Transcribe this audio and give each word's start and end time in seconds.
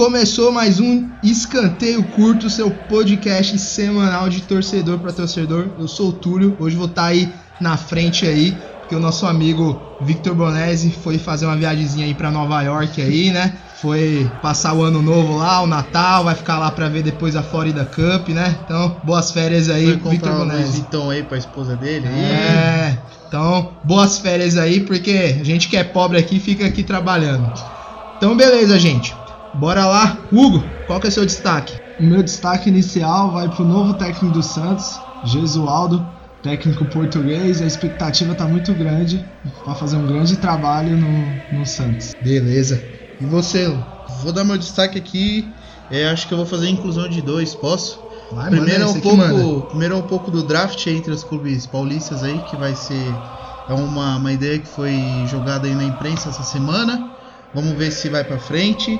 começou 0.00 0.50
mais 0.50 0.80
um 0.80 1.10
Escanteio 1.22 2.02
Curto, 2.02 2.48
seu 2.48 2.70
podcast 2.70 3.58
semanal 3.58 4.30
de 4.30 4.40
torcedor 4.40 4.98
para 4.98 5.12
torcedor. 5.12 5.68
Eu 5.78 5.86
sou 5.86 6.08
o 6.08 6.12
Túlio, 6.14 6.56
hoje 6.58 6.74
vou 6.74 6.86
estar 6.86 7.02
tá 7.02 7.08
aí 7.08 7.30
na 7.60 7.76
frente 7.76 8.24
aí, 8.26 8.56
porque 8.78 8.96
o 8.96 8.98
nosso 8.98 9.26
amigo 9.26 9.78
Victor 10.00 10.34
Bonesi 10.34 10.90
foi 10.90 11.18
fazer 11.18 11.44
uma 11.44 11.54
viagemzinha 11.54 12.06
aí 12.06 12.14
para 12.14 12.30
Nova 12.30 12.62
York 12.62 12.98
aí, 13.02 13.30
né? 13.30 13.52
Foi 13.82 14.26
passar 14.40 14.72
o 14.72 14.82
ano 14.82 15.02
novo 15.02 15.36
lá, 15.36 15.60
o 15.60 15.66
Natal, 15.66 16.24
vai 16.24 16.34
ficar 16.34 16.58
lá 16.58 16.70
para 16.70 16.88
ver 16.88 17.02
depois 17.02 17.36
a 17.36 17.42
Florida 17.42 17.84
Cup, 17.84 18.30
né? 18.30 18.56
Então, 18.64 18.96
boas 19.04 19.30
férias 19.30 19.68
aí, 19.68 19.98
foi 19.98 20.12
Victor 20.12 20.32
Bonesi. 20.32 20.80
Então 20.80 21.10
aí 21.10 21.22
pra 21.22 21.36
esposa 21.36 21.76
dele. 21.76 22.06
É. 22.06 22.96
Então, 23.28 23.72
boas 23.84 24.18
férias 24.18 24.56
aí, 24.56 24.80
porque 24.80 25.36
a 25.38 25.44
gente 25.44 25.68
que 25.68 25.76
é 25.76 25.84
pobre 25.84 26.16
aqui 26.16 26.40
fica 26.40 26.64
aqui 26.64 26.82
trabalhando. 26.82 27.52
Então, 28.16 28.34
beleza, 28.34 28.78
gente. 28.78 29.19
Bora 29.54 29.86
lá. 29.86 30.18
Hugo, 30.32 30.64
qual 30.86 31.00
que 31.00 31.06
é 31.06 31.10
o 31.10 31.12
seu 31.12 31.26
destaque? 31.26 31.76
O 31.98 32.04
meu 32.04 32.22
destaque 32.22 32.68
inicial 32.68 33.32
vai 33.32 33.48
para 33.48 33.62
o 33.62 33.66
novo 33.66 33.94
técnico 33.94 34.32
do 34.34 34.42
Santos, 34.42 34.98
Jesualdo, 35.24 36.06
técnico 36.42 36.84
português. 36.86 37.60
A 37.60 37.66
expectativa 37.66 38.32
está 38.32 38.46
muito 38.46 38.72
grande 38.72 39.24
para 39.64 39.74
fazer 39.74 39.96
um 39.96 40.06
grande 40.06 40.36
trabalho 40.36 40.96
no, 40.96 41.58
no 41.58 41.66
Santos. 41.66 42.14
Beleza. 42.22 42.82
E 43.20 43.24
você? 43.26 43.68
Vou 44.22 44.32
dar 44.32 44.44
meu 44.44 44.56
destaque 44.56 44.98
aqui. 44.98 45.46
É, 45.90 46.08
acho 46.08 46.28
que 46.28 46.32
eu 46.32 46.38
vou 46.38 46.46
fazer 46.46 46.68
a 46.68 46.70
inclusão 46.70 47.08
de 47.08 47.20
dois, 47.20 47.54
posso? 47.54 48.00
Vai, 48.32 48.48
primeiro, 48.48 48.84
é 48.84 48.86
um 48.86 49.00
pouco, 49.00 49.62
primeiro 49.68 49.94
é 49.94 49.98
um 49.98 50.02
pouco 50.02 50.30
do 50.30 50.44
draft 50.44 50.86
entre 50.86 51.12
os 51.12 51.24
clubes 51.24 51.66
paulistas 51.66 52.22
aí, 52.22 52.38
que 52.48 52.56
vai 52.56 52.76
ser 52.76 53.12
é 53.68 53.74
uma, 53.74 54.16
uma 54.16 54.32
ideia 54.32 54.58
que 54.58 54.68
foi 54.68 54.92
jogada 55.26 55.66
aí 55.66 55.74
na 55.74 55.84
imprensa 55.84 56.28
essa 56.28 56.42
semana. 56.42 57.10
Vamos 57.54 57.72
ver 57.72 57.90
se 57.90 58.08
vai 58.08 58.24
para 58.24 58.38
frente. 58.38 58.98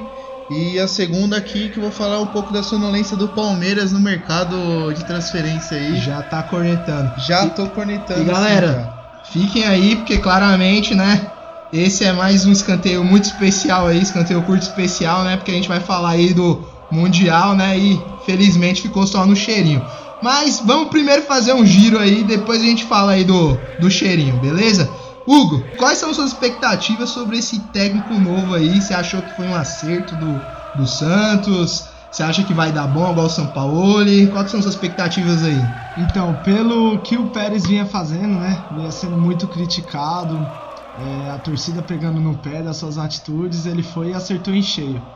E 0.51 0.81
a 0.81 0.89
segunda 0.89 1.37
aqui 1.37 1.69
que 1.69 1.79
eu 1.79 1.83
vou 1.84 1.93
falar 1.93 2.19
um 2.20 2.27
pouco 2.27 2.53
da 2.53 2.61
sonolência 2.61 3.17
do 3.17 3.29
Palmeiras 3.29 3.93
no 3.93 4.01
mercado 4.01 4.93
de 4.93 5.05
transferência 5.05 5.77
aí. 5.77 5.97
Já 6.01 6.23
tá 6.23 6.43
cornetando. 6.43 7.12
Já 7.19 7.48
tô 7.51 7.69
cornetando. 7.69 8.20
E 8.20 8.25
galera, 8.25 8.93
sim, 9.33 9.47
fiquem 9.47 9.65
aí 9.65 9.95
porque 9.95 10.19
claramente, 10.19 10.93
né? 10.93 11.31
Esse 11.73 12.05
é 12.05 12.12
mais 12.12 12.47
um 12.47 12.51
escanteio 12.51 13.05
muito 13.05 13.27
especial 13.27 13.87
aí, 13.87 14.03
escanteio 14.03 14.43
curto 14.43 14.62
especial, 14.62 15.23
né? 15.23 15.37
Porque 15.37 15.53
a 15.53 15.55
gente 15.55 15.69
vai 15.69 15.78
falar 15.78 16.11
aí 16.11 16.34
do 16.34 16.67
Mundial, 16.91 17.55
né? 17.55 17.78
E 17.78 18.03
felizmente 18.27 18.83
ficou 18.83 19.06
só 19.06 19.25
no 19.25 19.37
cheirinho. 19.37 19.87
Mas 20.21 20.61
vamos 20.65 20.89
primeiro 20.89 21.23
fazer 21.23 21.53
um 21.53 21.65
giro 21.65 21.97
aí, 21.97 22.25
depois 22.25 22.61
a 22.61 22.65
gente 22.65 22.84
fala 22.84 23.12
aí 23.12 23.23
do, 23.23 23.56
do 23.78 23.89
cheirinho, 23.89 24.37
beleza? 24.39 24.91
Hugo, 25.26 25.70
quais 25.76 25.98
são 25.98 26.12
suas 26.14 26.32
expectativas 26.32 27.10
sobre 27.10 27.38
esse 27.38 27.68
técnico 27.68 28.18
novo 28.18 28.54
aí? 28.54 28.80
Você 28.80 28.94
achou 28.94 29.22
que 29.22 29.32
foi 29.32 29.46
um 29.46 29.54
acerto 29.54 30.16
do, 30.16 30.46
do 30.74 30.86
Santos? 30.86 31.90
Você 32.10 32.22
acha 32.22 32.42
que 32.42 32.52
vai 32.54 32.72
dar 32.72 32.88
bom 32.88 33.10
igual 33.10 33.26
o 33.26 33.30
São 33.30 33.52
Paulo? 33.52 34.04
Quais 34.30 34.50
são 34.50 34.60
suas 34.60 34.74
expectativas 34.74 35.44
aí? 35.44 35.72
Então, 35.96 36.34
pelo 36.42 37.00
que 37.02 37.16
o 37.16 37.30
Pérez 37.30 37.66
vinha 37.66 37.86
fazendo, 37.86 38.38
né? 38.38 38.64
Vinha 38.70 38.91
sendo 38.91 39.16
muito 39.16 39.46
criticado, 39.46 40.50
é, 40.96 41.28
a 41.30 41.38
torcida 41.38 41.82
pegando 41.82 42.20
no 42.20 42.38
pé 42.38 42.62
das 42.62 42.78
suas 42.78 42.98
atitudes, 42.98 43.66
ele 43.66 43.82
foi 43.82 44.09
e 44.09 44.14
acertou 44.14 44.54
em 44.54 44.62
cheio. 44.62 45.06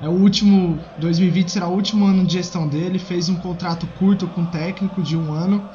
É 0.00 0.08
o 0.08 0.12
último, 0.12 0.84
2020 0.96 1.52
será 1.52 1.68
o 1.68 1.74
último 1.74 2.04
ano 2.06 2.26
de 2.26 2.32
gestão 2.32 2.66
dele, 2.66 2.98
fez 2.98 3.28
um 3.28 3.36
contrato 3.36 3.86
curto 3.86 4.26
com 4.26 4.42
o 4.42 4.46
técnico 4.46 5.00
de 5.00 5.16
um 5.16 5.32
ano 5.32 5.70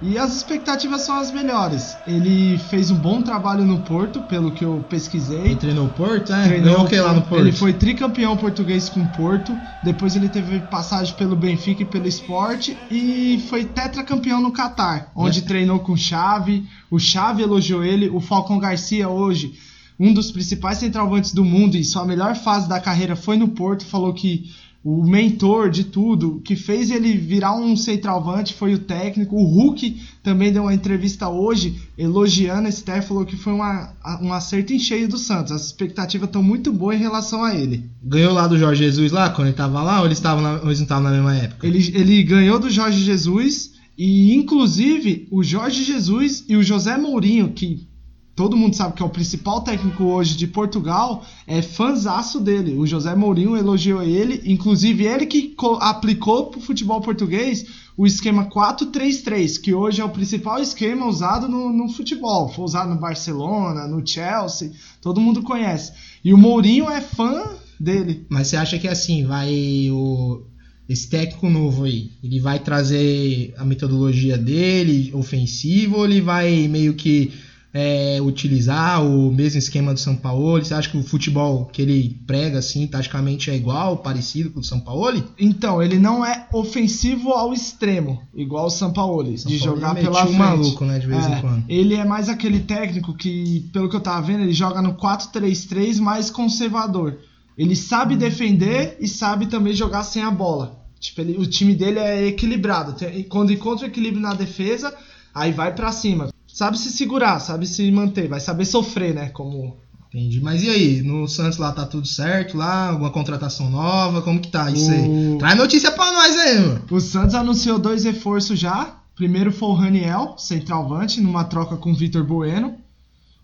e 0.00 0.18
as 0.18 0.36
expectativas 0.36 1.02
são 1.02 1.16
as 1.18 1.30
melhores. 1.30 1.96
Ele 2.06 2.58
fez 2.58 2.90
um 2.90 2.96
bom 2.96 3.22
trabalho 3.22 3.64
no 3.64 3.80
Porto, 3.80 4.20
pelo 4.22 4.50
que 4.50 4.64
eu 4.64 4.84
pesquisei. 4.90 5.38
Ele 5.38 5.56
treinou 5.56 5.86
o 5.86 5.90
Porto, 5.90 6.32
é? 6.32 6.44
Treinou 6.44 6.82
o 6.82 6.86
que 6.86 7.00
lá 7.00 7.14
no 7.14 7.22
Porto? 7.22 7.40
Ele 7.40 7.52
foi 7.52 7.72
tricampeão 7.72 8.36
português 8.36 8.90
com 8.90 9.00
o 9.00 9.08
Porto. 9.08 9.56
Depois 9.82 10.14
ele 10.14 10.28
teve 10.28 10.60
passagem 10.60 11.14
pelo 11.14 11.34
Benfica 11.34 11.82
e 11.82 11.86
pelo 11.86 12.06
Sport. 12.08 12.72
E 12.90 13.42
foi 13.48 13.64
tetracampeão 13.64 14.40
no 14.40 14.52
Catar, 14.52 15.10
onde 15.16 15.38
é. 15.38 15.42
treinou 15.42 15.78
com 15.78 15.92
o 15.92 15.96
Xavi. 15.96 16.68
O 16.90 16.98
Xavi 16.98 17.42
elogiou 17.42 17.82
ele. 17.82 18.10
O 18.10 18.20
Falcão 18.20 18.58
Garcia 18.58 19.08
hoje, 19.08 19.54
um 19.98 20.12
dos 20.12 20.30
principais 20.30 20.76
centroavantes 20.76 21.32
do 21.32 21.42
mundo 21.42 21.74
e 21.74 21.82
sua 21.82 22.04
melhor 22.04 22.36
fase 22.36 22.68
da 22.68 22.78
carreira 22.78 23.16
foi 23.16 23.38
no 23.38 23.48
Porto, 23.48 23.86
falou 23.86 24.12
que 24.12 24.50
o 24.88 25.04
mentor 25.04 25.68
de 25.68 25.82
tudo, 25.82 26.40
que 26.44 26.54
fez 26.54 26.92
ele 26.92 27.16
virar 27.16 27.56
um 27.56 27.76
centralvante 27.76 28.54
foi 28.54 28.72
o 28.72 28.78
técnico. 28.78 29.34
O 29.34 29.44
Hulk 29.44 30.00
também 30.22 30.52
deu 30.52 30.62
uma 30.62 30.72
entrevista 30.72 31.28
hoje 31.28 31.82
elogiando 31.98 32.68
esse 32.68 32.84
técnico, 32.84 33.08
falou 33.08 33.24
que 33.24 33.36
foi 33.36 33.52
uma, 33.52 33.92
um 34.22 34.32
acerto 34.32 34.72
em 34.72 34.78
cheio 34.78 35.08
do 35.08 35.18
Santos. 35.18 35.50
As 35.50 35.66
expectativas 35.66 36.28
estão 36.28 36.40
muito 36.40 36.72
boas 36.72 36.94
em 36.94 37.00
relação 37.00 37.42
a 37.42 37.52
ele. 37.52 37.90
Ganhou 38.00 38.32
lá 38.32 38.46
do 38.46 38.56
Jorge 38.56 38.84
Jesus 38.84 39.10
lá, 39.10 39.28
quando 39.28 39.48
ele 39.48 39.54
estava 39.54 39.82
lá, 39.82 39.98
ou 39.98 40.06
eles, 40.06 40.18
estavam 40.18 40.40
na, 40.40 40.52
ou 40.60 40.66
eles 40.66 40.78
não 40.78 40.84
estavam 40.84 41.02
na 41.02 41.10
mesma 41.10 41.34
época? 41.34 41.66
Ele, 41.66 41.78
ele 41.92 42.22
ganhou 42.22 42.60
do 42.60 42.70
Jorge 42.70 43.00
Jesus 43.00 43.72
e, 43.98 44.36
inclusive, 44.36 45.26
o 45.32 45.42
Jorge 45.42 45.82
Jesus 45.82 46.44
e 46.48 46.54
o 46.54 46.62
José 46.62 46.96
Mourinho, 46.96 47.48
que 47.48 47.88
todo 48.36 48.56
mundo 48.56 48.76
sabe 48.76 48.94
que 48.94 49.02
é 49.02 49.06
o 49.06 49.10
principal 49.10 49.62
técnico 49.62 50.04
hoje 50.04 50.36
de 50.36 50.46
Portugal, 50.46 51.24
é 51.46 51.62
fanzaço 51.62 52.38
dele. 52.38 52.76
O 52.76 52.86
José 52.86 53.16
Mourinho 53.16 53.56
elogiou 53.56 54.02
ele, 54.02 54.42
inclusive 54.44 55.06
ele 55.06 55.24
que 55.24 55.56
aplicou 55.80 56.50
para 56.50 56.58
o 56.58 56.62
futebol 56.62 57.00
português 57.00 57.64
o 57.96 58.06
esquema 58.06 58.44
4-3-3, 58.50 59.58
que 59.58 59.72
hoje 59.72 60.02
é 60.02 60.04
o 60.04 60.10
principal 60.10 60.60
esquema 60.60 61.06
usado 61.06 61.48
no, 61.48 61.72
no, 61.72 61.88
futebol. 61.88 62.50
Foi 62.50 62.66
usado 62.66 62.90
no 62.90 63.00
Barcelona, 63.00 63.88
no 63.88 64.06
Chelsea, 64.06 64.70
todo 65.00 65.18
mundo 65.18 65.42
conhece. 65.42 65.92
E 66.22 66.34
o 66.34 66.38
Mourinho 66.38 66.90
é 66.90 67.00
fã 67.00 67.56
dele. 67.80 68.26
Mas 68.28 68.48
você 68.48 68.56
acha 68.58 68.78
que 68.78 68.86
assim, 68.86 69.24
vai 69.24 69.88
o 69.90 70.42
esse 70.88 71.08
técnico 71.08 71.50
novo 71.50 71.82
aí, 71.82 72.12
ele 72.22 72.38
vai 72.38 72.60
trazer 72.60 73.52
a 73.58 73.64
metodologia 73.64 74.38
dele, 74.38 75.10
ofensivo, 75.14 75.96
ou 75.96 76.04
ele 76.04 76.20
vai 76.20 76.68
meio 76.68 76.94
que 76.94 77.32
é, 77.78 78.18
utilizar 78.22 79.04
o 79.04 79.30
mesmo 79.30 79.58
esquema 79.58 79.92
do 79.92 80.00
São 80.00 80.16
Paulo? 80.16 80.64
Você 80.64 80.72
acha 80.72 80.88
que 80.88 80.96
o 80.96 81.02
futebol 81.02 81.66
que 81.66 81.82
ele 81.82 82.18
prega, 82.26 82.58
assim, 82.58 82.86
taticamente 82.86 83.50
é 83.50 83.54
igual, 83.54 83.98
parecido 83.98 84.50
com 84.50 84.60
o 84.60 84.62
do 84.62 84.66
São 84.66 84.80
Paulo? 84.80 85.22
Então, 85.38 85.82
ele 85.82 85.98
não 85.98 86.24
é 86.24 86.48
ofensivo 86.54 87.32
ao 87.32 87.52
extremo, 87.52 88.22
igual 88.34 88.66
o 88.66 88.70
São 88.70 88.94
Paulo, 88.94 89.36
São 89.36 89.52
de 89.52 89.58
Paulo 89.58 89.74
jogar 89.74 89.94
pela 89.94 90.22
frente. 90.22 90.38
maluco, 90.38 90.84
né, 90.86 90.98
de 90.98 91.06
vez 91.06 91.26
é, 91.26 91.28
em 91.28 91.40
quando. 91.42 91.64
Ele 91.68 91.94
é 91.94 92.04
mais 92.04 92.30
aquele 92.30 92.60
técnico 92.60 93.12
que, 93.12 93.68
pelo 93.74 93.90
que 93.90 93.96
eu 93.96 94.00
tava 94.00 94.26
vendo, 94.26 94.44
ele 94.44 94.54
joga 94.54 94.80
no 94.80 94.94
4-3-3 94.94 96.00
mais 96.00 96.30
conservador. 96.30 97.18
Ele 97.58 97.76
sabe 97.76 98.14
hum. 98.14 98.18
defender 98.18 98.96
e 98.98 99.06
sabe 99.06 99.46
também 99.48 99.74
jogar 99.74 100.02
sem 100.02 100.22
a 100.22 100.30
bola. 100.30 100.82
Tipo, 100.98 101.20
ele, 101.20 101.36
o 101.36 101.46
time 101.46 101.74
dele 101.74 101.98
é 101.98 102.26
equilibrado. 102.26 102.96
Quando 103.28 103.52
encontra 103.52 103.84
o 103.84 103.90
equilíbrio 103.90 104.22
na 104.22 104.32
defesa, 104.32 104.94
aí 105.34 105.52
vai 105.52 105.74
para 105.74 105.92
cima 105.92 106.30
sabe 106.56 106.78
se 106.78 106.90
segurar, 106.90 107.38
sabe 107.38 107.66
se 107.66 107.92
manter, 107.92 108.28
vai 108.28 108.40
saber 108.40 108.64
sofrer, 108.64 109.14
né? 109.14 109.28
Como. 109.28 109.76
Entendi. 110.08 110.40
Mas 110.40 110.62
e 110.62 110.70
aí? 110.70 111.02
No 111.02 111.28
Santos 111.28 111.58
lá 111.58 111.70
tá 111.70 111.84
tudo 111.84 112.06
certo? 112.06 112.56
Lá? 112.56 112.88
Alguma 112.88 113.10
contratação 113.10 113.68
nova? 113.68 114.22
Como 114.22 114.40
que 114.40 114.48
tá 114.48 114.70
isso 114.70 114.90
o... 114.90 114.94
aí? 114.94 115.36
Traz 115.38 115.58
notícia 115.58 115.92
pra 115.92 116.10
nós 116.10 116.34
aí, 116.34 116.60
mano. 116.60 116.82
O 116.90 116.98
Santos 116.98 117.34
anunciou 117.34 117.78
dois 117.78 118.04
reforços 118.04 118.58
já. 118.58 118.96
Primeiro 119.14 119.52
foi 119.52 119.68
o 119.68 119.74
Raniel, 119.74 120.34
centralvante, 120.38 121.20
numa 121.20 121.44
troca 121.44 121.76
com 121.76 121.92
o 121.92 121.94
Vitor 121.94 122.24
Bueno. 122.24 122.78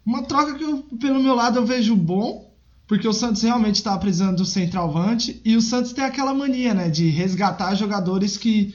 Uma 0.06 0.22
troca 0.22 0.54
que, 0.54 0.64
eu, 0.64 0.78
pelo 0.98 1.22
meu 1.22 1.34
lado, 1.34 1.58
eu 1.58 1.66
vejo 1.66 1.94
bom, 1.94 2.50
porque 2.88 3.06
o 3.06 3.12
Santos 3.12 3.42
realmente 3.42 3.76
está 3.76 3.96
precisando 3.98 4.38
do 4.38 4.46
centralvante. 4.46 5.38
E 5.44 5.54
o 5.54 5.60
Santos 5.60 5.92
tem 5.92 6.04
aquela 6.04 6.32
mania, 6.32 6.72
né, 6.72 6.88
de 6.88 7.10
resgatar 7.10 7.74
jogadores 7.74 8.38
que 8.38 8.74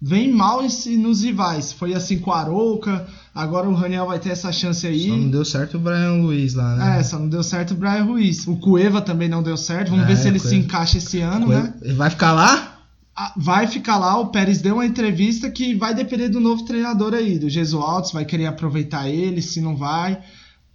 vêm 0.00 0.30
mal 0.30 0.62
nos 0.62 1.22
rivais. 1.22 1.72
Foi 1.72 1.94
assim 1.94 2.18
com 2.18 2.30
o 2.30 2.34
Arouca, 2.34 3.08
Agora 3.38 3.68
o 3.68 3.72
Raniel 3.72 4.06
vai 4.06 4.18
ter 4.18 4.30
essa 4.30 4.50
chance 4.50 4.84
aí. 4.84 5.10
Só 5.10 5.16
não 5.16 5.30
deu 5.30 5.44
certo 5.44 5.76
o 5.76 5.78
Brian 5.78 6.14
Luiz 6.14 6.54
lá, 6.54 6.74
né? 6.74 6.98
É, 6.98 7.02
só 7.04 7.20
não 7.20 7.28
deu 7.28 7.44
certo 7.44 7.70
o 7.70 7.76
Brian 7.76 8.02
Ruiz. 8.02 8.44
O 8.48 8.56
Cueva 8.56 9.00
também 9.00 9.28
não 9.28 9.44
deu 9.44 9.56
certo. 9.56 9.90
Vamos 9.90 10.06
é, 10.06 10.08
ver 10.08 10.16
se 10.16 10.26
ele 10.26 10.40
se 10.40 10.56
encaixa 10.56 10.98
esse 10.98 11.20
ano, 11.20 11.46
Cueva. 11.46 11.62
né? 11.62 11.74
Ele 11.80 11.94
vai 11.94 12.10
ficar 12.10 12.32
lá? 12.32 12.80
Ah, 13.14 13.32
vai 13.36 13.68
ficar 13.68 13.96
lá. 13.96 14.18
O 14.18 14.26
Pérez 14.32 14.60
deu 14.60 14.74
uma 14.74 14.84
entrevista 14.84 15.48
que 15.48 15.72
vai 15.72 15.94
depender 15.94 16.28
do 16.28 16.40
novo 16.40 16.64
treinador 16.64 17.14
aí, 17.14 17.38
do 17.38 17.48
Jesualdo, 17.48 18.08
se 18.08 18.12
vai 18.12 18.24
querer 18.24 18.46
aproveitar 18.46 19.08
ele, 19.08 19.40
se 19.40 19.60
não 19.60 19.76
vai. 19.76 20.18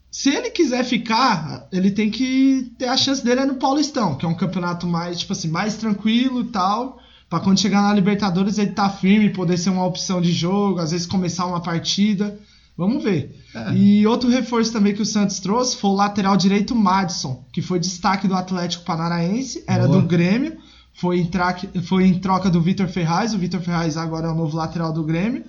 Se 0.10 0.30
ele 0.30 0.50
quiser 0.50 0.86
ficar, 0.86 1.68
ele 1.70 1.92
tem 1.92 2.10
que 2.10 2.72
ter 2.80 2.88
a 2.88 2.96
chance 2.96 3.22
dele 3.26 3.42
é 3.42 3.46
no 3.46 3.56
Paulistão, 3.56 4.16
que 4.16 4.26
é 4.26 4.30
um 4.30 4.34
campeonato 4.34 4.88
mais, 4.88 5.20
tipo 5.20 5.34
assim, 5.34 5.50
mais 5.50 5.76
tranquilo 5.76 6.40
e 6.40 6.46
tal. 6.46 6.98
Pra 7.30 7.42
quando 7.42 7.60
chegar 7.60 7.82
na 7.82 7.94
Libertadores 7.94 8.58
ele 8.58 8.72
tá 8.72 8.90
firme, 8.90 9.32
poder 9.32 9.58
ser 9.58 9.70
uma 9.70 9.86
opção 9.86 10.22
de 10.22 10.32
jogo, 10.32 10.80
às 10.80 10.92
vezes 10.92 11.06
começar 11.06 11.46
uma 11.46 11.62
partida. 11.62 12.40
Vamos 12.78 13.04
ver. 13.04 13.40
É. 13.54 13.74
E 13.74 14.08
outro 14.08 14.30
reforço 14.30 14.72
também 14.72 14.94
que 14.94 15.02
o 15.02 15.06
Santos 15.06 15.40
trouxe 15.40 15.78
foi 15.78 15.92
o 15.92 15.96
lateral 15.96 16.36
direito 16.36 16.76
Madison, 16.76 17.46
que 17.52 17.62
foi 17.62 17.80
destaque 17.80 18.28
do 18.28 18.34
Atlético 18.34 18.84
Paranaense, 18.84 19.64
era 19.68 19.88
Boa. 19.88 20.02
do 20.02 20.08
Grêmio, 20.08 20.58
foi 20.94 21.20
em, 21.20 21.30
foi 21.82 22.06
em 22.06 22.20
troca 22.20 22.50
do 22.50 22.62
Vitor 22.62 22.88
Ferraz. 22.88 23.34
O 23.34 23.38
Vitor 23.38 23.62
Ferraz 23.62 23.96
agora 23.96 24.28
é 24.28 24.32
o 24.32 24.36
novo 24.36 24.58
lateral 24.58 24.92
do 24.92 25.04
Grêmio. 25.04 25.44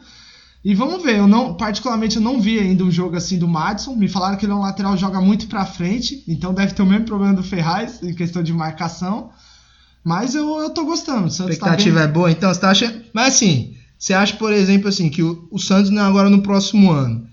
E 0.64 0.74
vamos 0.74 1.02
ver, 1.02 1.18
eu 1.18 1.26
não, 1.26 1.54
particularmente 1.54 2.16
eu 2.16 2.22
não 2.22 2.40
vi 2.40 2.58
ainda 2.58 2.84
um 2.84 2.90
jogo 2.90 3.16
assim 3.16 3.38
do 3.38 3.46
Madison. 3.46 3.94
Me 3.94 4.08
falaram 4.08 4.36
que 4.38 4.46
ele 4.46 4.52
é 4.52 4.54
um 4.54 4.60
lateral 4.60 4.94
que 4.94 5.00
joga 5.00 5.20
muito 5.20 5.46
para 5.46 5.66
frente, 5.66 6.24
então 6.26 6.54
deve 6.54 6.72
ter 6.72 6.82
o 6.82 6.86
mesmo 6.86 7.04
problema 7.04 7.34
do 7.34 7.42
Ferraz 7.42 8.02
em 8.02 8.14
questão 8.14 8.42
de 8.42 8.52
marcação. 8.52 9.30
Mas 10.02 10.34
eu, 10.34 10.58
eu 10.58 10.70
tô 10.70 10.84
gostando. 10.84 11.26
A 11.26 11.30
tá 11.30 11.50
expectativa 11.50 12.00
bem... 12.00 12.08
é 12.08 12.08
boa, 12.08 12.30
então 12.30 12.52
você 12.52 12.60
tá 12.60 12.70
achando. 12.70 13.02
Mas 13.12 13.34
assim, 13.34 13.74
você 14.04 14.12
acha, 14.12 14.36
por 14.36 14.52
exemplo, 14.52 14.86
assim, 14.86 15.08
que 15.08 15.22
o, 15.22 15.48
o 15.50 15.58
Santos 15.58 15.90
né, 15.90 16.02
agora 16.02 16.28
no 16.28 16.42
próximo 16.42 16.92
ano. 16.92 17.26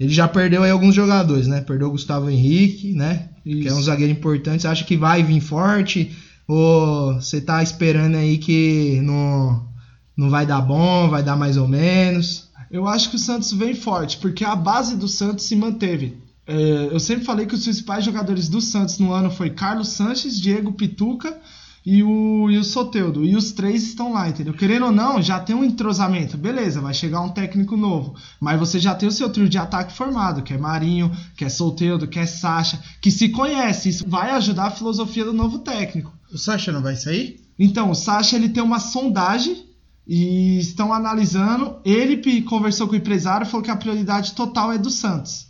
Ele 0.00 0.10
já 0.10 0.26
perdeu 0.26 0.62
aí 0.62 0.70
alguns 0.70 0.94
jogadores, 0.94 1.46
né? 1.46 1.60
Perdeu 1.60 1.88
o 1.88 1.90
Gustavo 1.90 2.30
Henrique, 2.30 2.94
né? 2.94 3.28
Que 3.42 3.68
é 3.68 3.72
um 3.74 3.76
Isso. 3.76 3.82
zagueiro 3.82 4.10
importante. 4.10 4.62
Você 4.62 4.68
acha 4.68 4.84
que 4.86 4.96
vai 4.96 5.22
vir 5.22 5.42
forte? 5.42 6.16
Ou 6.48 7.12
você 7.20 7.42
tá 7.42 7.62
esperando 7.62 8.16
aí 8.16 8.38
que 8.38 9.02
não, 9.02 9.68
não 10.16 10.30
vai 10.30 10.46
dar 10.46 10.62
bom, 10.62 11.10
vai 11.10 11.22
dar 11.22 11.36
mais 11.36 11.58
ou 11.58 11.68
menos? 11.68 12.48
Eu 12.70 12.88
acho 12.88 13.10
que 13.10 13.16
o 13.16 13.18
Santos 13.18 13.52
vem 13.52 13.74
forte, 13.74 14.16
porque 14.16 14.46
a 14.46 14.56
base 14.56 14.96
do 14.96 15.06
Santos 15.06 15.44
se 15.44 15.54
manteve. 15.54 16.16
É, 16.46 16.88
eu 16.90 17.00
sempre 17.00 17.26
falei 17.26 17.44
que 17.44 17.54
os 17.54 17.64
principais 17.64 18.02
jogadores 18.02 18.48
do 18.48 18.62
Santos 18.62 18.98
no 18.98 19.12
ano 19.12 19.30
foi 19.30 19.50
Carlos 19.50 19.88
Sanches, 19.88 20.40
Diego 20.40 20.72
Pituca 20.72 21.38
e 21.84 22.02
o, 22.02 22.50
e 22.50 22.56
o 22.56 22.64
Soteudo. 22.64 23.24
E 23.24 23.36
os 23.36 23.52
três 23.52 23.82
estão 23.82 24.12
lá, 24.12 24.28
entendeu? 24.28 24.54
Querendo 24.54 24.86
ou 24.86 24.92
não, 24.92 25.20
já 25.20 25.38
tem 25.38 25.54
um 25.54 25.64
entrosamento. 25.64 26.38
Beleza, 26.38 26.80
vai 26.80 26.94
chegar 26.94 27.20
um 27.20 27.28
técnico 27.28 27.76
novo. 27.76 28.14
Mas 28.40 28.58
você 28.58 28.78
já 28.78 28.94
tem 28.94 29.08
o 29.08 29.12
seu 29.12 29.28
trio 29.28 29.48
de 29.48 29.58
ataque 29.58 29.92
formado, 29.92 30.42
que 30.42 30.54
é 30.54 30.58
Marinho, 30.58 31.12
que 31.36 31.44
é 31.44 31.48
Soteudo, 31.48 32.08
que 32.08 32.18
é 32.18 32.26
Sacha, 32.26 32.82
que 33.00 33.10
se 33.10 33.28
conhece. 33.28 33.90
Isso 33.90 34.08
vai 34.08 34.30
ajudar 34.30 34.66
a 34.66 34.70
filosofia 34.70 35.24
do 35.24 35.32
novo 35.32 35.58
técnico. 35.58 36.12
O 36.32 36.38
Sacha 36.38 36.72
não 36.72 36.80
vai 36.80 36.96
sair? 36.96 37.44
Então, 37.58 37.90
o 37.90 37.94
Sacha 37.94 38.36
ele 38.36 38.48
tem 38.48 38.62
uma 38.62 38.80
sondagem 38.80 39.66
e 40.06 40.58
estão 40.58 40.92
analisando. 40.92 41.76
Ele 41.84 42.42
conversou 42.42 42.88
com 42.88 42.94
o 42.94 42.96
empresário 42.98 43.46
e 43.46 43.50
falou 43.50 43.62
que 43.62 43.70
a 43.70 43.76
prioridade 43.76 44.32
total 44.32 44.72
é 44.72 44.78
do 44.78 44.90
Santos. 44.90 45.48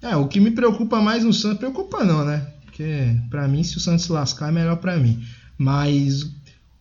É, 0.00 0.14
o 0.14 0.28
que 0.28 0.38
me 0.38 0.52
preocupa 0.52 1.00
mais 1.00 1.24
no 1.24 1.32
Santos, 1.32 1.58
preocupa 1.58 2.04
não, 2.04 2.24
né? 2.24 2.46
Porque 2.64 3.16
pra 3.28 3.48
mim, 3.48 3.64
se 3.64 3.76
o 3.76 3.80
Santos 3.80 4.04
se 4.04 4.12
lascar, 4.12 4.50
é 4.50 4.52
melhor 4.52 4.76
pra 4.76 4.96
mim. 4.96 5.20
Mas 5.58 6.24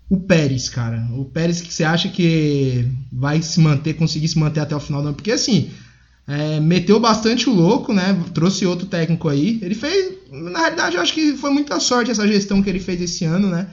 o 0.09 0.17
Pérez, 0.17 0.69
cara, 0.69 1.05
o 1.13 1.25
Pérez 1.25 1.59
que 1.59 1.73
você 1.73 1.83
acha 1.83 2.07
que 2.07 2.87
vai 3.11 3.41
se 3.41 3.59
manter, 3.59 3.95
conseguir 3.95 4.27
se 4.27 4.39
manter 4.39 4.61
até 4.61 4.75
o 4.75 4.79
final 4.79 5.01
do 5.01 5.09
ano? 5.09 5.15
Porque 5.15 5.31
assim, 5.31 5.69
é, 6.27 6.59
meteu 6.59 6.99
bastante 6.99 7.49
o 7.49 7.53
louco, 7.53 7.93
né? 7.93 8.21
Trouxe 8.33 8.65
outro 8.65 8.85
técnico 8.85 9.29
aí. 9.29 9.59
Ele 9.61 9.75
fez, 9.75 10.13
na 10.31 10.59
realidade, 10.59 10.95
eu 10.95 11.01
acho 11.01 11.13
que 11.13 11.35
foi 11.37 11.51
muita 11.51 11.79
sorte 11.79 12.11
essa 12.11 12.27
gestão 12.27 12.61
que 12.61 12.69
ele 12.69 12.79
fez 12.79 13.01
esse 13.01 13.25
ano, 13.25 13.49
né? 13.49 13.67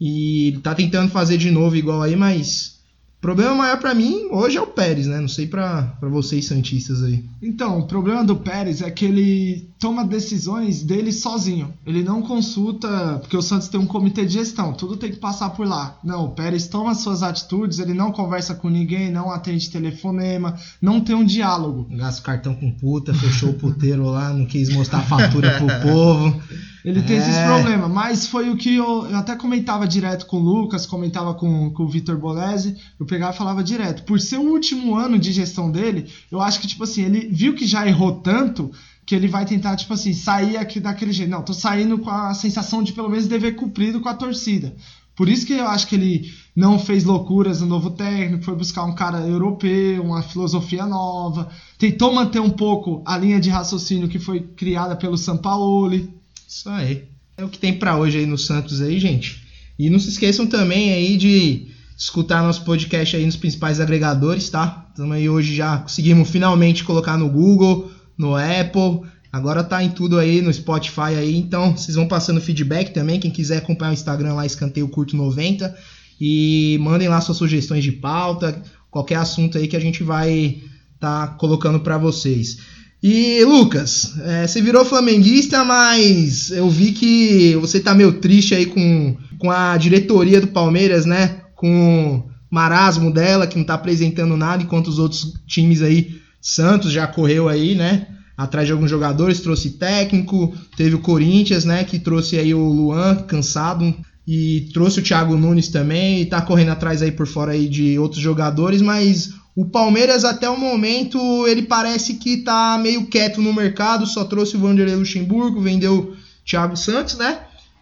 E 0.00 0.58
tá 0.62 0.74
tentando 0.74 1.10
fazer 1.10 1.38
de 1.38 1.50
novo 1.50 1.76
igual 1.76 2.02
aí, 2.02 2.14
mas 2.14 2.78
o 3.18 3.20
problema 3.22 3.54
maior 3.54 3.78
pra 3.78 3.94
mim 3.94 4.28
hoje 4.30 4.58
é 4.58 4.60
o 4.60 4.66
Pérez, 4.66 5.06
né? 5.06 5.18
Não 5.18 5.28
sei 5.28 5.46
pra 5.46 5.96
vocês 6.02 6.44
santistas 6.46 7.02
aí. 7.02 7.24
Então, 7.42 7.78
o 7.78 7.86
problema 7.86 8.22
do 8.22 8.36
Pérez 8.36 8.82
é 8.82 8.90
que 8.90 9.06
ele 9.06 9.68
toma 9.84 10.02
decisões 10.02 10.82
dele 10.82 11.12
sozinho. 11.12 11.74
Ele 11.84 12.02
não 12.02 12.22
consulta, 12.22 13.18
porque 13.20 13.36
o 13.36 13.42
Santos 13.42 13.68
tem 13.68 13.78
um 13.78 13.84
comitê 13.84 14.24
de 14.24 14.32
gestão, 14.32 14.72
tudo 14.72 14.96
tem 14.96 15.10
que 15.10 15.18
passar 15.18 15.50
por 15.50 15.66
lá. 15.66 15.98
Não, 16.02 16.24
o 16.24 16.30
Pérez 16.30 16.66
toma 16.68 16.94
suas 16.94 17.22
atitudes, 17.22 17.78
ele 17.78 17.92
não 17.92 18.10
conversa 18.10 18.54
com 18.54 18.70
ninguém, 18.70 19.12
não 19.12 19.30
atende 19.30 19.68
telefonema, 19.68 20.56
não 20.80 21.02
tem 21.02 21.14
um 21.14 21.22
diálogo. 21.22 21.86
Gasta 21.90 22.22
o 22.22 22.24
cartão 22.24 22.54
com 22.54 22.70
puta, 22.72 23.12
fechou 23.12 23.50
o 23.50 23.54
puteiro 23.58 24.06
lá, 24.06 24.32
não 24.32 24.46
quis 24.46 24.70
mostrar 24.72 25.00
a 25.00 25.02
fatura 25.02 25.58
pro 25.58 25.66
povo. 25.92 26.42
Ele 26.82 27.02
tem 27.02 27.16
É. 27.16 27.18
esses 27.18 27.36
problemas, 27.38 27.90
mas 27.90 28.26
foi 28.26 28.50
o 28.50 28.56
que 28.56 28.74
eu, 28.74 29.06
eu 29.06 29.16
até 29.16 29.34
comentava 29.34 29.86
direto 29.88 30.26
com 30.26 30.36
o 30.36 30.40
Lucas, 30.40 30.84
comentava 30.84 31.32
com, 31.34 31.70
com 31.70 31.82
o 31.82 31.88
Vitor 31.88 32.18
Bolese, 32.18 32.76
eu 33.00 33.06
pegava 33.06 33.34
e 33.34 33.36
falava 33.38 33.62
direto. 33.64 34.02
Por 34.04 34.20
ser 34.20 34.36
o 34.36 34.50
último 34.50 34.94
ano 34.94 35.18
de 35.18 35.32
gestão 35.32 35.70
dele, 35.70 36.06
eu 36.30 36.42
acho 36.42 36.60
que, 36.60 36.66
tipo 36.66 36.84
assim, 36.84 37.02
ele 37.02 37.28
viu 37.32 37.54
que 37.54 37.66
já 37.66 37.86
errou 37.88 38.16
tanto 38.20 38.70
que 39.06 39.14
ele 39.14 39.28
vai 39.28 39.44
tentar, 39.44 39.76
tipo 39.76 39.92
assim, 39.92 40.12
sair 40.12 40.56
aqui 40.56 40.80
daquele 40.80 41.12
jeito. 41.12 41.30
Não, 41.30 41.42
tô 41.42 41.52
saindo 41.52 41.98
com 41.98 42.10
a 42.10 42.34
sensação 42.34 42.82
de 42.82 42.92
pelo 42.92 43.10
menos 43.10 43.26
dever 43.26 43.54
cumprido 43.54 44.00
com 44.00 44.08
a 44.08 44.14
torcida. 44.14 44.74
Por 45.16 45.28
isso 45.28 45.46
que 45.46 45.52
eu 45.52 45.68
acho 45.68 45.86
que 45.86 45.94
ele 45.94 46.32
não 46.56 46.78
fez 46.78 47.04
loucuras 47.04 47.60
no 47.60 47.66
novo 47.66 47.90
técnico, 47.90 48.44
foi 48.44 48.56
buscar 48.56 48.84
um 48.84 48.94
cara 48.94 49.18
europeu, 49.18 50.02
uma 50.02 50.22
filosofia 50.22 50.86
nova, 50.86 51.48
tentou 51.78 52.12
manter 52.12 52.40
um 52.40 52.50
pouco 52.50 53.00
a 53.06 53.16
linha 53.16 53.40
de 53.40 53.48
raciocínio 53.48 54.08
que 54.08 54.18
foi 54.18 54.40
criada 54.40 54.96
pelo 54.96 55.16
Sampaoli. 55.16 56.10
Isso 56.48 56.68
aí. 56.68 57.04
É 57.36 57.44
o 57.44 57.48
que 57.48 57.58
tem 57.58 57.74
pra 57.74 57.96
hoje 57.96 58.18
aí 58.18 58.26
no 58.26 58.38
Santos 58.38 58.80
aí, 58.80 58.98
gente. 58.98 59.44
E 59.78 59.88
não 59.88 59.98
se 59.98 60.08
esqueçam 60.08 60.46
também 60.46 60.92
aí 60.92 61.16
de 61.16 61.68
escutar 61.96 62.42
nosso 62.42 62.64
podcast 62.64 63.16
aí 63.16 63.24
nos 63.24 63.36
principais 63.36 63.80
agregadores, 63.80 64.48
tá? 64.50 64.86
Estamos 64.90 65.16
aí 65.16 65.28
hoje 65.28 65.54
já 65.54 65.78
conseguimos 65.78 66.28
finalmente 66.28 66.84
colocar 66.84 67.16
no 67.16 67.28
Google, 67.28 67.90
no 68.16 68.34
Apple. 68.36 69.08
Agora 69.32 69.64
tá 69.64 69.82
em 69.82 69.90
tudo 69.90 70.18
aí 70.18 70.40
no 70.40 70.52
Spotify 70.52 71.16
aí, 71.18 71.36
então 71.36 71.76
vocês 71.76 71.96
vão 71.96 72.06
passando 72.06 72.40
feedback 72.40 72.92
também. 72.92 73.18
Quem 73.18 73.30
quiser 73.30 73.58
acompanhar 73.58 73.90
o 73.90 73.94
Instagram 73.94 74.34
lá, 74.34 74.46
Escanteio 74.46 74.88
Curto 74.88 75.16
90. 75.16 75.74
E 76.20 76.78
mandem 76.80 77.08
lá 77.08 77.20
suas 77.20 77.38
sugestões 77.38 77.82
de 77.82 77.90
pauta, 77.90 78.62
qualquer 78.90 79.16
assunto 79.16 79.58
aí 79.58 79.66
que 79.66 79.76
a 79.76 79.80
gente 79.80 80.04
vai 80.04 80.62
tá 81.00 81.26
colocando 81.26 81.80
pra 81.80 81.98
vocês. 81.98 82.58
E 83.02 83.44
Lucas, 83.44 84.14
é, 84.20 84.46
você 84.46 84.62
virou 84.62 84.84
flamenguista, 84.84 85.62
mas 85.62 86.50
eu 86.50 86.70
vi 86.70 86.92
que 86.92 87.54
você 87.56 87.78
tá 87.78 87.94
meio 87.94 88.14
triste 88.14 88.54
aí 88.54 88.64
com, 88.64 89.14
com 89.38 89.50
a 89.50 89.76
diretoria 89.76 90.40
do 90.40 90.46
Palmeiras, 90.46 91.04
né? 91.04 91.42
Com 91.54 92.16
o 92.16 92.30
marasmo 92.50 93.12
dela, 93.12 93.46
que 93.46 93.58
não 93.58 93.64
tá 93.64 93.74
apresentando 93.74 94.36
nada, 94.38 94.62
enquanto 94.62 94.86
os 94.88 94.98
outros 94.98 95.34
times 95.46 95.82
aí, 95.82 96.18
Santos 96.44 96.92
já 96.92 97.06
correu 97.06 97.48
aí, 97.48 97.74
né? 97.74 98.06
Atrás 98.36 98.66
de 98.66 98.72
alguns 98.72 98.90
jogadores, 98.90 99.40
trouxe 99.40 99.70
técnico, 99.70 100.54
teve 100.76 100.94
o 100.94 100.98
Corinthians, 100.98 101.64
né? 101.64 101.82
Que 101.84 101.98
trouxe 101.98 102.38
aí 102.38 102.52
o 102.52 102.68
Luan, 102.68 103.16
cansado, 103.26 103.94
e 104.28 104.68
trouxe 104.74 105.00
o 105.00 105.02
Thiago 105.02 105.38
Nunes 105.38 105.68
também, 105.68 106.20
e 106.20 106.26
tá 106.26 106.42
correndo 106.42 106.72
atrás 106.72 107.00
aí 107.00 107.10
por 107.10 107.26
fora 107.26 107.52
aí 107.52 107.66
de 107.66 107.98
outros 107.98 108.20
jogadores, 108.20 108.82
mas 108.82 109.32
o 109.56 109.64
Palmeiras 109.64 110.22
até 110.22 110.48
o 110.50 110.58
momento 110.58 111.46
ele 111.46 111.62
parece 111.62 112.14
que 112.14 112.38
tá 112.38 112.78
meio 112.78 113.06
quieto 113.06 113.40
no 113.40 113.52
mercado, 113.52 114.06
só 114.06 114.24
trouxe 114.24 114.56
o 114.56 114.60
Vanderlei 114.60 114.96
Luxemburgo, 114.96 115.62
vendeu 115.62 116.14
Thiago 116.44 116.76
Santos, 116.76 117.16
né? 117.16 117.38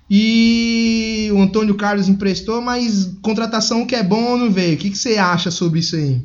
E 0.09 1.31
o 1.33 1.41
Antônio 1.41 1.75
Carlos 1.75 2.09
emprestou, 2.09 2.61
mas 2.61 3.11
contratação 3.23 3.87
que 3.87 3.97
é 3.97 4.03
bom 4.03 4.37
não 4.37 4.51
veio. 4.51 4.75
O 4.75 4.77
que, 4.79 4.91
que 4.91 4.99
você 4.99 5.17
acha 5.17 5.51
sobre 5.51 5.81
isso 5.81 5.97
aí? 5.97 6.21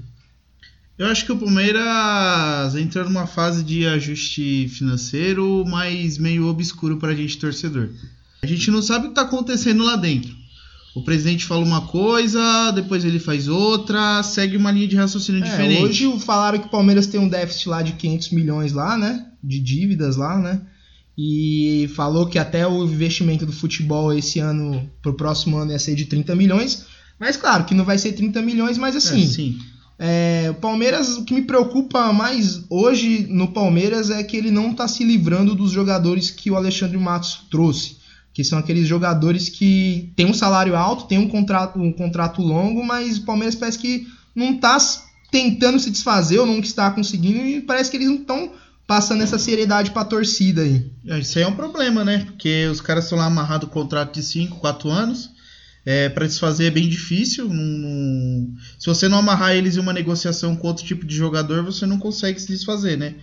Eu 0.98 1.06
acho 1.08 1.25
que 1.25 1.32
o 1.32 1.38
Palmeiras 1.38 2.75
entrou 2.75 3.06
numa 3.06 3.27
fase 3.27 3.63
de 3.63 3.86
ajuste 3.86 4.68
financeiro, 4.70 5.63
mas 5.68 6.18
meio 6.18 6.48
obscuro 6.48 6.98
pra 6.98 7.13
gente 7.13 7.38
torcedor. 7.38 7.89
A 8.42 8.48
gente 8.48 8.72
não 8.72 8.82
sabe 8.82 9.06
o 9.06 9.10
que 9.10 9.16
tá 9.16 9.22
acontecendo 9.22 9.84
lá 9.84 9.96
dentro. 9.96 10.36
O 10.96 11.04
presidente 11.04 11.46
fala 11.46 11.63
uma 11.63 11.82
coisa, 11.82 12.72
depois 12.72 13.06
ele 13.06 13.20
faz 13.20 13.48
outra, 13.48 14.24
segue 14.24 14.58
uma 14.58 14.72
linha 14.72 14.88
de 14.88 14.96
raciocínio 14.96 15.44
É, 15.44 15.50
diferente. 15.50 15.84
hoje 15.84 16.20
falaram 16.25 16.58
que 16.58 16.66
o 16.66 16.72
Palmeiras 16.72 17.06
tem 17.06 17.20
um 17.20 17.30
déficit 17.30 17.70
lá 17.70 17.84
de 17.84 17.94
500 17.94 18.32
milhões 18.32 18.74
lá, 18.74 18.98
né? 18.98 19.27
De 19.44 19.60
dívidas 19.60 20.16
lá, 20.16 20.39
né? 20.39 20.62
E 21.16 21.89
falou 21.96 22.25
que 22.25 22.39
até 22.39 22.66
o 22.68 22.84
investimento 22.84 23.46
do 23.46 23.51
futebol 23.51 24.12
esse 24.12 24.39
ano, 24.39 24.89
pro 25.01 25.13
próximo 25.13 25.58
ano, 25.58 25.72
ia 25.72 25.80
ser 25.80 25.94
de 25.94 26.06
30 26.06 26.36
milhões. 26.36 26.86
Mas 27.20 27.38
claro 27.38 27.66
que 27.66 27.75
não 27.75 27.86
vai 27.86 28.00
ser 28.00 28.13
30 28.13 28.42
milhões, 28.42 28.77
mas 28.80 28.96
É, 28.96 28.98
assim, 28.98 29.27
sim. 29.27 29.60
É, 30.00 30.48
o 30.51 30.56
Palmeiras, 30.56 31.18
o 31.18 31.24
que 31.25 31.34
me 31.34 31.42
preocupa 31.42 32.13
mais 32.13 32.62
hoje 32.70 33.25
no 33.30 33.48
Palmeiras 33.48 34.10
é 34.10 34.24
que 34.24 34.38
ele 34.38 34.51
não 34.51 34.74
tá 34.74 34.88
se 34.88 35.04
livrando 35.04 35.56
dos 35.56 35.72
jogadores 35.72 36.30
que 36.30 36.51
o 36.51 36.56
Alexandre 36.56 36.98
Matos 36.98 37.42
trouxe. 37.50 37.98
Que 38.34 38.44
são 38.44 38.60
aqueles 38.60 38.88
jogadores 38.88 39.50
que 39.50 40.12
tem 40.16 40.27
um 40.27 40.34
salário 40.34 40.75
alto, 40.75 41.06
tem 41.08 41.18
um 41.18 41.27
contrato, 41.27 41.80
um 41.80 41.92
contrato 41.92 42.42
longo, 42.44 42.84
mas 42.86 43.18
o 43.18 43.25
Palmeiras 43.25 43.56
parece 43.56 43.80
que 43.80 44.06
não 44.36 44.56
tá 44.58 44.75
s- 44.75 45.00
tentando 45.32 45.80
se 45.80 45.89
desfazer 45.89 46.38
ou 46.38 46.46
não 46.46 46.60
está 46.60 46.92
conseguindo 46.92 47.39
e 47.39 47.62
parece 47.62 47.89
que 47.89 47.98
eles 47.98 48.08
não 48.10 48.18
estão 48.18 48.51
passando 48.86 49.24
essa 49.24 49.39
seriedade 49.39 49.89
pra 49.89 50.06
torcida 50.06 50.62
aí. 50.62 50.86
É, 51.08 51.18
Isso 51.20 51.39
aí 51.39 51.44
é 51.44 51.48
um 51.48 51.56
problema, 51.56 52.06
né? 52.06 52.20
Porque 52.25 52.68
os 52.72 52.80
caras 52.80 53.06
estão 53.06 53.18
lá 53.18 53.25
amarrados 53.25 53.70
contrato 53.70 54.13
de 54.13 54.22
5, 54.22 54.58
4 54.60 54.88
anos. 54.89 55.32
É, 55.89 56.10
para 56.10 56.27
desfazer 56.27 56.65
é 56.65 56.72
bem 56.72 56.89
difícil. 56.89 57.48
não- 57.48 57.56
não- 57.56 58.48
Se 58.77 58.88
você 58.88 59.08
não 59.08 59.20
amarrar 59.20 59.56
eles 59.56 59.77
em 59.77 59.79
uma 59.79 59.94
negociação 59.94 60.53
com 60.53 60.67
outro 60.67 60.84
tipo 60.86 61.06
de 61.06 61.15
jogador, 61.15 61.63
você 61.63 61.86
não 61.86 61.98
consegue 61.98 62.38
se 62.41 62.48
desfazer, 62.48 62.98
né? 62.98 63.15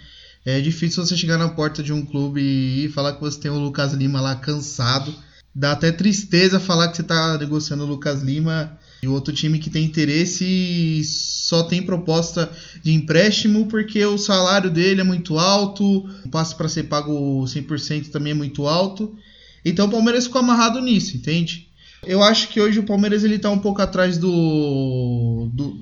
É 0.46 0.58
difícil 0.62 1.04
você 1.04 1.14
chegar 1.14 1.36
na 1.36 1.48
porta 1.50 1.82
de 1.82 1.92
um 1.92 2.02
clube 2.04 2.40
e 2.40 2.88
falar 2.88 3.12
que 3.14 3.20
você 3.20 3.38
tem 3.38 3.50
o 3.50 3.58
Lucas 3.58 3.92
Lima 3.92 4.18
lá 4.20 4.34
cansado. 4.36 5.14
Dá 5.54 5.72
até 5.72 5.92
tristeza 5.92 6.58
falar 6.58 6.88
que 6.88 6.96
você 6.96 7.02
tá 7.02 7.36
negociando 7.38 7.84
o 7.84 7.86
Lucas 7.86 8.22
Lima 8.22 8.78
e 9.02 9.08
outro 9.08 9.34
time 9.34 9.58
que 9.58 9.68
tem 9.68 9.84
interesse 9.84 11.02
só 11.04 11.64
tem 11.64 11.82
proposta 11.82 12.50
de 12.82 12.92
empréstimo 12.92 13.66
porque 13.66 14.02
o 14.06 14.16
salário 14.16 14.70
dele 14.70 15.02
é 15.02 15.04
muito 15.04 15.38
alto, 15.38 16.08
o 16.24 16.28
passe 16.30 16.54
para 16.56 16.68
ser 16.68 16.84
pago 16.84 17.46
100% 17.46 18.10
também 18.10 18.30
é 18.32 18.34
muito 18.34 18.66
alto. 18.66 19.14
Então 19.62 19.86
o 19.86 19.90
Palmeiras 19.90 20.24
ficou 20.24 20.40
amarrado 20.40 20.80
nisso, 20.80 21.14
entende? 21.16 21.68
Eu 22.06 22.22
acho 22.22 22.48
que 22.48 22.60
hoje 22.60 22.78
o 22.78 22.84
Palmeiras 22.84 23.24
ele 23.24 23.38
tá 23.38 23.50
um 23.50 23.58
pouco 23.58 23.80
atrás 23.82 24.18
do, 24.18 25.48
do 25.52 25.76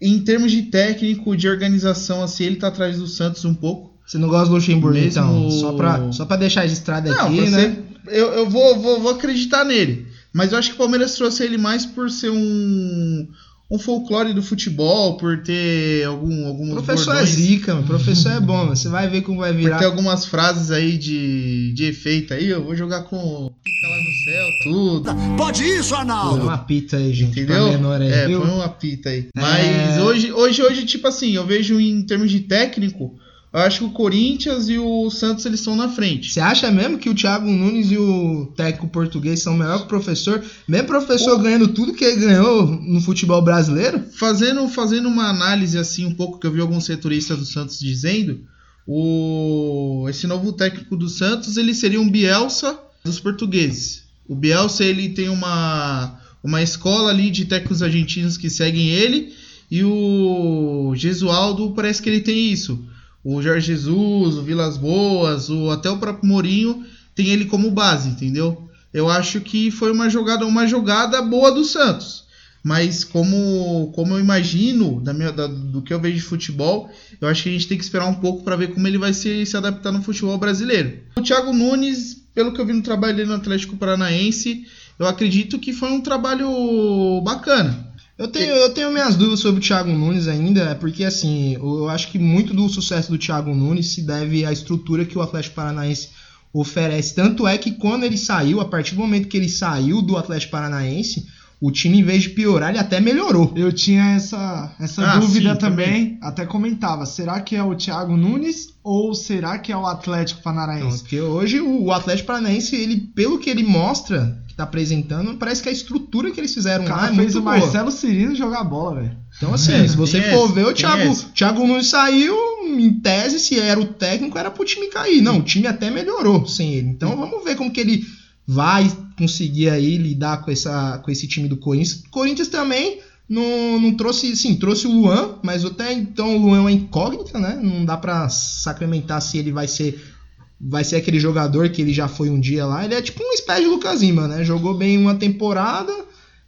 em 0.00 0.18
termos 0.20 0.50
de 0.52 0.62
técnico, 0.62 1.36
de 1.36 1.48
organização 1.48 2.22
assim, 2.22 2.44
ele 2.44 2.56
tá 2.56 2.68
atrás 2.68 2.98
do 2.98 3.06
Santos 3.06 3.44
um 3.44 3.54
pouco. 3.54 3.94
Você 4.06 4.18
não 4.18 4.28
gosta 4.28 4.48
do 4.48 4.54
Luxemburgo, 4.56 4.98
Mesmo- 4.98 5.08
então? 5.22 5.50
Só 5.50 5.72
pra, 5.72 6.12
só 6.12 6.26
pra 6.26 6.36
deixar 6.36 6.62
registrado 6.62 7.08
Não, 7.08 7.26
aqui, 7.26 7.48
né? 7.48 7.76
eu, 8.08 8.26
eu 8.34 8.50
vou, 8.50 8.78
vou, 8.78 9.00
vou 9.00 9.12
acreditar 9.12 9.64
nele. 9.64 10.06
Mas 10.32 10.52
eu 10.52 10.58
acho 10.58 10.70
que 10.70 10.74
o 10.74 10.78
Palmeiras 10.78 11.14
trouxe 11.14 11.42
ele 11.44 11.56
mais 11.56 11.86
por 11.86 12.10
ser 12.10 12.28
um, 12.30 13.28
um 13.74 13.78
folclore 13.78 14.32
do 14.32 14.42
futebol, 14.42 15.16
por 15.16 15.42
ter 15.42 16.04
algum, 16.04 16.46
alguns 16.46 16.72
Professor 16.74 17.12
é 17.12 17.14
bordões, 17.18 17.28
zica, 17.30 17.74
mano. 17.74 17.86
Professor 17.86 18.32
é 18.32 18.40
bom, 18.40 18.56
mano. 18.58 18.76
Você 18.76 18.88
vai 18.88 19.08
ver 19.08 19.22
como 19.22 19.40
vai 19.40 19.52
por 19.52 19.58
virar. 19.60 19.78
ter 19.78 19.84
algumas 19.86 20.24
frases 20.26 20.70
aí 20.70 20.96
de, 20.96 21.72
de 21.74 21.84
efeito 21.84 22.32
aí. 22.34 22.48
Eu 22.48 22.64
vou 22.64 22.76
jogar 22.76 23.02
com 23.02 23.50
pica 23.64 23.88
lá 23.88 23.96
no 23.96 24.12
céu, 24.24 24.46
tudo. 24.62 25.36
Pode 25.36 25.64
isso, 25.64 25.90
Põe 25.90 25.98
Arnaldo? 25.98 26.42
uma 26.44 26.58
pita 26.58 26.96
aí, 26.96 27.12
gente. 27.12 27.40
Entendeu? 27.40 27.68
Menor 27.72 28.00
aí, 28.00 28.12
é, 28.12 28.26
viu? 28.28 28.40
põe 28.42 28.50
uma 28.50 28.68
pita 28.68 29.08
aí. 29.08 29.26
Mas 29.34 29.96
É. 29.96 30.02
hoje, 30.02 30.32
hoje, 30.32 30.62
hoje, 30.62 30.84
tipo 30.84 31.08
assim, 31.08 31.32
eu 31.34 31.44
vejo 31.46 31.80
em 31.80 32.02
termos 32.02 32.30
de 32.30 32.40
técnico, 32.40 33.16
eu 33.54 33.60
acho 33.60 33.78
que 33.78 33.84
o 33.84 33.90
Corinthians 33.90 34.68
e 34.68 34.78
o 34.78 35.08
Santos 35.10 35.46
eles 35.46 35.60
estão 35.60 35.76
na 35.76 35.88
frente. 35.88 36.32
Você 36.32 36.40
acha 36.40 36.68
mesmo 36.72 36.98
que 36.98 37.08
o 37.08 37.14
Thiago 37.14 37.48
Nunes 37.48 37.88
e 37.92 37.96
o 37.96 38.52
técnico 38.56 38.88
português 38.88 39.42
são 39.42 39.56
melhor 39.56 39.78
que 39.78 39.84
o 39.84 39.88
professor? 39.88 40.42
Mesmo 40.66 40.86
o 40.86 40.88
professor 40.88 41.40
ganhando 41.40 41.68
tudo 41.68 41.94
que 41.94 42.04
ele 42.04 42.20
ganhou 42.26 42.66
no 42.66 43.00
futebol 43.00 43.40
brasileiro? 43.40 44.02
Fazendo, 44.14 44.68
fazendo 44.68 45.08
uma 45.08 45.28
análise 45.28 45.78
assim 45.78 46.04
um 46.04 46.12
pouco 46.12 46.40
que 46.40 46.48
eu 46.48 46.50
vi 46.50 46.60
alguns 46.60 46.84
setoristas 46.84 47.38
do 47.38 47.44
Santos 47.44 47.78
dizendo, 47.78 48.40
o 48.84 50.04
esse 50.10 50.26
novo 50.26 50.52
técnico 50.52 50.96
do 50.96 51.08
Santos, 51.08 51.56
ele 51.56 51.74
seria 51.74 52.00
um 52.00 52.10
Bielsa 52.10 52.76
dos 53.04 53.20
portugueses. 53.20 54.02
O 54.26 54.34
Bielsa 54.34 54.82
ele 54.82 55.10
tem 55.10 55.28
uma 55.28 56.18
uma 56.42 56.60
escola 56.60 57.10
ali 57.10 57.30
de 57.30 57.44
técnicos 57.44 57.84
argentinos 57.84 58.36
que 58.36 58.50
seguem 58.50 58.88
ele 58.88 59.32
e 59.70 59.84
o 59.84 60.92
Gesualdo 60.96 61.70
parece 61.70 62.02
que 62.02 62.10
ele 62.10 62.20
tem 62.20 62.52
isso. 62.52 62.84
O 63.24 63.40
Jorge 63.42 63.68
Jesus, 63.68 64.36
o 64.36 64.42
Vilas 64.42 64.76
Boas, 64.76 65.48
o 65.48 65.70
até 65.70 65.88
o 65.90 65.96
próprio 65.98 66.28
Mourinho 66.28 66.84
tem 67.14 67.28
ele 67.28 67.46
como 67.46 67.70
base, 67.70 68.08
entendeu? 68.10 68.68
Eu 68.92 69.08
acho 69.08 69.40
que 69.40 69.70
foi 69.70 69.90
uma 69.90 70.10
jogada 70.10 70.44
uma 70.46 70.66
jogada 70.66 71.20
boa 71.22 71.50
do 71.50 71.64
Santos. 71.64 72.24
Mas 72.62 73.04
como, 73.04 73.92
como 73.94 74.14
eu 74.14 74.20
imagino, 74.20 74.98
da 75.00 75.12
minha, 75.12 75.30
da- 75.30 75.46
do 75.46 75.82
que 75.82 75.92
eu 75.92 76.00
vejo 76.00 76.16
de 76.16 76.22
futebol, 76.22 76.90
eu 77.20 77.28
acho 77.28 77.42
que 77.42 77.48
a 77.50 77.52
gente 77.52 77.66
tem 77.68 77.76
que 77.76 77.84
esperar 77.84 78.06
um 78.06 78.14
pouco 78.14 78.42
para 78.42 78.56
ver 78.56 78.68
como 78.72 78.86
ele 78.88 78.96
vai 78.98 79.12
se, 79.12 79.44
se 79.44 79.56
adaptar 79.56 79.92
no 79.92 80.02
futebol 80.02 80.38
brasileiro. 80.38 80.98
O 81.16 81.20
Thiago 81.22 81.52
Nunes, 81.52 82.22
pelo 82.34 82.52
que 82.54 82.60
eu 82.60 82.64
vi 82.66 82.72
no 82.72 82.82
trabalho 82.82 83.16
dele 83.16 83.28
no 83.28 83.34
Atlético 83.34 83.76
Paranaense, 83.76 84.66
eu 84.98 85.06
acredito 85.06 85.58
que 85.58 85.72
foi 85.74 85.90
um 85.90 86.00
trabalho 86.00 87.20
bacana. 87.22 87.92
Eu 88.16 88.28
tenho, 88.28 88.52
eu 88.54 88.70
tenho 88.72 88.92
minhas 88.92 89.16
dúvidas 89.16 89.40
sobre 89.40 89.60
o 89.60 89.62
Thiago 89.62 89.90
Nunes 89.90 90.28
ainda, 90.28 90.60
é 90.70 90.74
porque 90.74 91.04
assim, 91.04 91.54
eu 91.54 91.88
acho 91.88 92.10
que 92.12 92.18
muito 92.18 92.54
do 92.54 92.68
sucesso 92.68 93.10
do 93.10 93.18
Thiago 93.18 93.52
Nunes 93.54 93.88
se 93.92 94.02
deve 94.02 94.44
à 94.44 94.52
estrutura 94.52 95.04
que 95.04 95.18
o 95.18 95.22
Atlético 95.22 95.56
Paranaense 95.56 96.10
oferece. 96.52 97.12
Tanto 97.14 97.46
é 97.48 97.58
que 97.58 97.72
quando 97.72 98.04
ele 98.04 98.16
saiu, 98.16 98.60
a 98.60 98.64
partir 98.66 98.94
do 98.94 99.00
momento 99.00 99.26
que 99.28 99.36
ele 99.36 99.48
saiu 99.48 100.00
do 100.00 100.16
Atlético 100.16 100.52
Paranaense, 100.52 101.26
o 101.60 101.72
time, 101.72 101.98
em 102.00 102.04
vez 102.04 102.22
de 102.24 102.28
piorar, 102.30 102.70
ele 102.70 102.78
até 102.78 103.00
melhorou. 103.00 103.52
Eu 103.56 103.72
tinha 103.72 104.14
essa, 104.14 104.72
essa 104.78 105.02
Ah, 105.04 105.16
dúvida 105.18 105.52
sim, 105.54 105.58
também, 105.58 106.18
até 106.20 106.44
comentava, 106.46 107.06
será 107.06 107.40
que 107.40 107.56
é 107.56 107.62
o 107.64 107.74
Thiago 107.74 108.16
Nunes 108.16 108.68
ou 108.84 109.12
será 109.14 109.58
que 109.58 109.72
é 109.72 109.76
o 109.76 109.86
Atlético 109.86 110.38
Então, 110.40 110.52
Paranaense? 110.54 110.98
porque 111.00 111.20
hoje 111.20 111.60
o 111.60 111.90
Atlético 111.90 112.28
Paranaense, 112.28 112.76
ele, 112.76 112.96
pelo 113.14 113.38
que 113.38 113.50
ele 113.50 113.62
mostra, 113.64 114.38
que 114.54 114.58
tá 114.58 114.62
apresentando, 114.62 115.34
parece 115.34 115.60
que 115.60 115.68
a 115.68 115.72
estrutura 115.72 116.30
que 116.30 116.38
eles 116.38 116.54
fizeram 116.54 116.84
o 116.84 116.88
lá 116.88 116.94
cara 116.94 117.12
é 117.12 117.16
fez 117.16 117.34
muito 117.34 117.38
o 117.38 117.42
boa. 117.42 117.58
Marcelo 117.58 117.90
Cirino 117.90 118.36
jogar 118.36 118.62
bola, 118.62 119.00
velho. 119.00 119.16
Então, 119.36 119.52
assim, 119.52 119.72
É, 119.72 119.88
se 119.88 119.96
você 119.96 120.22
for 120.30 120.52
ver, 120.52 120.64
o 120.64 120.72
Thiago. 120.72 121.12
Thiago 121.34 121.66
Nunes 121.66 121.88
saiu, 121.88 122.36
em 122.64 123.00
tese, 123.00 123.40
se 123.40 123.58
era 123.58 123.80
o 123.80 123.84
técnico, 123.84 124.38
era 124.38 124.52
pro 124.52 124.64
time 124.64 124.86
cair. 124.86 125.20
Não, 125.20 125.38
o 125.38 125.42
time 125.42 125.66
até 125.66 125.90
melhorou 125.90 126.46
sem 126.46 126.72
ele. 126.72 126.88
Então, 126.88 127.16
vamos 127.16 127.42
ver 127.42 127.56
como 127.56 127.72
que 127.72 127.80
ele 127.80 128.06
vai 128.46 128.90
conseguir 129.18 129.70
aí 129.70 129.98
lidar 129.98 130.42
com, 130.42 130.52
essa, 130.52 130.98
com 130.98 131.10
esse 131.10 131.26
time 131.26 131.48
do 131.48 131.56
Corinthians. 131.56 132.04
O 132.06 132.10
Corinthians 132.10 132.46
também 132.46 133.00
não, 133.28 133.80
não 133.80 133.94
trouxe, 133.94 134.36
sim, 134.36 134.54
trouxe 134.54 134.86
o 134.86 134.92
Luan, 134.92 135.34
mas 135.42 135.64
até 135.64 135.92
então 135.92 136.36
o 136.36 136.38
Luan 136.40 136.58
é 136.58 136.60
uma 136.60 136.72
incógnita, 136.72 137.40
né? 137.40 137.58
Não 137.60 137.84
dá 137.84 137.96
pra 137.96 138.28
sacramentar 138.28 139.20
se 139.20 139.36
ele 139.36 139.50
vai 139.50 139.66
ser 139.66 140.13
vai 140.60 140.84
ser 140.84 140.96
aquele 140.96 141.18
jogador 141.20 141.68
que 141.68 141.82
ele 141.82 141.92
já 141.92 142.08
foi 142.08 142.30
um 142.30 142.40
dia 142.40 142.64
lá. 142.66 142.84
Ele 142.84 142.94
é 142.94 143.02
tipo 143.02 143.22
uma 143.22 143.34
espécie 143.34 143.62
de 143.62 143.68
Lucas 143.68 144.00
Lima, 144.00 144.28
né? 144.28 144.44
Jogou 144.44 144.74
bem 144.74 144.96
uma 144.96 145.14
temporada 145.14 145.92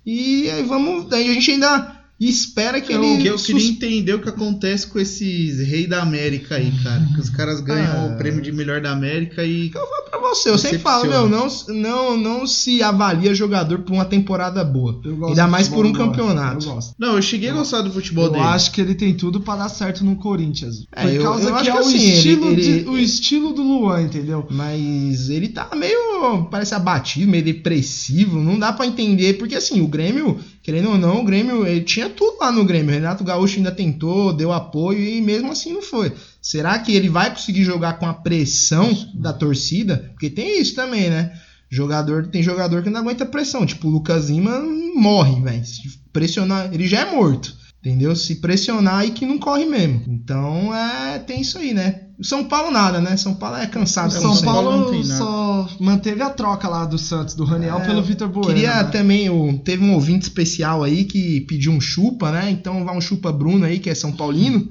e 0.04 0.48
aí 0.50 0.62
vamos, 0.62 1.12
a 1.12 1.18
gente 1.18 1.50
ainda 1.50 1.95
espera 2.18 2.80
que 2.80 2.92
Eu, 2.92 3.02
ele 3.04 3.28
eu 3.28 3.36
sus- 3.36 3.46
queria 3.46 3.68
entender 3.68 4.14
o 4.14 4.20
que 4.22 4.28
acontece 4.28 4.86
com 4.86 4.98
esses 4.98 5.58
reis 5.66 5.88
da 5.88 6.02
América 6.02 6.56
aí, 6.56 6.72
cara. 6.82 7.06
Que 7.14 7.20
os 7.20 7.28
caras 7.30 7.60
ganham 7.60 8.06
Ah. 8.10 8.14
o 8.14 8.16
prêmio 8.16 8.40
de 8.40 8.50
melhor 8.52 8.80
da 8.80 8.90
América 8.92 9.44
e. 9.44 9.66
Eu 9.74 9.86
falo 9.86 10.10
pra 10.10 10.18
você, 10.20 10.48
eu 10.50 10.56
sempre 10.58 10.78
falo, 10.78 11.06
meu, 11.08 11.28
não, 11.28 11.46
não, 11.68 12.16
não 12.16 12.46
se 12.46 12.82
avalia 12.82 13.34
jogador 13.34 13.80
por 13.80 13.92
uma 13.92 14.04
temporada 14.04 14.64
boa. 14.64 14.98
Eu 15.04 15.26
Ainda 15.28 15.46
mais 15.46 15.68
por 15.68 15.84
um 15.84 15.92
campeonato. 15.92 16.66
Eu 16.66 16.74
gosto. 16.74 16.94
Não, 16.98 17.16
eu 17.16 17.22
cheguei 17.22 17.50
a 17.50 17.52
gostar 17.54 17.82
do 17.82 17.92
futebol 17.92 18.24
Eu 18.26 18.30
dele. 18.32 18.44
acho 18.44 18.72
que 18.72 18.80
ele 18.80 18.94
tem 18.94 19.12
tudo 19.14 19.40
pra 19.40 19.56
dar 19.56 19.68
certo 19.68 20.04
no 20.04 20.16
Corinthians. 20.16 20.84
É, 20.92 21.02
por 21.02 21.12
eu- 21.12 21.22
causa 21.22 21.48
eu 21.50 21.56
que 21.56 21.68
é 21.68 21.74
o, 21.74 21.78
assim, 21.78 21.96
ele- 21.98 22.12
estilo 22.14 22.50
ele- 22.52 22.82
de- 22.82 22.88
o 22.88 22.98
estilo 22.98 23.52
do 23.52 23.62
Luan, 23.62 24.02
entendeu? 24.02 24.46
Mas 24.50 25.28
ele 25.28 25.48
tá 25.48 25.68
meio, 25.76 26.44
parece 26.50 26.74
abatido, 26.74 27.30
meio 27.30 27.44
depressivo, 27.44 28.38
não 28.40 28.58
dá 28.58 28.72
pra 28.72 28.86
entender, 28.86 29.34
porque 29.34 29.54
assim, 29.54 29.80
o 29.80 29.86
Grêmio, 29.86 30.38
querendo 30.66 30.90
ou 30.90 30.98
não, 30.98 31.20
o 31.20 31.24
Grêmio, 31.24 31.64
ele 31.64 31.82
tinha 31.82 32.10
tudo 32.10 32.38
lá 32.40 32.50
no 32.50 32.64
Grêmio, 32.64 32.90
Renato 32.92 33.22
Gaúcho 33.22 33.58
ainda 33.58 33.70
tentou, 33.70 34.32
deu 34.32 34.52
apoio 34.52 34.98
e 34.98 35.20
mesmo 35.20 35.52
assim 35.52 35.72
não 35.72 35.80
foi. 35.80 36.12
Será 36.42 36.76
que 36.76 36.92
ele 36.92 37.08
vai 37.08 37.30
conseguir 37.30 37.62
jogar 37.62 38.00
com 38.00 38.06
a 38.06 38.12
pressão 38.12 38.92
da 39.14 39.32
torcida? 39.32 40.10
Porque 40.10 40.28
tem 40.28 40.60
isso 40.60 40.74
também, 40.74 41.08
né? 41.08 41.40
Jogador, 41.70 42.26
tem 42.26 42.42
jogador 42.42 42.82
que 42.82 42.90
não 42.90 42.98
aguenta 42.98 43.24
pressão, 43.24 43.64
tipo 43.64 43.86
o 43.86 43.90
Lucas 43.92 44.28
Lima 44.28 44.60
morre, 44.96 45.40
velho. 45.40 45.64
Se 45.64 45.82
pressionar, 46.12 46.74
ele 46.74 46.88
já 46.88 47.02
é 47.02 47.14
morto. 47.14 47.54
Entendeu? 47.78 48.16
Se 48.16 48.34
pressionar 48.40 48.98
aí 48.98 49.12
que 49.12 49.24
não 49.24 49.38
corre 49.38 49.66
mesmo. 49.66 50.02
Então, 50.08 50.74
é, 50.74 51.20
tem 51.20 51.42
isso 51.42 51.58
aí, 51.58 51.72
né? 51.72 52.05
O 52.18 52.24
São 52.24 52.44
Paulo 52.44 52.70
nada, 52.70 53.00
né? 53.00 53.16
São 53.16 53.34
Paulo 53.34 53.56
é 53.56 53.66
cansado. 53.66 54.10
O 54.10 54.14
como 54.14 54.22
São 54.22 54.34
sempre. 54.34 54.50
Paulo 54.50 54.90
tem 54.90 55.04
nada. 55.04 55.18
só 55.18 55.68
manteve 55.78 56.22
a 56.22 56.30
troca 56.30 56.66
lá 56.66 56.84
do 56.86 56.96
Santos, 56.98 57.34
do 57.34 57.44
Raniel, 57.44 57.78
É, 57.78 57.86
pelo 57.86 58.02
Vitor 58.02 58.28
Bueno. 58.28 58.48
Queria 58.48 58.82
né? 58.82 58.84
também, 58.84 59.28
o, 59.28 59.58
teve 59.58 59.84
um 59.84 59.92
ouvinte 59.92 60.22
especial 60.22 60.82
aí 60.82 61.04
que 61.04 61.42
pediu 61.42 61.72
um 61.72 61.80
chupa, 61.80 62.32
né? 62.32 62.50
Então 62.50 62.84
vai 62.84 62.96
um 62.96 63.00
chupa 63.00 63.30
Bruno 63.30 63.66
aí, 63.66 63.78
que 63.78 63.90
é 63.90 63.94
São 63.94 64.12
Paulino. 64.12 64.66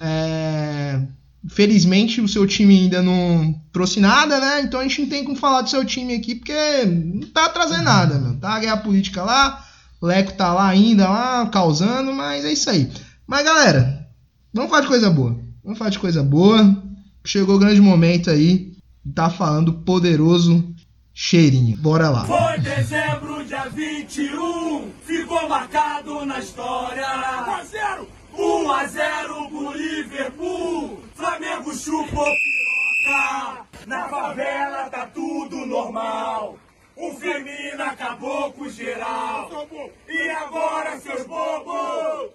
É, 0.00 1.00
Felizmente 1.48 2.20
o 2.20 2.26
seu 2.26 2.46
time 2.46 2.76
ainda 2.76 3.00
não 3.00 3.54
trouxe 3.72 4.00
nada, 4.00 4.40
né? 4.40 4.60
Então 4.62 4.80
a 4.80 4.82
gente 4.82 5.02
não 5.02 5.08
tem 5.08 5.22
como 5.22 5.36
falar 5.36 5.62
do 5.62 5.70
seu 5.70 5.84
time 5.84 6.14
aqui, 6.14 6.34
porque 6.34 6.84
não 6.84 7.28
tá 7.28 7.48
trazendo 7.48 7.84
nada, 7.84 8.18
meu. 8.18 8.34
Tá 8.34 8.54
a 8.54 8.58
guerra 8.58 8.76
política 8.78 9.22
lá, 9.22 9.64
o 10.00 10.06
Leco 10.06 10.32
tá 10.32 10.52
lá 10.52 10.66
ainda, 10.66 11.08
lá, 11.08 11.46
causando, 11.46 12.12
mas 12.12 12.44
é 12.44 12.52
isso 12.52 12.68
aí. 12.68 12.90
Mas 13.24 13.44
galera, 13.44 14.08
vamos 14.52 14.68
falar 14.68 14.82
de 14.82 14.88
coisa 14.88 15.08
boa. 15.10 15.38
Vamos 15.62 15.78
falar 15.78 15.90
de 15.90 15.98
coisa 16.00 16.22
boa. 16.24 16.87
Chegou 17.28 17.56
o 17.56 17.58
grande 17.58 17.78
momento 17.78 18.30
aí 18.30 18.72
tá 19.14 19.28
falando 19.28 19.70
poderoso 19.84 20.64
cheirinho. 21.12 21.76
Bora 21.76 22.08
lá. 22.08 22.24
Foi 22.24 22.58
dezembro, 22.58 23.44
dia 23.44 23.68
21, 23.68 24.90
ficou 25.04 25.46
marcado 25.46 26.24
na 26.24 26.38
história. 26.38 27.06
1 27.06 27.50
a 27.50 27.64
0, 27.64 28.08
1 28.32 28.70
a 28.72 28.86
0 28.86 29.48
pro 29.50 29.72
Liverpool. 29.74 31.02
Flamengo 31.14 31.74
chupou 31.74 32.24
piroca. 32.24 33.66
Na 33.86 34.08
favela 34.08 34.88
tá 34.88 35.04
tudo 35.06 35.66
normal. 35.66 36.56
O 36.96 37.12
Firmino 37.12 37.82
acabou 37.82 38.50
com 38.52 38.70
geral. 38.70 39.68
E 40.08 40.30
agora, 40.30 40.98
seus 40.98 41.26
bobos, 41.26 42.30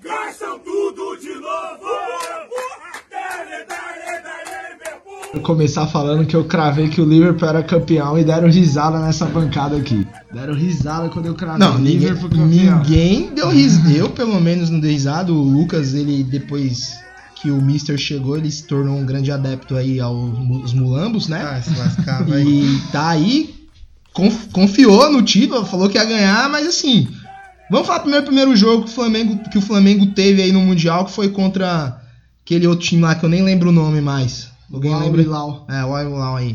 gastam 0.00 0.58
tudo 0.60 1.14
de 1.18 1.34
novo. 1.34 2.64
Dale, 3.10 3.64
dale, 3.64 4.22
dale, 4.22 4.72
Liverpool. 4.72 5.04
Vou 5.04 5.23
começar 5.40 5.86
falando 5.86 6.26
que 6.26 6.34
eu 6.34 6.44
cravei 6.44 6.88
que 6.88 7.00
o 7.00 7.04
Liverpool 7.04 7.48
era 7.48 7.62
campeão 7.62 8.18
e 8.18 8.24
deram 8.24 8.48
risada 8.48 8.98
nessa 8.98 9.26
bancada 9.26 9.76
aqui. 9.76 10.06
Deram 10.32 10.54
risada 10.54 11.08
quando 11.08 11.26
eu 11.26 11.34
cravei 11.34 11.58
Não, 11.58 11.76
o 11.76 11.78
ninguém, 11.78 11.92
Liverpool 11.98 12.30
campeão. 12.30 12.78
ninguém 12.78 13.34
deu 13.34 13.48
risada. 13.48 13.90
Eu, 13.90 14.10
pelo 14.10 14.40
menos, 14.40 14.70
não 14.70 14.80
dei 14.80 14.92
risada. 14.92 15.32
O 15.32 15.36
Lucas, 15.42 15.94
ele 15.94 16.22
depois 16.24 16.98
que 17.36 17.50
o 17.50 17.60
Mister 17.60 17.98
chegou, 17.98 18.36
ele 18.38 18.50
se 18.50 18.64
tornou 18.66 18.96
um 18.96 19.04
grande 19.04 19.30
adepto 19.30 19.76
aí 19.76 20.00
aos 20.00 20.72
mulambos, 20.72 21.28
né? 21.28 21.42
Ah, 21.46 21.60
se 21.60 21.78
lascar, 21.78 22.24
vai. 22.24 22.42
E 22.42 22.80
tá 22.90 23.08
aí, 23.08 23.54
conf- 24.14 24.48
confiou 24.52 25.12
no 25.12 25.22
título, 25.22 25.64
falou 25.66 25.88
que 25.90 25.98
ia 25.98 26.04
ganhar, 26.04 26.48
mas 26.48 26.66
assim, 26.66 27.06
vamos 27.70 27.86
falar 27.86 28.00
primeiro 28.00 28.24
primeiro 28.24 28.56
jogo 28.56 28.84
que 28.84 28.90
o 28.90 28.94
Flamengo, 28.94 29.38
que 29.50 29.58
o 29.58 29.60
Flamengo 29.62 30.06
teve 30.06 30.40
aí 30.40 30.52
no 30.52 30.60
Mundial, 30.60 31.04
que 31.04 31.12
foi 31.12 31.28
contra 31.28 32.00
aquele 32.42 32.66
outro 32.66 32.86
time 32.86 33.02
lá 33.02 33.14
que 33.14 33.24
eu 33.24 33.28
nem 33.28 33.42
lembro 33.42 33.68
o 33.68 33.72
nome 33.72 34.00
mais. 34.00 34.48
Alguém 34.72 34.92
Al 34.92 35.00
lembra? 35.00 35.22
Hilal. 35.22 35.66
É, 35.68 35.84
o 35.84 35.94
Al 35.94 36.06
Hilal 36.10 36.36
aí. 36.36 36.52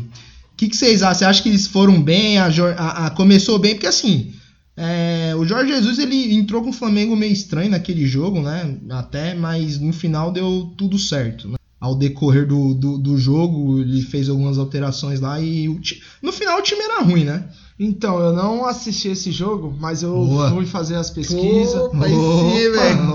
O 0.52 0.56
que, 0.56 0.68
que 0.68 0.76
vocês 0.76 1.02
acham? 1.02 1.14
Você 1.18 1.24
acha 1.24 1.42
que 1.42 1.48
eles 1.48 1.66
foram 1.66 2.00
bem? 2.02 2.38
A, 2.38 2.46
a- 2.46 3.06
a- 3.06 3.10
começou 3.10 3.58
bem? 3.58 3.74
Porque 3.74 3.86
assim, 3.86 4.32
é, 4.76 5.32
o 5.36 5.44
Jorge 5.44 5.72
Jesus 5.72 5.98
ele 5.98 6.34
entrou 6.34 6.62
com 6.62 6.70
o 6.70 6.72
Flamengo 6.74 7.16
meio 7.16 7.32
estranho 7.32 7.70
naquele 7.70 8.06
jogo, 8.06 8.40
né? 8.42 8.76
Até, 8.90 9.34
mas 9.34 9.78
no 9.78 9.92
final 9.92 10.30
deu 10.32 10.72
tudo 10.76 10.98
certo. 10.98 11.48
né? 11.48 11.56
Ao 11.80 11.94
decorrer 11.94 12.46
do, 12.46 12.74
do, 12.74 12.98
do 12.98 13.16
jogo, 13.16 13.80
ele 13.80 14.02
fez 14.02 14.28
algumas 14.28 14.58
alterações 14.58 15.18
lá 15.18 15.40
e 15.40 15.66
o 15.66 15.80
no 16.22 16.30
final 16.30 16.58
o 16.58 16.62
time 16.62 16.82
era 16.82 17.02
ruim, 17.02 17.24
né? 17.24 17.48
Então, 17.82 18.20
eu 18.20 18.34
não 18.34 18.66
assisti 18.66 19.08
esse 19.08 19.32
jogo, 19.32 19.74
mas 19.80 20.02
eu 20.02 20.12
Boa. 20.12 20.50
fui 20.50 20.66
fazer 20.66 20.96
as 20.96 21.08
pesquisas. 21.08 21.74
Opa, 21.74 22.04
aí 22.04 22.12
sim, 22.12 22.70
velho. 22.72 23.14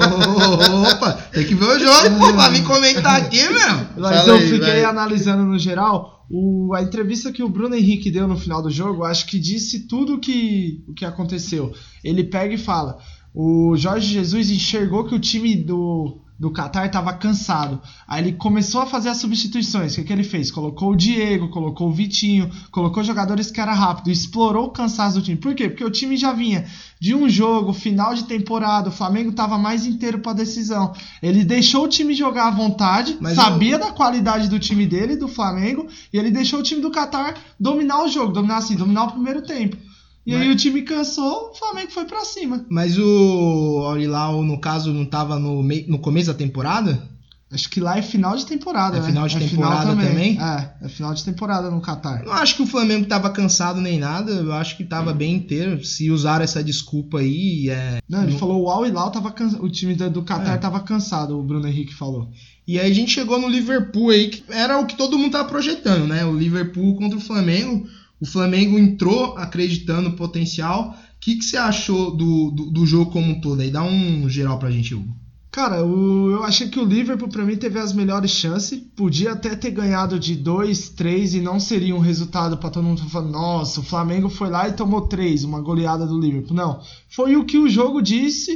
Opa, 0.91 1.13
tem 1.31 1.45
que 1.45 1.53
ver 1.53 1.65
o 1.65 1.79
jogo, 1.79 2.17
pô, 2.17 2.34
pra 2.34 2.50
vir 2.50 2.63
comentar 2.63 3.22
aqui, 3.22 3.43
meu. 3.48 3.88
Mas 3.95 4.17
Fala 4.17 4.27
eu 4.29 4.36
aí, 4.38 4.50
fiquei 4.50 4.81
vai. 4.81 4.84
analisando 4.86 5.43
no 5.43 5.60
geral. 5.60 6.25
O, 6.31 6.74
a 6.74 6.81
entrevista 6.81 7.31
que 7.31 7.43
o 7.43 7.50
Bruno 7.50 7.75
Henrique 7.75 8.10
deu 8.10 8.27
no 8.27 8.36
final 8.36 8.60
do 8.60 8.72
jogo, 8.72 9.03
acho 9.03 9.27
que 9.27 9.38
disse 9.38 9.81
tudo 9.81 10.17
que, 10.19 10.84
o 10.88 10.95
que 10.95 11.05
aconteceu. 11.05 11.72
Ele 12.03 12.24
pega 12.24 12.55
e 12.55 12.57
fala: 12.57 12.98
o 13.36 13.75
Jorge 13.77 14.13
Jesus 14.13 14.50
enxergou 14.50 15.03
que 15.03 15.13
o 15.13 15.19
time 15.19 15.55
do, 15.55 16.22
do 16.37 16.51
Qatar 16.51 16.85
estava 16.85 17.13
cansado. 17.13 17.81
Aí 18.07 18.21
ele 18.21 18.33
começou 18.33 18.81
a 18.81 18.85
fazer 18.85 19.09
as 19.09 19.17
substituições. 19.17 19.93
O 19.93 19.95
que, 19.95 20.03
que 20.03 20.13
ele 20.13 20.23
fez? 20.23 20.51
Colocou 20.51 20.91
o 20.91 20.95
Diego, 20.95 21.49
colocou 21.49 21.87
o 21.87 21.93
Vitinho, 21.93 22.51
colocou 22.71 23.03
jogadores 23.03 23.49
que 23.49 23.61
era 23.61 23.73
rápido, 23.73 24.11
explorou 24.11 24.65
o 24.65 24.71
cansaço 24.71 25.15
do 25.15 25.21
time. 25.21 25.37
Por 25.37 25.55
quê? 25.55 25.69
Porque 25.69 25.83
o 25.83 25.89
time 25.89 26.17
já 26.17 26.33
vinha 26.33 26.65
de 26.99 27.15
um 27.15 27.29
jogo, 27.29 27.71
final 27.71 28.13
de 28.13 28.25
temporada, 28.25 28.89
o 28.89 28.91
Flamengo 28.91 29.29
estava 29.29 29.57
mais 29.57 29.85
inteiro 29.85 30.19
para 30.19 30.33
decisão. 30.33 30.93
Ele 31.21 31.43
deixou 31.43 31.85
o 31.85 31.89
time 31.89 32.13
jogar 32.13 32.47
à 32.47 32.51
vontade, 32.51 33.17
Mas 33.19 33.35
sabia 33.35 33.77
da 33.77 33.91
qualidade 33.91 34.49
do 34.49 34.59
time 34.59 34.85
dele, 34.85 35.15
do 35.15 35.27
Flamengo, 35.27 35.87
e 36.11 36.17
ele 36.17 36.31
deixou 36.31 36.59
o 36.59 36.63
time 36.63 36.81
do 36.81 36.91
Qatar 36.91 37.35
dominar 37.59 38.03
o 38.03 38.07
jogo, 38.07 38.33
dominar 38.33 38.57
assim, 38.57 38.75
dominar 38.75 39.05
o 39.05 39.11
primeiro 39.11 39.41
tempo. 39.41 39.77
E 40.25 40.34
aí 40.34 40.48
Mas- 40.48 40.55
o 40.55 40.58
time 40.58 40.82
cansou, 40.82 41.51
o 41.51 41.53
Flamengo 41.55 41.91
foi 41.91 42.05
pra 42.05 42.25
cima. 42.25 42.65
Mas 42.70 42.98
o 42.98 43.84
Aurilau, 43.86 44.41
no 44.44 44.60
caso, 44.60 44.91
não 44.91 45.05
tava 45.05 45.38
no, 45.38 45.62
mei- 45.62 45.86
no 45.88 46.00
começo 46.00 46.27
da 46.27 46.34
temporada? 46.34 47.13
Acho 47.51 47.70
que 47.70 47.79
lá 47.79 47.98
é 47.98 48.01
final 48.01 48.36
de 48.36 48.44
temporada, 48.46 48.98
É 48.98 49.01
né? 49.01 49.05
final 49.08 49.27
de 49.27 49.38
temporada 49.38 49.96
também? 49.96 50.38
É, 50.41 50.74
é 50.82 50.89
final 50.89 51.13
de 51.13 51.24
temporada 51.24 51.70
no 51.70 51.79
Qatar. 51.79 52.24
Não 52.25 52.34
acho 52.34 52.55
que 52.55 52.63
o 52.63 52.67
Flamengo 52.67 53.05
tava 53.05 53.29
cansado 53.29 53.79
nem 53.79 54.00
nada, 54.00 54.32
eu 54.32 54.51
acho 54.51 54.75
que 54.75 54.84
tava 54.84 55.13
bem 55.13 55.36
inteiro. 55.36 55.86
Se 55.86 56.10
usaram 56.10 56.44
essa 56.44 56.63
desculpa 56.63 57.20
aí, 57.20 57.70
é. 57.70 58.00
Não, 58.10 58.24
ele 58.24 58.32
não- 58.32 58.39
falou 58.39 58.63
o 58.63 58.70
Al 58.70 58.86
Hilal 58.86 59.12
tava 59.12 59.32
cansa... 59.32 59.62
o 59.62 59.70
time 59.70 59.94
do 59.94 60.10
do 60.10 60.24
Qatar 60.24 60.55
É. 60.55 60.58
tava 60.58 60.79
cansado, 60.79 61.38
o 61.39 61.44
Bruno 61.44 61.67
Henrique 61.67 61.94
falou. 61.94 62.29
E 62.67 62.79
aí 62.79 62.89
a 62.91 62.94
gente 62.94 63.12
chegou 63.12 63.39
no 63.39 63.48
Liverpool 63.48 64.10
aí, 64.10 64.29
que 64.29 64.44
era 64.51 64.79
o 64.79 64.88
que 64.88 64.98
todo 64.98 65.17
mundo 65.17 65.32
tava 65.34 65.48
projetando, 65.48 66.08
né? 66.08 66.25
O 66.25 66.36
Liverpool 66.36 66.96
contra 66.98 67.17
o 67.17 67.22
Flamengo. 67.22 67.88
O 68.25 68.32
Flamengo 68.32 68.77
entrou 68.77 69.38
acreditando 69.38 70.10
no 70.10 70.15
potencial. 70.15 70.96
O 71.15 71.20
que, 71.20 71.36
que 71.38 71.46
você 71.46 71.58
achou 71.58 72.12
do, 72.15 72.51
do, 72.51 72.65
do 72.72 72.86
jogo 72.86 73.12
como 73.12 73.32
um 73.32 73.39
todo 73.41 73.62
aí? 73.62 73.72
Dá 73.72 73.84
um 73.84 74.27
geral 74.29 74.60
pra 74.60 74.70
gente, 74.72 74.94
Hugo. 74.94 75.15
Cara, 75.51 75.86
o- 75.86 76.29
eu 76.32 76.44
achei 76.44 76.67
que 76.67 76.77
o 76.79 76.84
Liverpool 76.86 77.29
pra 77.29 77.46
mim 77.46 77.55
teve 77.55 77.79
as 77.79 77.94
melhores 77.94 78.32
chances. 78.32 78.77
Podia 78.96 79.32
até 79.32 79.55
ter 79.55 79.72
ganhado 79.72 80.20
de 80.20 80.36
2, 80.36 80.89
3 80.89 81.36
e 81.36 81.39
não 81.41 81.60
seria 81.62 81.96
um 81.96 82.00
resultado 82.00 82.58
pra 82.58 82.70
todo 82.70 82.84
mundo 82.84 83.01
falar, 83.10 83.29
nossa, 83.29 83.79
o 83.79 83.84
Flamengo 83.84 84.27
foi 84.27 84.50
lá 84.50 84.67
e 84.67 84.74
tomou 84.74 85.01
3, 85.08 85.44
uma 85.46 85.62
goleada 85.62 86.05
do 86.05 86.20
Liverpool. 86.20 86.58
Não, 86.58 86.82
foi 87.10 87.36
o 87.38 87.46
que 87.46 87.58
o 87.58 87.70
jogo 87.70 88.01
disse. 88.01 88.51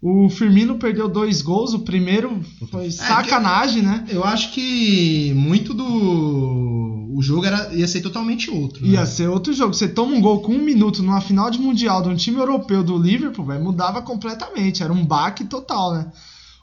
O 0.00 0.30
Firmino 0.30 0.76
perdeu 0.78 1.08
dois 1.08 1.42
gols, 1.42 1.74
o 1.74 1.80
primeiro 1.80 2.40
foi 2.70 2.88
sacanagem, 2.92 3.82
né? 3.82 4.06
Eu 4.08 4.22
acho 4.24 4.52
que 4.52 5.32
muito 5.34 5.74
do. 5.74 6.77
O 7.18 7.22
jogo 7.22 7.44
era, 7.44 7.74
ia 7.74 7.88
ser 7.88 8.00
totalmente 8.00 8.48
outro. 8.48 8.86
né? 8.86 8.92
Ia 8.92 9.04
ser 9.04 9.28
outro 9.28 9.52
jogo. 9.52 9.74
Você 9.74 9.88
toma 9.88 10.14
um 10.14 10.20
gol 10.20 10.40
com 10.40 10.52
um 10.52 10.62
minuto 10.62 11.02
numa 11.02 11.20
final 11.20 11.50
de 11.50 11.58
mundial 11.58 12.00
de 12.00 12.08
um 12.10 12.14
time 12.14 12.38
europeu 12.38 12.84
do 12.84 12.96
Liverpool, 12.96 13.44
velho, 13.44 13.60
mudava 13.60 14.00
completamente. 14.00 14.84
Era 14.84 14.92
um 14.92 15.04
baque 15.04 15.44
total, 15.44 15.94
né? 15.94 16.12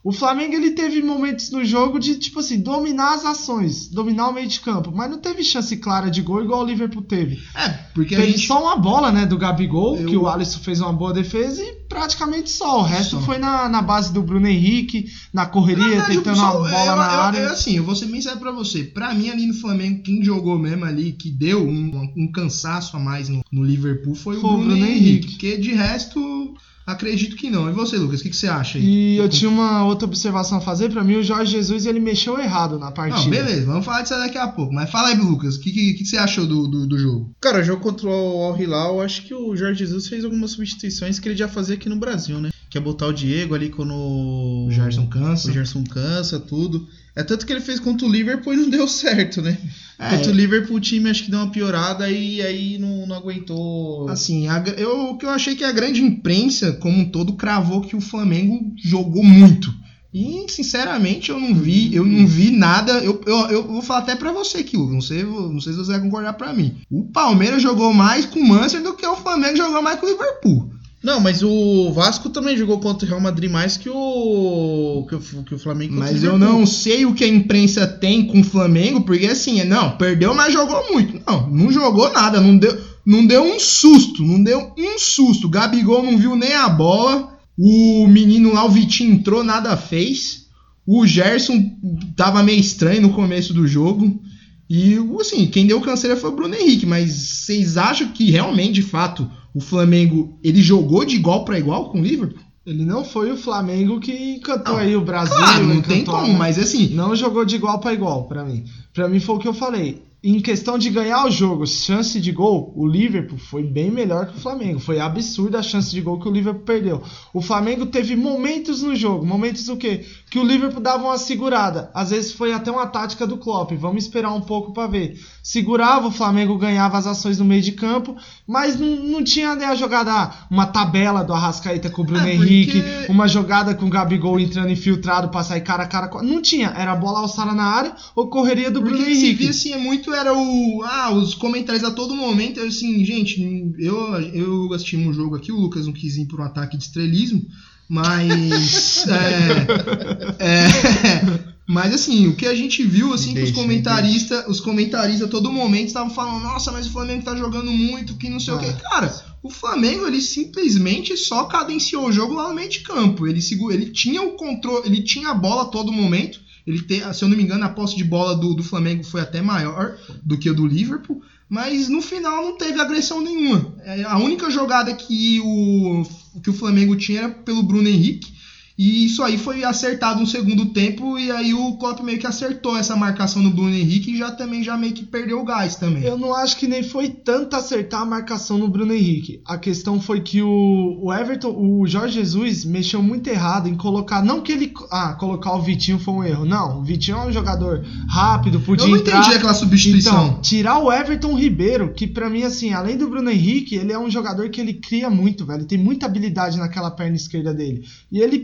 O 0.05 0.11
Flamengo 0.11 0.53
ele 0.53 0.71
teve 0.71 1.01
momentos 1.01 1.49
no 1.49 1.65
jogo 1.65 1.97
de, 1.97 2.15
tipo 2.19 2.39
assim, 2.39 2.59
dominar 2.59 3.15
as 3.15 3.25
ações, 3.25 3.87
dominar 3.89 4.29
o 4.29 4.33
meio 4.33 4.47
de 4.47 4.59
campo, 4.59 4.91
mas 4.95 5.09
não 5.09 5.17
teve 5.17 5.43
chance 5.43 5.75
clara 5.77 6.11
de 6.11 6.21
gol 6.21 6.43
igual 6.43 6.61
o 6.61 6.65
Liverpool 6.65 7.01
teve. 7.01 7.39
É, 7.55 7.69
porque 7.91 8.15
Teve 8.15 8.33
gente. 8.33 8.45
só 8.45 8.61
uma 8.61 8.75
bola, 8.77 9.11
né, 9.11 9.25
do 9.25 9.35
Gabigol, 9.35 9.97
Eu- 9.97 10.05
que 10.07 10.15
o 10.15 10.27
Alisson 10.27 10.59
fez 10.59 10.79
uma 10.79 10.93
boa 10.93 11.11
defesa 11.11 11.59
e 11.59 11.73
praticamente 11.89 12.51
só. 12.51 12.81
O 12.81 12.83
resto 12.83 13.15
Só. 13.19 13.21
foi 13.23 13.39
na, 13.39 13.67
na 13.67 13.81
base 13.81 14.13
do 14.13 14.21
Bruno 14.21 14.47
Henrique, 14.47 15.07
na 15.33 15.47
correria, 15.47 15.83
verdade, 15.87 16.17
tentando 16.17 16.37
só- 16.37 16.59
uma 16.59 16.69
bola 16.69 16.91
eu- 16.91 16.95
na 16.97 17.13
eu- 17.13 17.21
área. 17.21 17.39
eu, 17.39 17.49
assim, 17.49 17.75
eu 17.77 17.83
vou 17.83 17.95
ser 17.95 18.05
bem 18.05 18.21
sério 18.21 18.39
pra 18.39 18.51
você. 18.51 18.83
Pra 18.83 19.11
mim, 19.11 19.29
ali 19.31 19.47
no 19.47 19.55
Flamengo, 19.55 20.03
quem 20.03 20.23
jogou 20.23 20.59
mesmo 20.59 20.85
ali, 20.85 21.13
que 21.13 21.31
deu 21.31 21.67
um, 21.67 22.11
um 22.15 22.31
cansaço 22.31 22.95
a 22.95 22.99
mais 22.99 23.27
no, 23.27 23.41
no 23.51 23.63
Liverpool 23.63 24.13
foi, 24.13 24.39
Foi 24.39 24.51
o 24.51 24.53
o 24.53 24.57
Bruno, 24.59 24.69
Bruno 24.75 24.85
Henrique. 24.85 24.99
Henrique. 25.09 25.31
Porque 25.31 25.57
de 25.57 25.73
resto, 25.73 26.53
acredito 26.85 27.35
que 27.35 27.49
não. 27.49 27.69
E 27.69 27.73
você, 27.73 27.97
Lucas, 27.97 28.19
o 28.19 28.23
que, 28.23 28.29
que 28.29 28.35
você 28.35 28.47
acha 28.47 28.77
aí? 28.77 28.83
E 28.83 29.17
eu 29.17 29.27
tinha 29.27 29.49
uma 29.49 29.85
outra 29.85 30.05
observação 30.07 30.57
a 30.57 30.61
fazer. 30.61 30.89
Pra 30.91 31.03
mim, 31.03 31.15
o 31.15 31.23
Jorge 31.23 31.51
Jesus 31.51 31.85
ele 31.85 31.99
mexeu 31.99 32.39
errado 32.39 32.77
na 32.77 32.91
partida. 32.91 33.23
Não, 33.23 33.29
beleza, 33.29 33.65
vamos 33.65 33.85
falar 33.85 34.01
disso 34.01 34.13
daqui 34.15 34.37
a 34.37 34.47
pouco. 34.47 34.73
Mas 34.73 34.89
fala 34.89 35.09
aí, 35.09 35.15
Lucas, 35.15 35.55
o 35.55 35.59
que, 35.59 35.71
que, 35.71 35.93
que 35.95 36.05
você 36.05 36.17
achou 36.17 36.45
do, 36.45 36.67
do, 36.67 36.87
do 36.87 36.97
jogo? 36.99 37.31
Cara, 37.41 37.63
jogo 37.63 37.81
contra 37.81 38.07
o 38.07 38.43
Al 38.43 38.59
Hilal, 38.59 39.01
acho 39.01 39.23
que 39.23 39.33
o 39.33 39.55
Jorge 39.55 39.79
Jesus 39.79 40.07
fez 40.07 40.23
algumas 40.23 40.51
substituições 40.51 41.19
que 41.19 41.27
ele 41.29 41.37
já 41.37 41.47
fazia 41.47 41.75
aqui 41.75 41.89
no 41.89 41.95
Brasil, 41.97 42.39
né? 42.39 42.49
Que 42.69 42.77
é 42.77 42.81
botar 42.81 43.07
o 43.07 43.13
Diego 43.13 43.55
ali 43.55 43.69
quando 43.69 43.93
O 43.93 44.67
Gerson 44.71 45.07
cansa. 45.07 45.49
o 45.49 45.53
Gerson 45.53 45.83
cansa, 45.83 46.39
tudo. 46.39 46.87
É 47.15 47.23
tanto 47.23 47.45
que 47.45 47.53
ele 47.53 47.61
fez 47.61 47.79
contra 47.79 48.05
o 48.05 48.11
Liverpool 48.11 48.53
e 48.53 48.57
não 48.57 48.69
deu 48.69 48.87
certo, 48.87 49.41
né? 49.41 49.57
É, 49.97 50.09
Contra 50.17 50.31
o 50.31 50.35
Liverpool 50.35 50.75
o 50.75 50.79
time 50.81 51.09
acho 51.09 51.23
que 51.23 51.31
deu 51.31 51.39
uma 51.39 51.49
piorada 51.51 52.09
e 52.09 52.41
aí 52.41 52.77
não, 52.77 53.07
não 53.07 53.15
aguentou. 53.15 54.09
Assim, 54.09 54.47
a- 54.49 54.61
eu, 54.77 55.11
o 55.11 55.17
que 55.17 55.25
eu 55.25 55.29
achei 55.29 55.55
que 55.55 55.63
a 55.63 55.71
grande 55.71 56.01
imprensa, 56.03 56.73
como 56.73 56.97
um 56.99 57.09
todo, 57.09 57.33
cravou 57.33 57.79
que 57.81 57.95
o 57.95 58.01
Flamengo 58.01 58.59
jogou 58.83 59.23
muito. 59.23 59.73
E, 60.13 60.45
sinceramente, 60.49 61.29
eu 61.29 61.39
não 61.39 61.53
vi, 61.53 61.93
eu 61.93 62.05
não 62.05 62.25
vi 62.25 62.49
nada. 62.51 62.93
Eu, 62.99 63.21
eu, 63.25 63.37
eu 63.49 63.63
vou 63.67 63.81
falar 63.81 63.99
até 63.99 64.15
pra 64.15 64.31
você 64.31 64.59
aqui, 64.59 64.77
Hugo. 64.77 64.93
Não 64.93 65.01
sei, 65.01 65.23
não 65.23 65.59
sei 65.59 65.73
se 65.73 65.79
você 65.79 65.91
vai 65.91 66.01
concordar 66.01 66.33
pra 66.33 66.53
mim. 66.53 66.75
O 66.89 67.03
Palmeiras 67.05 67.61
jogou 67.61 67.93
mais 67.93 68.25
com 68.25 68.39
o 68.39 68.47
Manchester 68.47 68.81
do 68.81 68.93
que 68.95 69.05
o 69.05 69.15
Flamengo 69.17 69.57
jogou 69.57 69.81
mais 69.81 69.99
com 69.99 70.05
o 70.05 70.09
Liverpool. 70.09 70.69
Não, 71.05 71.19
mas 71.19 71.43
o 71.43 71.91
Vasco 71.93 72.31
também 72.31 72.57
jogou 72.57 72.79
contra 72.79 73.05
o 73.05 73.07
Real 73.07 73.21
Madrid 73.21 73.49
mais 73.49 73.77
que 73.77 73.87
o 73.87 75.05
que 75.07 75.13
o, 75.13 75.43
que 75.43 75.53
o 75.53 75.59
Flamengo 75.59 75.93
Mas 75.93 76.23
eu 76.23 76.35
não 76.35 76.65
sei 76.65 77.05
o 77.05 77.13
que 77.13 77.23
a 77.23 77.27
imprensa 77.27 77.85
tem 77.85 78.25
com 78.25 78.39
o 78.39 78.43
Flamengo, 78.43 79.01
porque 79.01 79.27
assim, 79.27 79.63
não, 79.65 79.97
perdeu, 79.97 80.33
mas 80.33 80.51
jogou 80.51 80.83
muito. 80.91 81.21
Não, 81.27 81.47
não 81.47 81.71
jogou 81.71 82.11
nada, 82.11 82.41
não 82.41 82.57
deu, 82.57 82.75
não 83.05 83.23
deu 83.23 83.43
um 83.43 83.59
susto, 83.59 84.23
não 84.23 84.41
deu 84.41 84.73
um 84.75 84.97
susto. 84.97 85.47
Gabigol 85.47 86.01
não 86.01 86.17
viu 86.17 86.35
nem 86.35 86.55
a 86.55 86.67
bola. 86.67 87.37
O 87.55 88.07
menino 88.07 88.51
lá, 88.51 88.65
o 88.65 88.71
Vitinho, 88.71 89.13
entrou, 89.13 89.43
nada 89.43 89.77
fez. 89.77 90.47
O 90.87 91.05
Gerson 91.05 91.71
tava 92.15 92.41
meio 92.41 92.59
estranho 92.59 93.03
no 93.03 93.13
começo 93.13 93.53
do 93.53 93.67
jogo. 93.67 94.19
E, 94.67 94.97
assim, 95.21 95.45
quem 95.45 95.67
deu 95.67 95.79
canseira 95.81 96.17
foi 96.17 96.31
o 96.31 96.35
Bruno 96.35 96.55
Henrique. 96.55 96.87
Mas 96.87 97.11
vocês 97.11 97.77
acham 97.77 98.07
que 98.07 98.31
realmente, 98.31 98.73
de 98.73 98.81
fato, 98.81 99.29
o 99.55 99.59
Flamengo 99.61 100.37
ele 100.43 100.61
jogou 100.61 101.03
de 101.05 101.15
igual 101.15 101.45
para 101.45 101.57
igual 101.57 101.89
com 101.89 101.99
o 101.99 102.03
Liverpool? 102.03 102.43
Ele 102.65 102.83
não 102.83 103.05
foi 103.05 103.31
o 103.31 103.37
Flamengo 103.37 103.99
que 103.99 104.11
encantou 104.35 104.73
Não, 104.73 104.81
aí 104.81 104.95
o 104.95 105.01
Brasil. 105.01 105.35
Claro, 105.35 105.67
não 105.67 105.81
tem 105.81 106.03
como, 106.03 106.33
a- 106.33 106.37
mas 106.37 106.57
assim, 106.59 106.87
Não 106.89 107.15
jogou 107.15 107.45
de 107.45 107.55
igual 107.55 107.79
pra 107.79 107.93
igual 107.93 108.23
pra 108.27 108.43
mim. 108.43 108.65
Pra 108.93 109.07
mim 109.07 109.19
foi 109.19 109.35
o 109.35 109.39
que 109.39 109.47
eu 109.47 109.53
falei. 109.53 110.03
Em 110.23 110.39
questão 110.39 110.75
de 110.75 110.89
ganhar 110.89 111.23
o 111.27 111.29
jogo, 111.29 111.67
chance 111.67 112.19
de 112.19 112.31
gol, 112.31 112.73
o 112.75 112.87
Liverpool 112.87 113.37
foi 113.37 113.61
bem 113.61 113.91
melhor 113.91 114.25
que 114.25 114.35
o 114.37 114.41
Flamengo. 114.41 114.79
Foi 114.79 114.99
absurda 114.99 115.59
a 115.59 115.61
chance 115.61 115.91
de 115.91 116.01
gol 116.01 116.19
que 116.19 116.27
o 116.27 116.31
Liverpool 116.31 116.63
perdeu. 116.63 117.03
O 117.31 117.39
Flamengo 117.43 117.85
teve 117.85 118.15
momentos 118.15 118.81
no 118.81 118.95
jogo, 118.95 119.23
momentos 119.23 119.69
o 119.69 119.77
quê? 119.77 120.03
Que 120.31 120.39
o 120.39 120.43
Liverpool 120.43 120.81
dava 120.81 121.03
uma 121.03 121.19
segurada. 121.19 121.91
Às 121.93 122.09
vezes 122.09 122.31
foi 122.31 122.51
até 122.51 122.71
uma 122.71 122.87
tática 122.87 123.27
do 123.27 123.37
Klopp. 123.37 123.73
Vamos 123.73 124.03
esperar 124.05 124.33
um 124.33 124.41
pouco 124.41 124.73
pra 124.73 124.87
ver. 124.87 125.15
Segurava, 125.47 126.07
o 126.07 126.11
Flamengo 126.11 126.57
ganhava 126.57 126.97
as 126.97 127.05
ações 127.05 127.37
no 127.37 127.45
meio 127.45 127.61
de 127.61 127.73
campo, 127.73 128.17
mas 128.47 128.79
não, 128.79 128.95
não 128.95 129.23
tinha 129.23 129.53
nem 129.53 129.67
a 129.67 129.75
jogada, 129.75 130.11
ah, 130.11 130.33
uma 130.49 130.65
tabela 130.65 131.23
do 131.23 131.33
Arrascaeta 131.33 131.87
com 131.87 132.01
o 132.01 132.05
Bruno 132.05 132.27
É, 132.27 132.35
porque- 132.35 132.43
Henrique, 132.51 132.83
uma 133.09 133.27
jogada 133.27 133.75
com 133.75 133.85
o 133.85 133.89
Gabigol 133.91 134.39
entrando 134.39 134.71
infiltrado 134.71 135.29
pra 135.29 135.43
sair 135.43 135.61
cara 135.61 135.83
a 135.83 135.87
cara. 135.87 136.07
com- 136.07 136.23
Não 136.23 136.41
tinha, 136.41 136.69
era 136.75 136.95
bola 136.95 137.19
alçada 137.19 137.51
na 137.53 137.63
área 137.63 137.95
ou 138.15 138.27
correria 138.27 138.71
do 138.71 138.81
Porque 138.81 138.95
Bruno 138.97 139.05
se 139.13 139.19
Henrique. 139.23 139.35
via 139.35 139.49
assim, 139.51 139.71
é 139.71 139.77
muito 139.77 140.11
era 140.11 140.33
o. 140.33 140.81
Ah, 140.83 141.11
os 141.13 141.35
comentários 141.35 141.83
a 141.83 141.91
todo 141.91 142.15
momento. 142.15 142.59
Assim, 142.61 143.05
gente, 143.05 143.39
eu, 143.77 144.19
eu 144.33 144.73
assisti 144.73 144.97
um 144.97 145.13
jogo 145.13 145.35
aqui, 145.35 145.51
o 145.51 145.59
Lucas 145.59 145.85
não 145.85 145.93
quis 145.93 146.17
ir 146.17 146.25
por 146.25 146.39
um 146.41 146.43
ataque 146.43 146.75
de 146.75 146.85
estrelismo, 146.85 147.45
mas. 147.87 149.05
é, 150.39 150.43
é, 150.43 151.54
mas 151.67 151.93
assim, 151.93 152.27
o 152.27 152.35
que 152.35 152.45
a 152.45 152.53
gente 152.55 152.83
viu, 152.83 153.13
assim, 153.13 153.33
que 153.33 153.41
os 153.41 153.51
comentaristas, 153.51 154.45
os 154.47 154.59
comentaristas 154.59 155.27
a 155.27 155.31
todo 155.31 155.51
momento 155.51 155.87
estavam 155.87 156.09
falando, 156.13 156.43
nossa, 156.43 156.71
mas 156.71 156.85
o 156.87 156.91
Flamengo 156.91 157.23
tá 157.23 157.35
jogando 157.35 157.71
muito, 157.71 158.15
que 158.17 158.29
não 158.29 158.39
sei 158.39 158.53
o 158.53 158.57
Ah. 158.57 158.59
que. 158.59 158.73
Cara, 158.83 159.15
o 159.41 159.49
Flamengo, 159.49 160.05
ele 160.07 160.21
simplesmente 160.21 161.15
só 161.17 161.45
cadenciou 161.45 162.05
o 162.07 162.11
jogo 162.11 162.33
lá 162.35 162.49
no 162.49 162.55
meio 162.55 162.69
de 162.69 162.79
campo. 162.81 163.27
Ele, 163.27 163.41
segura, 163.41 163.73
ele 163.73 163.91
tinha 163.91 164.21
o 164.21 164.31
controle, 164.33 164.87
ele 164.87 165.01
tinha 165.01 165.29
a 165.29 165.33
bola 165.33 165.63
a 165.63 165.65
todo 165.65 165.91
momento. 165.91 166.39
Ele 166.67 166.81
tem, 166.81 167.01
se 167.13 167.23
eu 167.23 167.27
não 167.27 167.37
me 167.37 167.43
engano, 167.43 167.63
a 167.63 167.69
posse 167.69 167.95
de 167.95 168.03
bola 168.03 168.35
do, 168.35 168.55
do 168.55 168.63
Flamengo 168.63 169.03
foi 169.03 169.21
até 169.21 169.41
maior 169.41 169.95
do 170.23 170.35
que 170.37 170.49
o 170.49 170.53
do 170.53 170.65
Liverpool, 170.65 171.21
mas 171.47 171.87
no 171.89 172.01
final 172.01 172.43
não 172.43 172.57
teve 172.57 172.79
agressão 172.79 173.21
nenhuma. 173.21 173.75
É, 173.83 174.03
a 174.03 174.17
única 174.17 174.49
jogada 174.49 174.91
que 174.95 175.39
o, 175.41 176.03
que 176.43 176.49
o 176.49 176.53
Flamengo 176.53 176.95
tinha 176.95 177.19
era 177.21 177.29
pelo 177.29 177.61
Bruno 177.61 177.87
Henrique. 177.87 178.33
E 178.77 179.05
isso 179.05 179.23
aí 179.23 179.37
foi 179.37 179.63
acertado 179.63 180.19
no 180.19 180.27
segundo 180.27 180.65
tempo 180.67 181.17
e 181.17 181.31
aí 181.31 181.53
o 181.53 181.77
Klopp 181.77 182.01
meio 182.01 182.19
que 182.19 182.27
acertou 182.27 182.77
essa 182.77 182.95
marcação 182.95 183.41
no 183.41 183.49
Bruno 183.49 183.73
Henrique 183.73 184.11
e 184.13 184.17
já 184.17 184.31
também 184.31 184.63
já 184.63 184.75
meio 184.77 184.93
que 184.93 185.05
perdeu 185.05 185.39
o 185.39 185.45
gás 185.45 185.75
também. 185.77 186.03
Eu 186.03 186.17
não 186.17 186.33
acho 186.33 186.57
que 186.57 186.67
nem 186.67 186.83
foi 186.83 187.09
tanto 187.09 187.55
acertar 187.55 188.01
a 188.01 188.05
marcação 188.05 188.57
no 188.57 188.67
Bruno 188.67 188.93
Henrique. 188.93 189.41
A 189.45 189.57
questão 189.57 190.01
foi 190.01 190.19
que 190.19 190.41
o, 190.41 190.99
o 191.01 191.13
Everton, 191.13 191.55
o 191.57 191.87
Jorge 191.87 192.15
Jesus 192.15 192.65
mexeu 192.65 193.01
muito 193.01 193.27
errado 193.27 193.67
em 193.69 193.75
colocar, 193.75 194.23
não 194.23 194.41
que 194.41 194.51
ele, 194.51 194.73
ah, 194.91 195.13
colocar 195.13 195.53
o 195.53 195.61
Vitinho 195.61 195.99
foi 195.99 196.13
um 196.13 196.23
erro. 196.23 196.45
Não, 196.45 196.79
o 196.79 196.83
Vitinho 196.83 197.17
é 197.17 197.27
um 197.27 197.31
jogador 197.31 197.85
rápido, 198.09 198.59
podia 198.59 198.85
Eu 198.85 198.91
não 198.91 198.97
entrar. 198.97 199.19
entendi 199.19 199.35
aquela 199.35 199.53
substituição. 199.53 200.27
Então, 200.27 200.41
tirar 200.41 200.79
o 200.79 200.91
Everton 200.91 201.33
Ribeiro, 201.37 201.93
que 201.93 202.07
pra 202.07 202.29
mim, 202.29 202.43
assim, 202.43 202.73
além 202.73 202.97
do 202.97 203.07
Bruno 203.09 203.29
Henrique, 203.29 203.75
ele 203.75 203.93
é 203.93 203.99
um 203.99 204.09
jogador 204.09 204.49
que 204.49 204.59
ele 204.59 204.73
cria 204.73 205.09
muito, 205.09 205.45
velho. 205.45 205.59
Ele 205.59 205.65
tem 205.65 205.77
muita 205.77 206.05
habilidade 206.05 206.57
naquela 206.57 206.91
perna 206.91 207.15
esquerda 207.15 207.53
dele. 207.53 207.85
E 208.11 208.19
ele, 208.19 208.39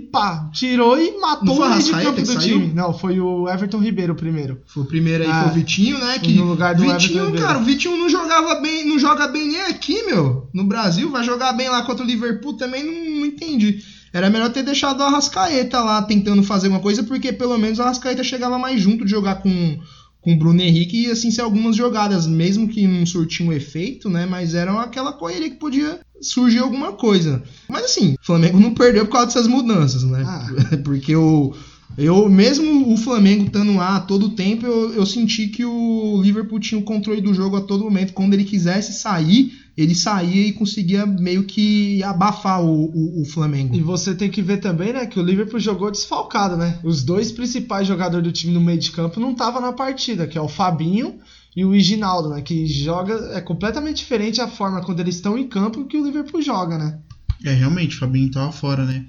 tirou 0.51 0.99
e 1.01 1.19
matou 1.19 1.55
o 1.57 1.69
meio 1.69 1.81
de 1.84 1.91
campo 1.91 2.21
do 2.21 2.25
saiu? 2.25 2.39
time. 2.39 2.73
Não, 2.73 2.93
foi 2.93 3.19
o 3.19 3.49
Everton 3.49 3.79
Ribeiro 3.79 4.15
primeiro. 4.15 4.62
Foi 4.65 4.84
o 4.84 4.86
primeiro 4.86 5.23
aí, 5.23 5.29
Ah, 5.29 5.43
foi 5.43 5.51
o 5.51 5.55
Vitinho, 5.55 5.97
né? 5.99 6.19
Que 6.19 6.34
no 6.34 6.45
lugar 6.45 6.75
do 6.75 6.84
Everton 6.84 6.99
Vitinho, 6.99 7.25
Ribeiro. 7.25 7.45
cara, 7.45 7.60
o 7.60 7.63
Vitinho 7.63 7.97
não 7.97 8.10
jogava 8.10 8.55
bem, 8.62 8.86
não 8.88 8.99
joga 8.99 9.27
bem 9.27 9.47
nem 9.47 9.62
aqui, 9.62 10.03
meu. 10.03 10.47
No 10.53 10.63
Brasil, 10.63 11.10
vai 11.10 11.23
jogar 11.23 11.53
bem 11.53 11.69
lá 11.69 11.81
contra 11.84 12.03
o 12.03 12.07
Liverpool 12.07 12.53
também, 12.53 12.84
não, 12.84 13.19
não 13.19 13.25
entendi. 13.25 13.84
Era 14.13 14.29
melhor 14.29 14.49
ter 14.51 14.63
deixado 14.63 14.99
o 14.99 15.03
Arrascaeta 15.03 15.79
lá 15.79 16.01
tentando 16.01 16.43
fazer 16.43 16.67
uma 16.67 16.79
coisa, 16.81 17.01
porque 17.03 17.31
pelo 17.31 17.57
menos 17.57 17.79
o 17.79 17.81
Arrascaeta 17.84 18.23
chegava 18.23 18.60
mais 18.60 18.81
junto 18.81 19.05
de 19.05 19.12
jogar 19.12 19.36
com, 19.36 19.79
com 20.19 20.34
o 20.34 20.38
Bruno 20.38 20.62
Henrique 20.62 21.03
e 21.05 21.12
assim 21.12 21.31
ser 21.31 21.41
algumas 21.41 21.75
jogadas, 21.77 22.27
mesmo 22.27 22.67
que 22.67 22.86
não 22.86 23.05
surtiam 23.05 23.47
um 23.47 23.53
efeito, 23.53 24.10
né? 24.10 24.25
Mas 24.25 24.53
eram 24.53 24.77
aquela 24.79 25.13
correria 25.13 25.49
que 25.49 25.55
podia 25.55 25.99
surgir 26.21 26.60
alguma 26.60 26.93
coisa. 26.93 27.41
Mas 27.69 27.86
assim, 27.86 28.15
o 28.21 28.25
Flamengo 28.25 28.60
não 28.60 28.73
perdeu 28.73 29.05
por 29.05 29.13
causa 29.13 29.27
dessas 29.27 29.47
mudanças, 29.47 30.03
né? 30.03 30.23
Ah. 30.25 30.77
Porque 30.84 31.15
o. 31.15 31.53
Eu, 31.97 32.29
mesmo 32.29 32.93
o 32.93 32.95
Flamengo 32.95 33.45
estando 33.45 33.75
lá 33.75 33.99
todo 33.99 34.27
o 34.27 34.29
tempo, 34.29 34.65
eu, 34.65 34.93
eu 34.93 35.05
senti 35.05 35.47
que 35.47 35.65
o 35.65 36.21
Liverpool 36.21 36.57
tinha 36.57 36.79
o 36.79 36.84
controle 36.84 37.19
do 37.19 37.34
jogo 37.34 37.57
a 37.57 37.62
todo 37.62 37.84
momento. 37.84 38.13
Quando 38.13 38.34
ele 38.34 38.45
quisesse 38.45 38.93
sair, 38.93 39.51
ele 39.75 39.93
saía 39.93 40.47
e 40.47 40.53
conseguia 40.53 41.05
meio 41.05 41.43
que 41.43 42.01
abafar 42.03 42.63
o, 42.63 42.86
o, 42.86 43.21
o 43.21 43.25
Flamengo. 43.25 43.75
E 43.75 43.81
você 43.81 44.15
tem 44.15 44.29
que 44.29 44.41
ver 44.41 44.57
também, 44.57 44.93
né, 44.93 45.05
que 45.05 45.19
o 45.19 45.23
Liverpool 45.23 45.60
jogou 45.60 45.91
desfalcado, 45.91 46.55
né? 46.55 46.79
Os 46.81 47.03
dois 47.03 47.29
principais 47.31 47.88
jogadores 47.88 48.23
do 48.23 48.31
time 48.31 48.53
no 48.53 48.62
meio 48.62 48.79
de 48.79 48.91
campo 48.91 49.19
não 49.19 49.31
estavam 49.31 49.62
na 49.62 49.73
partida, 49.73 50.27
que 50.27 50.38
é 50.38 50.41
o 50.41 50.47
Fabinho 50.47 51.19
e 51.55 51.65
o 51.65 51.75
Iginaldo, 51.75 52.29
né? 52.29 52.41
Que 52.41 52.65
joga. 52.67 53.31
É 53.33 53.41
completamente 53.41 53.97
diferente 53.97 54.39
a 54.41 54.47
forma 54.47 54.81
quando 54.81 54.99
eles 54.99 55.15
estão 55.15 55.37
em 55.37 55.47
campo 55.47 55.85
que 55.85 55.97
o 55.97 56.05
Liverpool 56.05 56.41
joga, 56.41 56.77
né? 56.77 56.97
É, 57.45 57.51
realmente, 57.51 57.95
o 57.95 57.99
Fabinho 57.99 58.31
tava 58.31 58.51
fora, 58.51 58.85
né? 58.85 59.03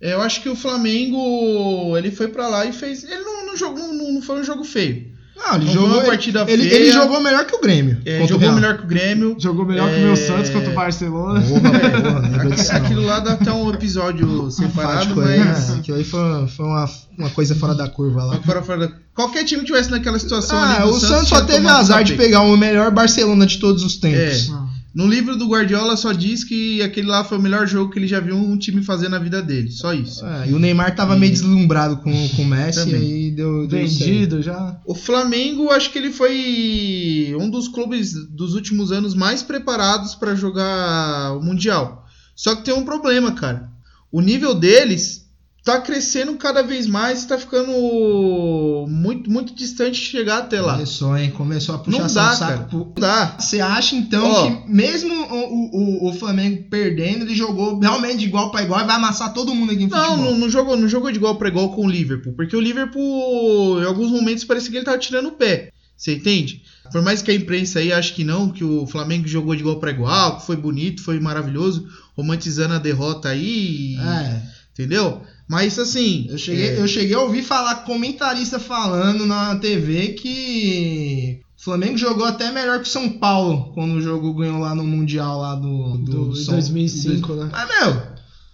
É, 0.00 0.14
eu 0.14 0.20
acho 0.22 0.40
que 0.42 0.48
o 0.48 0.56
Flamengo, 0.56 1.96
ele 1.96 2.10
foi 2.10 2.28
pra 2.28 2.48
lá 2.48 2.64
e 2.64 2.72
fez. 2.72 3.04
Ele 3.04 3.22
não, 3.22 3.46
não 3.46 3.56
jogou, 3.56 3.92
não, 3.92 4.12
não 4.12 4.22
foi 4.22 4.40
um 4.40 4.44
jogo 4.44 4.64
feio. 4.64 5.10
Não, 5.36 5.56
ele 5.56 5.64
Não 5.66 5.72
jogou 5.72 5.88
uma 5.96 6.04
partida 6.04 6.44
ele, 6.48 6.62
feia. 6.68 6.74
ele 6.82 6.92
jogou 6.92 7.20
melhor 7.20 7.44
que 7.46 7.56
o 7.56 7.60
Grêmio. 7.60 8.00
É, 8.04 8.24
jogou 8.26 8.52
melhor 8.52 8.78
que 8.78 8.84
o 8.84 8.86
Grêmio. 8.86 9.36
Jogou 9.38 9.64
melhor 9.66 9.88
que 9.88 9.96
o 9.96 9.98
É. 9.98 10.04
meu 10.04 10.16
Santos 10.16 10.50
contra 10.50 10.70
o 10.70 10.74
Barcelona. 10.74 11.40
Porra, 11.40 11.60
porra, 11.70 12.18
lembra 12.20 12.42
Aqui- 12.42 12.50
disso 12.54 12.72
não. 12.72 12.78
aquilo 12.84 13.02
lá 13.06 13.18
dá 13.20 13.32
até 13.32 13.52
um 13.52 13.72
episódio 13.72 14.50
separado, 14.50 14.92
Enfático 15.10 15.20
aí, 15.20 15.38
mas. 15.40 15.68
né? 15.70 15.76
Aquilo 15.80 15.96
aí 15.96 16.04
foi, 16.04 16.46
foi 16.48 16.66
uma, 16.66 16.88
uma 17.18 17.30
coisa 17.30 17.54
fora 17.56 17.74
da 17.74 17.88
curva 17.88 18.22
lá. 18.24 18.36
Fora- 18.42 18.62
fora- 18.62 19.01
Qualquer 19.14 19.44
time 19.44 19.60
que 19.60 19.66
tivesse 19.66 19.90
naquela 19.90 20.18
situação 20.18 20.58
ali 20.58 20.76
Ah, 20.78 20.84
do 20.86 20.90
o 20.92 21.00
Santos 21.00 21.28
só 21.28 21.36
tinha 21.36 21.46
teve 21.46 21.66
azar 21.68 22.02
de 22.02 22.14
pegar 22.14 22.42
o 22.42 22.56
melhor 22.56 22.90
Barcelona 22.90 23.46
de 23.46 23.58
todos 23.58 23.82
os 23.84 23.96
tempos. 23.96 24.48
É. 24.48 24.72
No 24.94 25.06
livro 25.06 25.36
do 25.36 25.46
Guardiola 25.48 25.96
só 25.96 26.12
diz 26.12 26.44
que 26.44 26.82
aquele 26.82 27.06
lá 27.06 27.24
foi 27.24 27.38
o 27.38 27.40
melhor 27.40 27.66
jogo 27.66 27.90
que 27.90 27.98
ele 27.98 28.06
já 28.06 28.20
viu 28.20 28.36
um 28.36 28.58
time 28.58 28.82
fazer 28.82 29.08
na 29.08 29.18
vida 29.18 29.40
dele. 29.42 29.70
Só 29.70 29.94
isso. 29.94 30.24
É, 30.26 30.50
e 30.50 30.52
o 30.52 30.58
Neymar 30.58 30.94
tava 30.94 31.16
meio 31.16 31.32
deslumbrado 31.32 31.96
com, 31.98 32.28
com 32.30 32.42
o 32.42 32.46
Messi, 32.46 32.80
Também. 32.80 33.00
aí 33.00 33.30
deu, 33.30 33.66
deu 33.66 33.88
certo. 33.88 34.04
Vendido 34.04 34.42
já. 34.42 34.78
O 34.84 34.94
Flamengo, 34.94 35.70
acho 35.70 35.90
que 35.90 35.98
ele 35.98 36.10
foi 36.12 37.34
um 37.38 37.48
dos 37.48 37.68
clubes 37.68 38.12
dos 38.30 38.54
últimos 38.54 38.92
anos 38.92 39.14
mais 39.14 39.42
preparados 39.42 40.14
para 40.14 40.34
jogar 40.34 41.36
o 41.38 41.42
Mundial. 41.42 42.06
Só 42.36 42.54
que 42.54 42.62
tem 42.64 42.74
um 42.74 42.84
problema, 42.84 43.32
cara. 43.32 43.70
O 44.10 44.20
nível 44.20 44.54
deles 44.54 45.21
tá 45.64 45.80
crescendo 45.80 46.34
cada 46.34 46.62
vez 46.62 46.86
mais, 46.86 47.24
tá 47.24 47.38
ficando 47.38 47.70
muito, 48.88 49.30
muito 49.30 49.54
distante 49.54 50.00
de 50.00 50.06
chegar 50.06 50.38
até 50.38 50.60
lá. 50.60 50.74
Começou, 50.74 51.16
hein? 51.16 51.30
Começou 51.30 51.74
a 51.74 51.78
Não 51.78 51.84
puxar 51.84 52.08
dá, 52.08 52.32
o 52.32 52.36
saco. 52.36 52.68
pro- 52.68 52.78
Não 52.78 52.92
dá. 52.96 53.36
Você 53.38 53.60
acha 53.60 53.94
então 53.96 54.24
Ó. 54.28 54.50
que 54.50 54.70
mesmo 54.72 55.14
o, 55.14 56.06
o, 56.06 56.10
o 56.10 56.12
Flamengo 56.14 56.64
perdendo, 56.68 57.24
ele 57.24 57.34
jogou 57.34 57.78
realmente 57.78 58.18
de 58.18 58.24
igual 58.26 58.50
pra 58.50 58.62
igual 58.62 58.80
e 58.80 58.84
vai 58.86 58.96
amassar 58.96 59.32
todo 59.32 59.54
mundo 59.54 59.72
aqui 59.72 59.84
em 59.84 59.88
Não, 59.88 59.98
futebol? 60.10 60.30
não, 60.32 60.38
não 60.38 60.50
jogou, 60.50 60.76
não 60.76 60.88
jogou 60.88 61.10
de 61.10 61.18
igual 61.18 61.36
para 61.36 61.48
igual 61.48 61.72
com 61.74 61.86
o 61.86 61.90
Liverpool, 61.90 62.32
porque 62.34 62.56
o 62.56 62.60
Liverpool, 62.60 63.80
em 63.80 63.84
alguns 63.84 64.10
momentos, 64.10 64.44
parecia 64.44 64.70
que 64.70 64.76
ele 64.76 64.84
tava 64.84 64.98
tirando 64.98 65.26
o 65.28 65.32
pé. 65.32 65.70
Você 65.96 66.14
entende? 66.16 66.62
Por 66.90 67.00
mais 67.02 67.22
que 67.22 67.30
a 67.30 67.34
imprensa 67.34 67.78
aí 67.78 67.92
ache 67.92 68.12
que 68.12 68.24
não, 68.24 68.50
que 68.50 68.64
o 68.64 68.86
Flamengo 68.88 69.28
jogou 69.28 69.54
de 69.54 69.60
igual 69.60 69.78
para 69.78 69.92
igual, 69.92 70.38
que 70.38 70.46
foi 70.46 70.56
bonito, 70.56 71.00
foi 71.02 71.20
maravilhoso, 71.20 71.86
romantizando 72.16 72.74
a 72.74 72.78
derrota 72.78 73.28
aí, 73.28 73.94
É, 74.00 74.42
entendeu? 74.72 75.22
Mas 75.48 75.78
assim, 75.78 76.26
eu 76.30 76.38
cheguei, 76.38 76.68
é, 76.68 76.80
eu 76.80 76.88
cheguei 76.88 77.14
a 77.14 77.20
ouvir 77.20 77.42
falar 77.42 77.76
comentarista 77.84 78.58
falando 78.58 79.26
na 79.26 79.56
TV 79.56 80.08
que 80.08 81.40
o 81.58 81.62
Flamengo 81.64 81.96
jogou 81.98 82.24
até 82.24 82.50
melhor 82.50 82.78
que 82.80 82.88
o 82.88 82.90
São 82.90 83.08
Paulo 83.10 83.72
quando 83.74 83.94
o 83.94 84.00
jogo 84.00 84.32
ganhou 84.34 84.58
lá 84.58 84.74
no 84.74 84.84
Mundial 84.84 85.38
lá 85.40 85.54
do, 85.54 85.98
do, 85.98 86.24
Do, 86.30 86.36
São- 86.36 86.54
2005, 86.54 87.34
né? 87.34 87.48
Mas, 87.52 87.68
meu, 87.68 88.02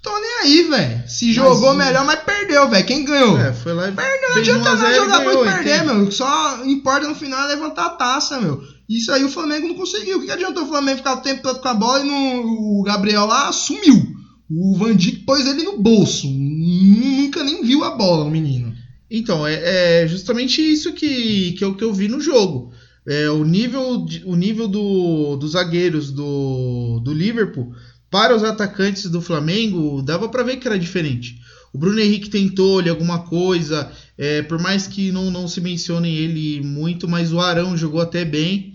tô 0.02 0.18
nem 0.18 0.30
aí, 0.42 0.62
velho. 0.64 1.08
Se 1.08 1.32
jogou 1.32 1.74
melhor, 1.74 2.04
mas 2.04 2.20
perdeu, 2.20 2.68
velho. 2.68 2.86
Quem 2.86 3.04
ganhou? 3.04 3.38
é, 3.38 3.52
foi 3.52 3.72
lá 3.74 3.88
e 3.88 3.90
Não 3.92 4.02
fez 4.02 4.36
1 4.36 4.38
adianta 4.38 4.64
nada 4.74 4.76
0 4.76 4.90
e 4.92 4.96
jogar 4.96 5.24
muito 5.24 5.44
perder, 5.44 5.84
meu. 5.84 6.10
Só 6.10 6.64
importa 6.64 7.06
no 7.08 7.14
final 7.14 7.44
é 7.44 7.48
levantar 7.54 7.86
a 7.86 7.90
taça, 7.90 8.40
meu. 8.40 8.60
Isso 8.88 9.12
aí 9.12 9.22
o 9.22 9.28
Flamengo 9.30 9.68
não 9.68 9.74
conseguiu. 9.74 10.16
O 10.16 10.20
que, 10.20 10.26
que 10.26 10.32
adiantou 10.32 10.64
o 10.64 10.68
Flamengo 10.68 10.98
ficar 10.98 11.14
o 11.14 11.20
tempo 11.22 11.42
todo 11.42 11.60
com 11.60 11.68
a 11.68 11.74
bola 11.74 12.00
e 12.00 12.04
no, 12.04 12.80
o 12.80 12.82
Gabriel 12.82 13.26
lá 13.26 13.52
sumiu? 13.52 14.17
O 14.50 14.76
Van 14.76 14.96
Dijk 14.96 15.20
pôs 15.20 15.46
ele 15.46 15.62
no 15.62 15.78
bolso. 15.78 16.28
Nunca 16.28 17.44
nem 17.44 17.62
viu 17.62 17.84
a 17.84 17.90
bola, 17.90 18.24
o 18.24 18.30
menino. 18.30 18.74
Então, 19.10 19.46
é, 19.46 20.02
é 20.02 20.08
justamente 20.08 20.60
isso 20.60 20.92
que, 20.92 21.52
que, 21.52 21.64
eu, 21.64 21.74
que 21.74 21.84
eu 21.84 21.92
vi 21.92 22.08
no 22.08 22.20
jogo. 22.20 22.72
É, 23.06 23.30
o 23.30 23.44
nível, 23.44 24.06
o 24.26 24.36
nível 24.36 24.68
do, 24.68 25.36
dos 25.36 25.52
zagueiros 25.52 26.10
do, 26.10 27.00
do 27.00 27.12
Liverpool 27.12 27.72
para 28.10 28.36
os 28.36 28.44
atacantes 28.44 29.08
do 29.10 29.20
Flamengo 29.20 30.02
dava 30.02 30.28
para 30.28 30.42
ver 30.42 30.56
que 30.56 30.66
era 30.66 30.78
diferente. 30.78 31.40
O 31.72 31.78
Bruno 31.78 32.00
Henrique 32.00 32.30
tentou 32.30 32.78
ali 32.78 32.88
alguma 32.88 33.20
coisa, 33.20 33.90
é, 34.16 34.42
por 34.42 34.58
mais 34.58 34.86
que 34.86 35.12
não, 35.12 35.30
não 35.30 35.46
se 35.46 35.60
mencione 35.60 36.14
ele 36.14 36.62
muito, 36.62 37.06
mas 37.06 37.32
o 37.32 37.40
Arão 37.40 37.76
jogou 37.76 38.00
até 38.00 38.24
bem. 38.24 38.74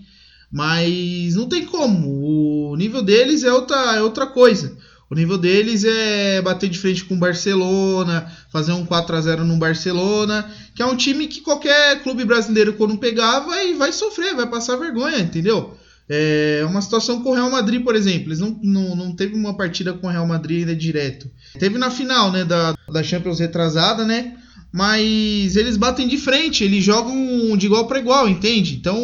Mas 0.50 1.34
não 1.34 1.48
tem 1.48 1.66
como. 1.66 2.70
O 2.70 2.76
nível 2.76 3.02
deles 3.02 3.42
é 3.42 3.52
outra, 3.52 3.96
é 3.96 4.02
outra 4.02 4.26
coisa. 4.26 4.76
O 5.10 5.14
nível 5.14 5.36
deles 5.36 5.84
é 5.84 6.40
bater 6.40 6.68
de 6.68 6.78
frente 6.78 7.04
com 7.04 7.14
o 7.14 7.18
Barcelona, 7.18 8.30
fazer 8.50 8.72
um 8.72 8.86
4 8.86 9.16
a 9.16 9.20
0 9.20 9.44
no 9.44 9.56
Barcelona, 9.56 10.50
que 10.74 10.82
é 10.82 10.86
um 10.86 10.96
time 10.96 11.26
que 11.26 11.40
qualquer 11.40 12.02
clube 12.02 12.24
brasileiro 12.24 12.72
quando 12.74 12.96
pegar 12.98 13.40
vai, 13.40 13.74
vai 13.74 13.92
sofrer, 13.92 14.34
vai 14.34 14.48
passar 14.48 14.76
vergonha, 14.76 15.18
entendeu? 15.18 15.76
É 16.08 16.62
uma 16.68 16.82
situação 16.82 17.22
com 17.22 17.30
o 17.30 17.34
Real 17.34 17.50
Madrid, 17.50 17.82
por 17.82 17.94
exemplo. 17.94 18.28
Eles 18.28 18.40
não, 18.40 18.58
não, 18.62 18.96
não 18.96 19.16
teve 19.16 19.34
uma 19.34 19.56
partida 19.56 19.92
com 19.94 20.06
o 20.06 20.10
Real 20.10 20.26
Madrid 20.26 20.60
ainda 20.60 20.76
direto. 20.76 21.30
Teve 21.58 21.78
na 21.78 21.90
final, 21.90 22.30
né, 22.30 22.44
da, 22.44 22.74
da 22.90 23.02
Champions 23.02 23.40
retrasada, 23.40 24.04
né? 24.04 24.36
Mas 24.70 25.56
eles 25.56 25.76
batem 25.76 26.08
de 26.08 26.18
frente, 26.18 26.64
eles 26.64 26.82
jogam 26.82 27.56
de 27.56 27.66
igual 27.66 27.86
para 27.86 28.00
igual, 28.00 28.28
entende? 28.28 28.74
Então 28.74 28.98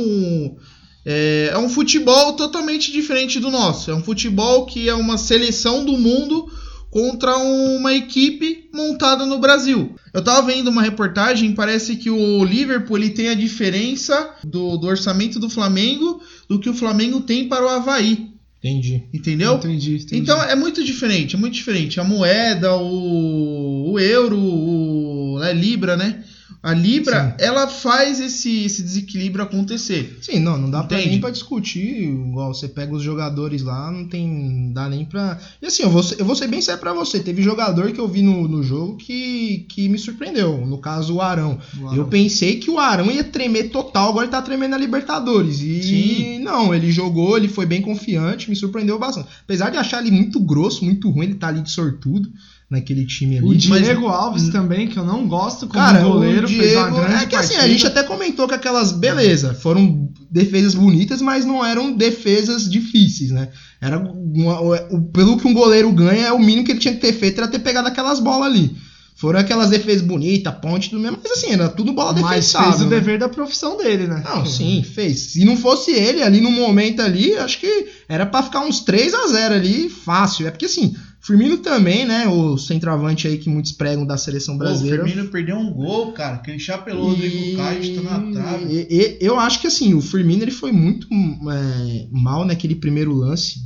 é, 1.05 1.51
é 1.53 1.59
um 1.59 1.69
futebol 1.69 2.35
totalmente 2.35 2.93
diferente 2.93 3.41
do 3.41 3.51
nosso. 3.51 3.91
É 3.91 3.95
um 3.95 4.03
futebol 4.03 4.67
que 4.67 4.89
é 4.89 4.95
uma 4.95 5.17
seleção 5.17 5.85
do 5.85 5.97
mundo 5.97 6.51
contra 6.91 7.37
uma 7.37 7.95
equipe 7.95 8.69
montada 8.75 9.25
no 9.25 9.39
Brasil. 9.39 9.95
Eu 10.13 10.23
tava 10.23 10.47
vendo 10.49 10.69
uma 10.69 10.83
reportagem, 10.83 11.55
parece 11.55 11.97
que 11.97 12.11
o 12.11 12.45
Liverpool 12.45 12.99
ele 12.99 13.11
tem 13.11 13.29
a 13.29 13.35
diferença 13.35 14.35
do, 14.45 14.77
do 14.77 14.89
orçamento 14.89 15.39
do 15.39 15.49
Flamengo 15.49 16.21
do 16.49 16.59
que 16.59 16.69
o 16.69 16.75
Flamengo 16.75 17.21
tem 17.21 17.49
para 17.49 17.65
o 17.65 17.69
Havaí. 17.69 18.31
Entendi. 18.63 19.05
Entendeu? 19.15 19.55
Entendi, 19.55 19.95
entendi. 19.95 20.17
Então 20.17 20.43
é 20.43 20.55
muito 20.55 20.85
diferente, 20.85 21.35
é 21.35 21.39
muito 21.39 21.55
diferente. 21.55 21.99
A 21.99 22.05
moeda, 22.05 22.77
o, 22.77 23.93
o 23.93 23.99
euro, 23.99 24.39
o, 24.39 25.39
a 25.39 25.53
Libra, 25.53 25.97
né? 25.97 26.23
A 26.63 26.75
Libra, 26.75 27.35
ela 27.39 27.67
faz 27.67 28.21
esse, 28.21 28.65
esse 28.65 28.83
desequilíbrio 28.83 29.43
acontecer. 29.43 30.19
Sim, 30.21 30.41
não, 30.41 30.59
não 30.59 30.71
dá 30.71 30.83
pra 30.83 30.99
Entende? 30.99 31.13
nem 31.13 31.21
pra 31.21 31.31
discutir. 31.31 32.05
Igual 32.05 32.53
você 32.53 32.69
pega 32.69 32.93
os 32.95 33.03
jogadores 33.03 33.63
lá, 33.63 33.91
não 33.91 34.07
tem. 34.07 34.71
dá 34.75 34.87
nem 34.87 35.07
pra. 35.07 35.39
E 35.63 35.67
assim, 35.67 35.83
eu 35.85 35.89
vou, 35.91 36.03
ser- 36.03 36.21
eu 36.21 36.25
vou 36.27 36.37
ser 36.37 36.49
bem 36.49 36.61
sério 36.61 36.79
pra 36.79 36.93
você. 36.93 37.19
Teve 37.21 37.41
jogador 37.43 37.91
que 37.93 37.99
eu 38.01 38.07
vi 38.07 38.21
no, 38.21 38.47
no 38.47 38.63
jogo 38.63 38.97
que, 38.99 39.65
que 39.71 39.89
me 39.89 39.99
surpreendeu. 39.99 40.67
No 40.67 40.77
caso, 40.77 41.15
o 41.15 41.23
Arão. 41.23 41.59
O 41.81 41.87
Arão. 41.87 41.97
Eu 41.97 42.05
pensei 42.09 42.57
que 42.57 42.71
o 42.71 42.79
Arão 42.79 43.11
ia 43.11 43.25
tremer 43.25 43.71
total, 43.71 44.11
agora 44.11 44.27
ele 44.27 44.33
tá 44.33 44.43
tremendo 44.43 44.73
na 44.73 44.77
Libertadores. 44.79 45.61
E 45.63 45.83
Sim. 45.83 46.39
não, 46.41 46.75
ele 46.75 46.93
jogou, 46.93 47.39
ele 47.39 47.49
foi 47.49 47.65
bem 47.65 47.81
confiante, 47.81 48.51
me 48.51 48.55
surpreendeu 48.57 48.99
bastante. 48.99 49.29
Apesar 49.45 49.71
de 49.71 49.79
achar 49.79 50.01
ele 50.05 50.11
muito 50.11 50.39
grosso, 50.39 50.85
muito 50.85 51.09
ruim, 51.09 51.25
ele 51.25 51.35
tá 51.37 51.49
ali 51.49 51.63
de 51.63 51.71
sortudo. 51.71 52.31
Naquele 52.71 53.05
time 53.05 53.37
ali. 53.39 53.47
O 53.47 53.69
Mas- 53.69 53.83
Diego 53.83 54.07
Alves 54.07 54.49
também, 54.51 54.87
que 54.87 54.97
eu 54.97 55.05
não 55.05 55.27
gosto 55.27 55.67
como 55.67 55.73
Cara, 55.73 56.03
goleiro, 56.05 56.47
o 56.47 56.49
fez 56.49 56.77
uma 56.77 56.91
Diego, 56.91 56.97
grande 57.07 57.25
é 57.25 57.27
que 57.27 57.35
assim, 57.37 57.57
a 57.57 57.67
gente 57.67 57.85
até 57.87 58.03
comentou 58.05 58.47
que 58.47 58.55
aquelas, 58.55 58.93
beleza, 58.93 59.55
foram 59.55 60.09
defesas 60.31 60.75
bonitas, 60.75 61.21
mas 61.21 61.45
não 61.45 61.65
eram 61.65 61.93
defesas 61.93 62.71
difíceis, 62.71 63.31
né? 63.33 63.49
Era 63.81 63.99
uma- 63.99 64.79
pelo 65.13 65.37
que 65.37 65.49
um 65.49 65.53
goleiro 65.55 65.91
ganha, 65.91 66.27
é 66.29 66.33
o 66.33 66.39
mínimo 66.39 66.65
que 66.65 66.71
ele 66.73 66.79
tinha 66.79 66.95
que 66.95 67.01
ter 67.01 67.13
feito 67.13 67.39
era 67.41 67.49
ter 67.49 67.59
pegado 67.59 67.89
aquelas 67.89 68.21
bolas 68.21 68.47
ali. 68.47 68.71
Foram 69.17 69.39
aquelas 69.41 69.69
defesas 69.69 70.01
bonitas, 70.01 70.55
ponte, 70.63 70.89
tudo 70.89 71.03
mesmo, 71.03 71.19
mas 71.23 71.33
assim, 71.33 71.51
era 71.53 71.69
tudo 71.69 71.93
bola 71.93 72.13
Mas 72.15 72.23
defensável. 72.23 72.71
fez 72.71 72.81
o 72.81 72.85
né? 72.85 72.91
dever 72.97 73.19
da 73.19 73.29
profissão 73.29 73.77
dele, 73.77 74.07
né? 74.07 74.23
Não, 74.25 74.47
sim, 74.47 74.83
fez. 74.83 75.19
Se 75.33 75.45
não 75.45 75.59
fosse 75.59 75.91
ele 75.91 76.23
ali 76.23 76.41
no 76.41 76.51
momento 76.51 77.03
ali, 77.03 77.37
acho 77.37 77.61
que 77.61 77.87
era 78.09 78.25
pra 78.25 78.43
ficar 78.43 78.61
uns 78.61 78.81
3 78.81 79.13
a 79.13 79.27
0 79.27 79.55
ali, 79.57 79.91
fácil. 79.91 80.47
É 80.47 80.51
porque 80.51 80.65
assim, 80.65 80.95
Firmino 81.21 81.59
também, 81.59 82.07
né, 82.07 82.27
o 82.29 82.57
centroavante 82.57 83.29
aí 83.29 83.37
que 83.37 83.49
muitos 83.51 83.73
pregam 83.73 84.07
da 84.07 84.17
seleção 84.17 84.57
Pô, 84.57 84.65
o 84.65 84.67
brasileira. 84.67 85.05
Firmino 85.05 85.29
perdeu 85.29 85.57
um 85.57 85.71
gol, 85.71 86.13
cara, 86.13 86.39
que 86.39 86.51
ele 86.51 86.59
chapelou 86.59 87.05
o 87.05 87.09
Rodrigo 87.11 87.57
Caio, 87.57 87.81
está 87.83 88.03
na 88.03 88.33
trave. 88.33 88.65
E- 88.75 88.87
e- 88.91 89.19
eu 89.21 89.39
acho 89.39 89.61
que 89.61 89.67
assim, 89.67 89.93
o 89.95 90.01
Firmino 90.01 90.43
ele 90.43 90.51
foi 90.51 90.73
muito 90.73 91.07
é, 91.13 92.07
mal 92.11 92.45
naquele 92.45 92.75
primeiro 92.75 93.13
lance. 93.15 93.61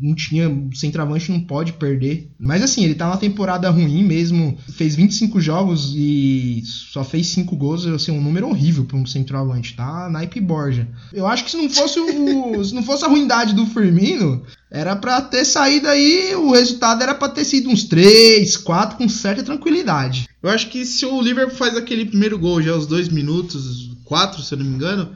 Não 0.00 0.14
tinha. 0.14 0.48
Centroavante 0.74 1.30
não 1.30 1.40
pode 1.40 1.72
perder. 1.72 2.30
Mas 2.38 2.62
assim, 2.62 2.84
ele 2.84 2.94
tá 2.94 3.06
numa 3.06 3.16
temporada 3.16 3.68
ruim 3.70 4.02
mesmo. 4.04 4.56
Fez 4.72 4.94
25 4.94 5.40
jogos 5.40 5.92
e 5.96 6.62
só 6.64 7.02
fez 7.04 7.26
5 7.28 7.56
gols. 7.56 7.86
Assim, 7.86 8.12
um 8.12 8.20
número 8.20 8.48
horrível 8.48 8.84
pra 8.84 8.96
um 8.96 9.06
centroavante, 9.06 9.74
tá? 9.74 10.08
Naipe 10.10 10.40
Borja. 10.40 10.88
Eu 11.12 11.26
acho 11.26 11.44
que 11.44 11.50
se 11.50 11.56
não 11.56 11.68
fosse 11.68 11.98
o. 11.98 12.62
se 12.64 12.74
não 12.74 12.82
fosse 12.82 13.04
a 13.04 13.08
ruindade 13.08 13.54
do 13.54 13.66
Firmino, 13.66 14.42
era 14.70 14.94
pra 14.96 15.20
ter 15.20 15.44
saído 15.44 15.88
aí. 15.88 16.34
O 16.34 16.52
resultado 16.52 17.02
era 17.02 17.14
pra 17.14 17.28
ter 17.28 17.44
sido 17.44 17.68
uns 17.68 17.84
3, 17.84 18.56
4 18.56 18.96
com 18.96 19.08
certa 19.08 19.42
tranquilidade. 19.42 20.28
Eu 20.42 20.50
acho 20.50 20.68
que 20.68 20.84
se 20.84 21.04
o 21.04 21.20
Liverpool 21.20 21.56
faz 21.56 21.76
aquele 21.76 22.06
primeiro 22.06 22.38
gol 22.38 22.62
já 22.62 22.72
aos 22.72 22.86
dois 22.86 23.08
minutos, 23.08 23.90
quatro, 24.04 24.42
se 24.42 24.54
eu 24.54 24.58
não 24.58 24.64
me 24.64 24.74
engano, 24.74 25.10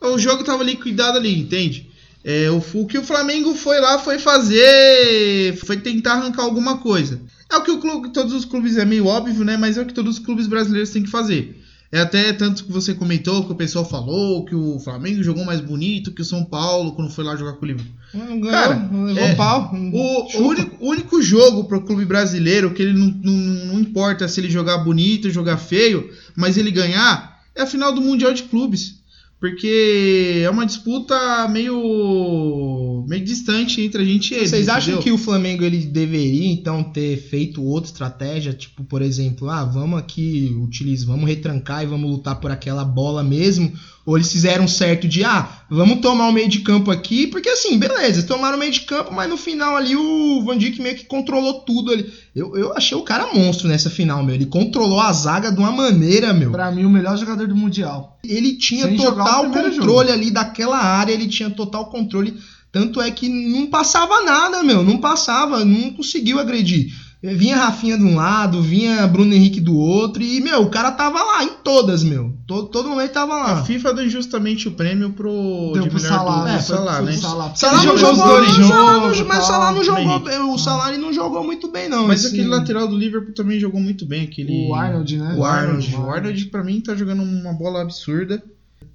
o 0.00 0.18
jogo 0.18 0.44
tava 0.44 0.62
liquidado 0.62 1.18
ali, 1.18 1.38
entende? 1.38 1.90
É, 2.24 2.50
o, 2.50 2.62
o 2.74 2.86
que 2.86 2.98
o 2.98 3.02
Flamengo 3.02 3.54
foi 3.54 3.80
lá 3.80 3.98
foi 3.98 4.18
fazer, 4.18 5.56
foi 5.64 5.76
tentar 5.76 6.14
arrancar 6.14 6.42
alguma 6.42 6.78
coisa. 6.78 7.20
É 7.50 7.56
o 7.56 7.62
que 7.62 7.70
o 7.70 7.80
clube, 7.80 8.10
todos 8.10 8.32
os 8.32 8.44
clubes 8.44 8.76
é 8.76 8.84
meio 8.84 9.06
óbvio, 9.06 9.44
né? 9.44 9.56
Mas 9.56 9.76
é 9.76 9.82
o 9.82 9.86
que 9.86 9.92
todos 9.92 10.18
os 10.18 10.24
clubes 10.24 10.46
brasileiros 10.46 10.90
têm 10.90 11.02
que 11.02 11.10
fazer. 11.10 11.62
É 11.90 12.00
até 12.00 12.32
tanto 12.32 12.64
que 12.64 12.72
você 12.72 12.94
comentou, 12.94 13.44
que 13.44 13.52
o 13.52 13.54
pessoal 13.54 13.84
falou 13.84 14.46
que 14.46 14.54
o 14.54 14.80
Flamengo 14.80 15.22
jogou 15.22 15.44
mais 15.44 15.60
bonito 15.60 16.10
que 16.10 16.22
o 16.22 16.24
São 16.24 16.42
Paulo 16.42 16.92
quando 16.92 17.10
foi 17.10 17.22
lá 17.22 17.36
jogar 17.36 17.52
com 17.52 17.66
o 17.66 17.68
Liverpool. 17.68 17.92
Não 18.14 18.40
ganhou, 18.40 18.50
Cara, 18.50 18.90
levou 18.90 19.22
é, 19.22 19.34
pau. 19.34 19.70
O, 19.74 20.38
o 20.38 20.48
único, 20.48 20.76
o 20.82 20.88
único 20.88 21.20
jogo 21.20 21.64
pro 21.64 21.82
clube 21.82 22.06
brasileiro 22.06 22.72
que 22.72 22.80
ele 22.80 22.94
não, 22.94 23.08
não, 23.08 23.66
não 23.66 23.80
importa 23.80 24.26
se 24.26 24.40
ele 24.40 24.48
jogar 24.48 24.78
bonito, 24.78 25.28
jogar 25.28 25.58
feio, 25.58 26.10
mas 26.34 26.56
ele 26.56 26.70
ganhar, 26.70 27.42
é 27.54 27.60
a 27.60 27.66
final 27.66 27.92
do 27.92 28.00
Mundial 28.00 28.32
de 28.32 28.44
Clubes. 28.44 29.01
Porque 29.42 30.42
é 30.44 30.48
uma 30.48 30.64
disputa 30.64 31.48
meio, 31.48 33.04
meio 33.08 33.24
distante 33.24 33.80
entre 33.80 34.00
a 34.00 34.06
gente 34.06 34.32
e 34.32 34.36
eles. 34.36 34.50
Vocês 34.50 34.68
acham 34.68 34.94
entendeu? 34.94 35.02
que 35.02 35.10
o 35.10 35.18
Flamengo 35.18 35.64
ele 35.64 35.78
deveria 35.78 36.52
então 36.52 36.84
ter 36.84 37.16
feito 37.16 37.60
outra 37.60 37.90
estratégia, 37.90 38.52
tipo, 38.52 38.84
por 38.84 39.02
exemplo, 39.02 39.50
ah, 39.50 39.64
vamos 39.64 39.98
aqui 39.98 40.56
utilizar, 40.62 41.08
vamos 41.08 41.28
retrancar 41.28 41.82
e 41.82 41.86
vamos 41.86 42.08
lutar 42.08 42.38
por 42.38 42.52
aquela 42.52 42.84
bola 42.84 43.24
mesmo? 43.24 43.72
Ou 44.04 44.16
eles 44.16 44.32
fizeram 44.32 44.66
certo 44.66 45.06
de, 45.06 45.24
ah, 45.24 45.48
vamos 45.70 46.00
tomar 46.00 46.28
o 46.28 46.32
meio 46.32 46.48
de 46.48 46.60
campo 46.60 46.90
aqui, 46.90 47.28
porque 47.28 47.48
assim, 47.48 47.78
beleza, 47.78 48.24
tomaram 48.24 48.56
o 48.56 48.58
meio 48.58 48.72
de 48.72 48.80
campo, 48.80 49.14
mas 49.14 49.28
no 49.30 49.36
final 49.36 49.76
ali 49.76 49.94
o 49.94 50.42
Van 50.44 50.58
Dijk 50.58 50.82
meio 50.82 50.96
que 50.96 51.04
controlou 51.04 51.60
tudo 51.60 51.92
ali. 51.92 52.12
Eu, 52.34 52.56
eu 52.56 52.76
achei 52.76 52.96
o 52.96 53.02
cara 53.02 53.32
monstro 53.32 53.68
nessa 53.68 53.88
final, 53.88 54.24
meu. 54.24 54.34
Ele 54.34 54.46
controlou 54.46 55.00
a 55.00 55.12
zaga 55.12 55.52
de 55.52 55.58
uma 55.58 55.70
maneira, 55.70 56.32
meu. 56.32 56.50
Pra 56.50 56.72
mim, 56.72 56.84
o 56.84 56.90
melhor 56.90 57.16
jogador 57.16 57.46
do 57.46 57.54
Mundial. 57.54 58.18
Ele 58.24 58.54
tinha 58.54 58.86
Sem 58.86 58.96
total 58.96 59.50
controle 59.50 60.10
ali 60.10 60.30
daquela 60.30 60.78
área, 60.78 61.12
ele 61.12 61.28
tinha 61.28 61.50
total 61.50 61.86
controle. 61.86 62.36
Tanto 62.72 63.00
é 63.00 63.10
que 63.10 63.28
não 63.28 63.66
passava 63.66 64.22
nada, 64.22 64.62
meu. 64.62 64.82
Não 64.82 64.98
passava, 64.98 65.64
não 65.64 65.90
conseguiu 65.90 66.40
agredir. 66.40 66.92
Vinha 67.22 67.56
Rafinha 67.56 67.96
de 67.96 68.02
um 68.02 68.16
lado, 68.16 68.60
vinha 68.60 69.06
Bruno 69.06 69.32
Henrique 69.32 69.60
do 69.60 69.76
outro, 69.76 70.20
e, 70.22 70.40
meu, 70.40 70.62
o 70.62 70.70
cara 70.70 70.90
tava 70.90 71.22
lá 71.22 71.44
em 71.44 71.50
todas, 71.62 72.02
meu. 72.02 72.34
Todo, 72.48 72.68
todo 72.68 72.88
momento 72.88 73.12
tava 73.12 73.34
A 73.34 73.36
lá. 73.54 73.64
FIFA 73.64 73.94
deu 73.94 74.08
justamente 74.08 74.66
o 74.66 74.72
prêmio 74.72 75.10
pro, 75.12 75.70
Deu 75.72 75.84
de 75.84 75.90
pro 75.90 76.00
Salah, 76.00 76.40
do, 76.40 76.44
né? 76.46 76.58
Salah, 76.58 77.00
né? 77.02 77.12
não 77.12 77.96
jogou 77.96 78.16
jogou, 78.16 78.26
dois 78.26 78.58
não, 78.58 78.68
Salah 78.68 78.92
jogos, 78.94 79.18
não- 79.20 79.26
mas 79.28 79.38
tal. 79.38 79.46
Salah 79.46 79.72
não 79.72 79.84
jogou, 79.84 80.52
o 80.54 80.58
Salah 80.58 80.98
não 80.98 81.12
jogou 81.12 81.44
muito 81.44 81.70
bem, 81.70 81.88
não. 81.88 82.08
Mas 82.08 82.24
esse- 82.24 82.34
aquele 82.34 82.48
lateral 82.48 82.88
do 82.88 82.98
Liverpool 82.98 83.32
também 83.34 83.60
jogou 83.60 83.80
muito 83.80 84.04
bem. 84.04 84.24
Aquele... 84.24 84.66
O 84.68 84.74
Arnold, 84.74 85.16
né? 85.16 85.36
O 85.38 85.44
Arnold. 85.44 85.94
O 85.94 86.00
O 86.00 86.10
Arnold, 86.10 86.44
pra 86.46 86.64
mim, 86.64 86.80
tá 86.80 86.96
jogando 86.96 87.22
uma 87.22 87.52
bola 87.52 87.82
absurda. 87.82 88.42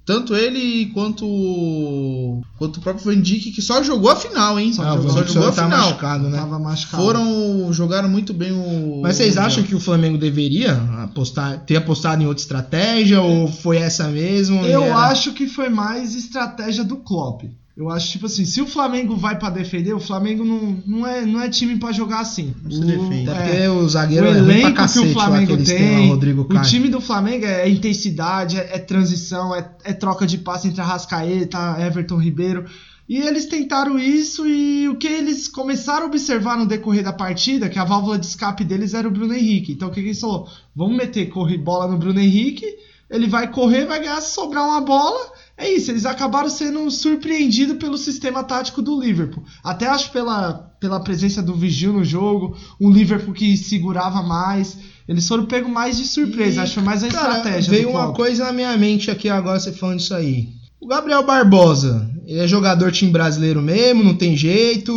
Tanto 0.08 0.34
ele 0.34 0.86
quanto 0.94 1.26
o- 1.26 2.40
quanto 2.56 2.78
o 2.78 2.80
próprio 2.80 3.04
Van 3.04 3.20
Dijk, 3.20 3.50
que 3.50 3.60
só 3.60 3.82
jogou 3.82 4.10
a 4.10 4.16
final, 4.16 4.58
hein? 4.58 4.72
Só 4.72 4.82
Ah, 4.82 4.96
jogou- 4.96 5.10
só 5.10 5.22
jogou 5.22 5.48
a 5.50 5.52
tá 5.52 5.64
final. 5.64 5.78
machucado, 5.90 6.28
né? 6.30 6.38
Tava 6.38 6.58
machucado. 6.58 7.02
Foram, 7.02 7.70
jogaram 7.74 8.08
muito 8.08 8.32
bem 8.32 8.50
o. 8.52 9.00
Mas 9.02 9.16
vocês 9.16 9.36
o 9.36 9.40
acham 9.40 9.62
que 9.62 9.74
o 9.74 9.80
Flamengo 9.80 10.16
deveria 10.16 10.72
apostar, 11.02 11.60
ter 11.66 11.76
apostado 11.76 12.22
em 12.22 12.26
outra 12.26 12.40
estratégia 12.42 13.20
ou 13.20 13.48
foi 13.48 13.76
essa 13.76 14.08
mesmo? 14.08 14.64
Eu 14.64 14.82
era- 14.84 14.96
acho 15.10 15.32
que 15.34 15.46
foi 15.46 15.68
mais 15.68 16.14
estratégia 16.14 16.82
do 16.84 16.96
Klopp. 16.96 17.42
Eu 17.78 17.88
acho, 17.88 18.10
tipo 18.10 18.26
assim, 18.26 18.44
se 18.44 18.60
o 18.60 18.66
Flamengo 18.66 19.14
vai 19.14 19.38
pra 19.38 19.50
defender, 19.50 19.94
o 19.94 20.00
Flamengo 20.00 20.44
não, 20.44 20.82
não, 20.84 21.06
é, 21.06 21.24
não 21.24 21.40
é 21.40 21.48
time 21.48 21.78
pra 21.78 21.92
jogar 21.92 22.18
assim. 22.18 22.52
Não 22.64 22.72
se 22.72 22.80
O- 22.80 22.84
defende. 22.84 23.30
Até 23.30 23.66
é, 23.66 23.68
porque 23.68 23.68
o 23.68 23.76
o 23.84 23.88
zagueiro 23.88 24.26
é 24.26 24.30
ruim 24.32 24.42
pra 24.42 24.52
elenco 24.52 24.68
que 24.70 24.74
cacete 24.74 25.06
o 25.14 25.16
lá 25.16 25.24
Flamengo 25.26 25.46
que 25.46 25.52
eles 25.52 25.68
têm, 25.68 25.78
tem, 25.78 26.08
lá, 26.08 26.14
o 26.14 26.40
o 26.58 26.62
time 26.62 26.88
do 26.88 27.00
Flamengo 27.00 27.46
é 27.46 27.68
intensidade, 27.68 28.58
é, 28.58 28.70
é 28.74 28.78
transição, 28.80 29.54
é, 29.54 29.70
é 29.84 29.92
troca 29.92 30.26
de 30.26 30.38
passe 30.38 30.66
entre 30.66 30.80
Arrascaeta, 30.80 31.76
Everton 31.80 32.16
Ribeiro. 32.16 32.64
E 33.08 33.16
eles 33.16 33.46
tentaram 33.46 33.96
isso 33.96 34.44
e 34.44 34.88
o 34.88 34.96
que 34.96 35.06
eles 35.06 35.46
começaram 35.46 36.02
a 36.02 36.06
observar 36.08 36.58
no 36.58 36.66
decorrer 36.66 37.04
da 37.04 37.12
partida, 37.12 37.68
que 37.68 37.78
a 37.78 37.84
válvula 37.84 38.18
de 38.18 38.26
escape 38.26 38.64
deles 38.64 38.92
era 38.92 39.06
o 39.06 39.10
Bruno 39.12 39.32
Henrique. 39.32 39.72
Então 39.72 39.86
o 39.88 39.92
que, 39.92 40.00
que 40.00 40.08
eles 40.08 40.20
falou? 40.20 40.48
Vamos 40.74 40.96
meter 40.96 41.26
corre 41.28 41.56
bola 41.56 41.86
no 41.86 41.96
Bruno 41.96 42.18
Henrique, 42.18 42.66
ele 43.08 43.28
vai 43.28 43.50
correr, 43.52 43.86
vai 43.86 44.00
ganhar, 44.00 44.20
se 44.20 44.34
sobrar 44.34 44.64
uma 44.64 44.80
bola. 44.80 45.37
É 45.60 45.68
isso, 45.68 45.90
eles 45.90 46.06
acabaram 46.06 46.48
sendo 46.48 46.88
surpreendidos 46.88 47.78
pelo 47.78 47.98
sistema 47.98 48.44
tático 48.44 48.80
do 48.80 48.98
Liverpool. 49.00 49.42
Até 49.64 49.88
acho 49.88 50.12
pela, 50.12 50.52
pela 50.78 51.00
presença 51.00 51.42
do 51.42 51.54
Vigil 51.56 51.92
no 51.92 52.04
jogo, 52.04 52.56
um 52.80 52.92
Liverpool 52.92 53.34
que 53.34 53.56
segurava 53.56 54.22
mais. 54.22 54.78
Eles 55.08 55.26
foram 55.26 55.46
pegos 55.46 55.70
mais 55.70 55.96
de 55.96 56.04
surpresa, 56.06 56.60
E, 56.60 56.62
acho 56.64 56.80
mais 56.80 57.02
a 57.02 57.08
Cara, 57.08 57.38
estratégia. 57.38 57.70
veio 57.72 57.90
uma 57.90 58.12
coisa 58.12 58.44
na 58.44 58.52
minha 58.52 58.76
mente 58.76 59.10
aqui 59.10 59.28
agora, 59.28 59.58
você 59.58 59.72
falando 59.72 59.98
isso 59.98 60.14
aí. 60.14 60.48
O 60.80 60.86
Gabriel 60.86 61.24
Barbosa, 61.26 62.08
ele 62.24 62.38
é 62.38 62.46
jogador 62.46 62.92
time 62.92 63.10
brasileiro 63.10 63.60
mesmo, 63.60 64.04
não 64.04 64.14
tem 64.14 64.36
jeito. 64.36 64.92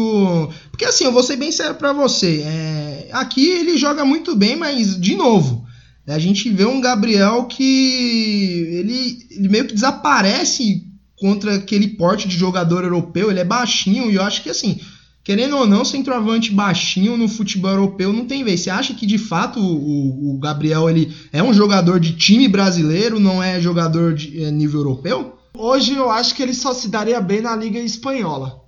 Porque 0.70 0.86
assim, 0.86 1.06
eu 1.06 1.12
vou 1.12 1.24
ser 1.24 1.38
bem 1.38 1.52
sério 1.52 1.74
pra 1.74 1.92
você. 1.92 2.44
é, 2.46 3.10
aqui 3.14 3.48
ele 3.50 3.78
joga 3.78 4.06
muito 4.06 4.36
bem, 4.36 4.56
mas, 4.56 5.00
de 5.00 5.16
novo, 5.16 5.66
a 6.08 6.20
gente 6.20 6.50
vê 6.50 6.66
um 6.66 6.82
Gabriel 6.82 7.46
que 7.46 8.68
ele, 8.72 9.28
ele 9.32 9.50
meio 9.50 9.66
que 9.66 9.74
desaparece 9.74 10.88
contra 11.16 11.56
aquele 11.56 11.90
porte 11.90 12.28
de 12.28 12.36
jogador 12.36 12.84
europeu. 12.84 13.30
Ele 13.30 13.40
é 13.40 13.46
baixinho 13.46 14.10
e 14.10 14.16
eu 14.16 14.24
acho 14.24 14.42
que 14.42 14.50
assim. 14.50 14.80
Querendo 15.24 15.56
ou 15.56 15.68
não, 15.68 15.86
centroavante 15.86 16.52
baixinho 16.52 17.16
no 17.16 17.28
futebol 17.28 17.70
europeu 17.70 18.12
não 18.12 18.26
tem 18.26 18.44
vez. 18.44 18.62
Você 18.62 18.72
acha 18.72 18.96
que 18.96 19.06
de 19.06 19.20
fato 19.20 19.60
o, 19.60 20.34
o 20.34 20.40
Gabriel 20.40 20.90
ele 20.90 21.14
é 21.32 21.44
um 21.44 21.54
jogador 21.54 22.00
de 22.00 22.14
time 22.14 22.48
brasileiro, 22.48 23.20
não 23.20 23.42
é 23.42 23.62
jogador 23.62 24.16
de 24.16 24.44
é, 24.44 24.50
nível 24.50 24.80
europeu? 24.80 25.38
Hoje 25.56 25.94
eu 25.94 26.10
acho 26.10 26.34
que 26.34 26.42
ele 26.42 26.56
só 26.56 26.74
se 26.74 26.88
daria 26.88 27.22
bem 27.22 27.40
na 27.40 27.56
Liga 27.56 27.78
Espanhola. 27.78 28.61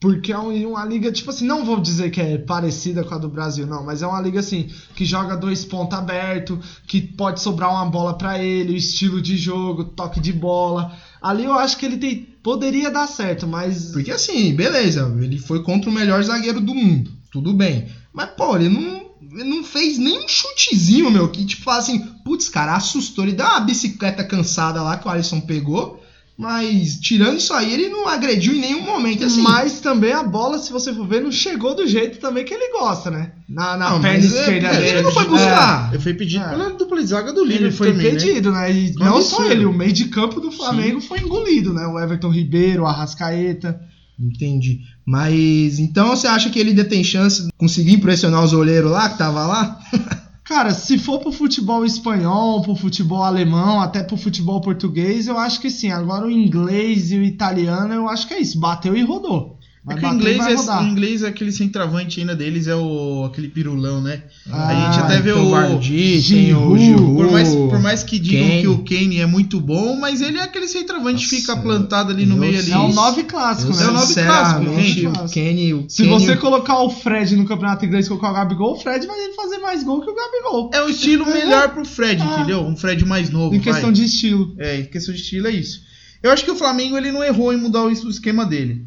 Porque 0.00 0.32
é 0.32 0.38
um- 0.38 0.70
uma 0.72 0.84
liga, 0.84 1.10
tipo 1.10 1.30
assim, 1.30 1.46
não 1.46 1.64
vou 1.64 1.80
dizer 1.80 2.10
que 2.10 2.20
é 2.20 2.36
parecida 2.36 3.02
com 3.04 3.14
a 3.14 3.18
do 3.18 3.28
Brasil, 3.28 3.66
não, 3.66 3.82
mas 3.82 4.02
é 4.02 4.06
uma 4.06 4.20
liga 4.20 4.40
assim, 4.40 4.68
que 4.94 5.04
joga 5.04 5.34
dois 5.36 5.64
pontos 5.64 5.96
abertos, 5.98 6.58
que 6.86 7.00
pode 7.00 7.40
sobrar 7.40 7.70
uma 7.70 7.86
bola 7.86 8.18
pra 8.18 8.38
ele, 8.38 8.76
estilo 8.76 9.22
de 9.22 9.36
jogo, 9.36 9.84
toque 9.84 10.20
de 10.20 10.32
bola. 10.32 10.92
Ali 11.22 11.44
eu 11.44 11.54
acho 11.54 11.78
que 11.78 11.86
ele 11.86 11.96
tem, 11.96 12.16
poderia 12.42 12.90
dar 12.90 13.06
certo, 13.06 13.46
mas 13.46 13.92
Porque 13.92 14.10
assim, 14.10 14.54
beleza, 14.54 15.10
ele 15.22 15.38
foi 15.38 15.62
contra 15.62 15.88
o 15.88 15.92
melhor 15.92 16.22
zagueiro 16.22 16.60
do 16.60 16.74
mundo, 16.74 17.10
tudo 17.32 17.54
bem. 17.54 17.88
Mas, 18.12 18.28
pô, 18.36 18.56
ele 18.56 18.68
não, 18.68 19.06
ele 19.32 19.44
não 19.44 19.64
fez 19.64 19.96
nem 19.96 20.22
um 20.22 20.28
chutezinho, 20.28 21.10
meu, 21.10 21.30
que 21.30 21.46
tipo 21.46 21.70
assim, 21.70 21.98
putz, 22.22 22.48
cara, 22.50 22.76
assustou. 22.76 23.24
Ele 23.24 23.32
deu 23.32 23.46
uma 23.46 23.60
bicicleta 23.60 24.22
cansada 24.22 24.82
lá 24.82 24.98
que 24.98 25.08
o 25.08 25.10
Alisson 25.10 25.40
pegou, 25.40 26.03
mas 26.36 26.96
tirando 27.00 27.38
isso 27.38 27.52
aí, 27.54 27.72
ele 27.72 27.88
não 27.88 28.08
agrediu 28.08 28.54
em 28.54 28.60
nenhum 28.60 28.82
momento. 28.82 29.24
Assim, 29.24 29.40
Mas 29.40 29.80
também 29.80 30.12
a 30.12 30.22
bola, 30.22 30.58
se 30.58 30.72
você 30.72 30.92
for 30.92 31.06
ver, 31.06 31.22
não 31.22 31.30
chegou 31.30 31.74
do 31.76 31.86
jeito 31.86 32.18
também 32.18 32.44
que 32.44 32.52
ele 32.52 32.72
gosta, 32.76 33.10
né? 33.10 33.32
Na, 33.48 33.76
na 33.76 33.90
Não, 33.90 34.00
perna 34.00 34.18
mas 34.18 34.34
é- 34.34 34.40
esquerda 34.40 34.68
é, 34.68 34.76
ele 34.76 34.82
dele. 34.84 35.02
não 35.02 35.12
foi 35.12 35.24
É. 35.24 35.28
buscar. 35.28 35.88
Ele 35.92 36.02
foi 36.02 36.14
pedido 36.14 36.44
É. 36.44 36.48
pela 36.48 36.70
dupla 36.70 37.00
de 37.00 37.06
zaga 37.06 37.32
do 37.32 37.44
Liverpool 37.44 37.66
Ele 37.68 37.76
foi 37.76 37.90
também, 37.92 38.04
né? 38.06 38.10
impedido, 38.18 38.50
né? 38.52 38.72
E 38.72 38.94
não 38.94 39.22
só 39.22 39.44
ele, 39.44 39.64
o 39.64 39.72
meio 39.72 39.92
de 39.92 40.06
campo 40.06 40.40
do 40.40 40.50
Flamengo 40.50 41.00
foi 41.00 41.20
engolido, 41.20 41.72
né? 41.72 41.86
O 41.86 41.98
Everton 42.00 42.30
Ribeiro, 42.30 42.82
o 42.82 42.86
Arrascaeta. 42.86 43.80
Entendi. 44.18 44.80
Mas 45.06 45.78
então 45.78 46.08
você 46.16 46.26
acha 46.26 46.48
que 46.50 46.58
ele 46.58 46.70
ainda 46.70 46.84
tem 46.84 47.02
chance 47.04 47.44
de 47.44 47.48
conseguir 47.58 47.92
impressionar 47.92 48.42
os 48.44 48.52
olheiros 48.52 48.90
lá 48.90 49.08
que 49.08 49.18
tava 49.18 49.46
lá? 49.46 49.78
Cara, 50.44 50.74
se 50.74 50.98
for 50.98 51.20
pro 51.20 51.32
futebol 51.32 51.86
espanhol, 51.86 52.60
pro 52.60 52.76
futebol 52.76 53.22
alemão, 53.22 53.80
até 53.80 54.02
pro 54.02 54.16
futebol 54.16 54.60
português, 54.60 55.26
eu 55.26 55.38
acho 55.38 55.58
que 55.60 55.70
sim. 55.70 55.90
Agora 55.90 56.26
o 56.26 56.30
inglês 56.30 57.10
e 57.10 57.18
o 57.18 57.24
italiano, 57.24 57.94
eu 57.94 58.08
acho 58.08 58.28
que 58.28 58.34
é 58.34 58.40
isso. 58.40 58.60
Bateu 58.60 58.94
e 58.94 59.02
rodou. 59.02 59.53
É 59.86 59.92
Vai 59.92 60.00
que 60.00 60.06
o 60.06 60.14
inglês, 60.14 60.46
é, 60.46 60.54
rodar. 60.54 60.82
o 60.82 60.86
inglês 60.86 61.22
é 61.22 61.28
aquele 61.28 61.52
centroavante 61.52 62.18
ainda 62.18 62.34
deles, 62.34 62.66
é 62.68 62.74
o 62.74 63.26
aquele 63.26 63.48
pirulão, 63.48 64.00
né? 64.00 64.22
Ah, 64.50 64.68
a 64.68 64.74
gente 64.92 65.04
até 65.04 65.20
vê 65.20 65.30
tem 65.34 65.42
o. 65.42 65.50
Vardy, 65.50 66.22
tem 66.26 66.54
o 66.54 66.78
Giroud, 66.78 67.14
Por 67.14 67.30
mais, 67.30 67.54
por 67.54 67.78
mais 67.82 68.02
que 68.02 68.18
digam 68.18 68.48
Kane. 68.48 68.60
que 68.62 68.66
o 68.68 68.78
Kane 68.78 69.20
é 69.20 69.26
muito 69.26 69.60
bom, 69.60 69.94
mas 70.00 70.22
ele 70.22 70.38
é 70.38 70.42
aquele 70.42 70.68
centroavante 70.68 71.28
que 71.28 71.36
fica 71.36 71.54
plantado 71.58 72.10
ali 72.10 72.24
no 72.24 72.34
meio 72.34 72.58
ali. 72.58 72.70
É 72.70 72.78
um 72.78 72.94
9 72.94 73.24
clássico, 73.24 73.76
né? 73.76 73.82
É 73.84 73.88
o 73.88 73.92
nove 73.92 74.06
sinceramente, 74.06 75.02
clássico, 75.02 75.20
o 75.20 75.22
né? 75.24 75.28
Kenny, 75.34 75.74
o 75.74 75.84
Se 75.86 76.02
Kenny- 76.02 76.14
você 76.14 76.36
colocar 76.36 76.78
o 76.82 76.88
Fred 76.88 77.36
no 77.36 77.44
campeonato 77.44 77.84
inglês 77.84 78.06
e 78.06 78.08
colocar 78.08 78.30
o 78.30 78.34
Gabigol, 78.34 78.72
o 78.72 78.80
Fred 78.80 79.06
vai 79.06 79.32
fazer 79.36 79.58
mais 79.58 79.84
gol 79.84 80.00
que 80.00 80.08
o 80.10 80.14
Gabigol. 80.14 80.70
É 80.72 80.82
um 80.82 80.88
estilo 80.88 81.26
melhor 81.26 81.74
pro 81.74 81.84
Fred, 81.84 82.22
Ah. 82.22 82.36
entendeu? 82.38 82.60
Um 82.62 82.74
Fred 82.74 83.04
mais 83.04 83.28
novo. 83.28 83.54
Em 83.54 83.60
questão 83.60 83.84
vai. 83.84 83.92
de 83.92 84.04
estilo. 84.04 84.54
É, 84.58 84.80
em 84.80 84.84
questão 84.86 85.12
de 85.14 85.20
estilo 85.20 85.46
é 85.46 85.50
isso. 85.50 85.82
Eu 86.22 86.30
acho 86.30 86.42
que 86.42 86.50
o 86.50 86.56
Flamengo 86.56 86.96
ele 86.96 87.12
não 87.12 87.22
errou 87.22 87.52
em 87.52 87.58
mudar 87.58 87.82
o 87.82 87.88
o 87.88 87.90
esquema 88.08 88.46
dele. 88.46 88.82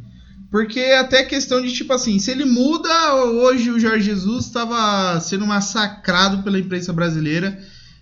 Porque 0.50 0.80
é 0.80 1.00
até 1.00 1.24
questão 1.24 1.62
de 1.62 1.72
tipo 1.74 1.92
assim, 1.94 2.20
se 2.20 2.32
ele 2.32 2.46
muda, 2.46 3.16
hoje 3.16 3.70
o 3.70 3.80
Jorge 3.80 4.06
Jesus 4.06 4.46
estava 4.46 5.20
sendo 5.20 5.46
massacrado 5.46 6.42
pela 6.44 6.60
imprensa 6.60 6.94
brasileira. 6.94 7.60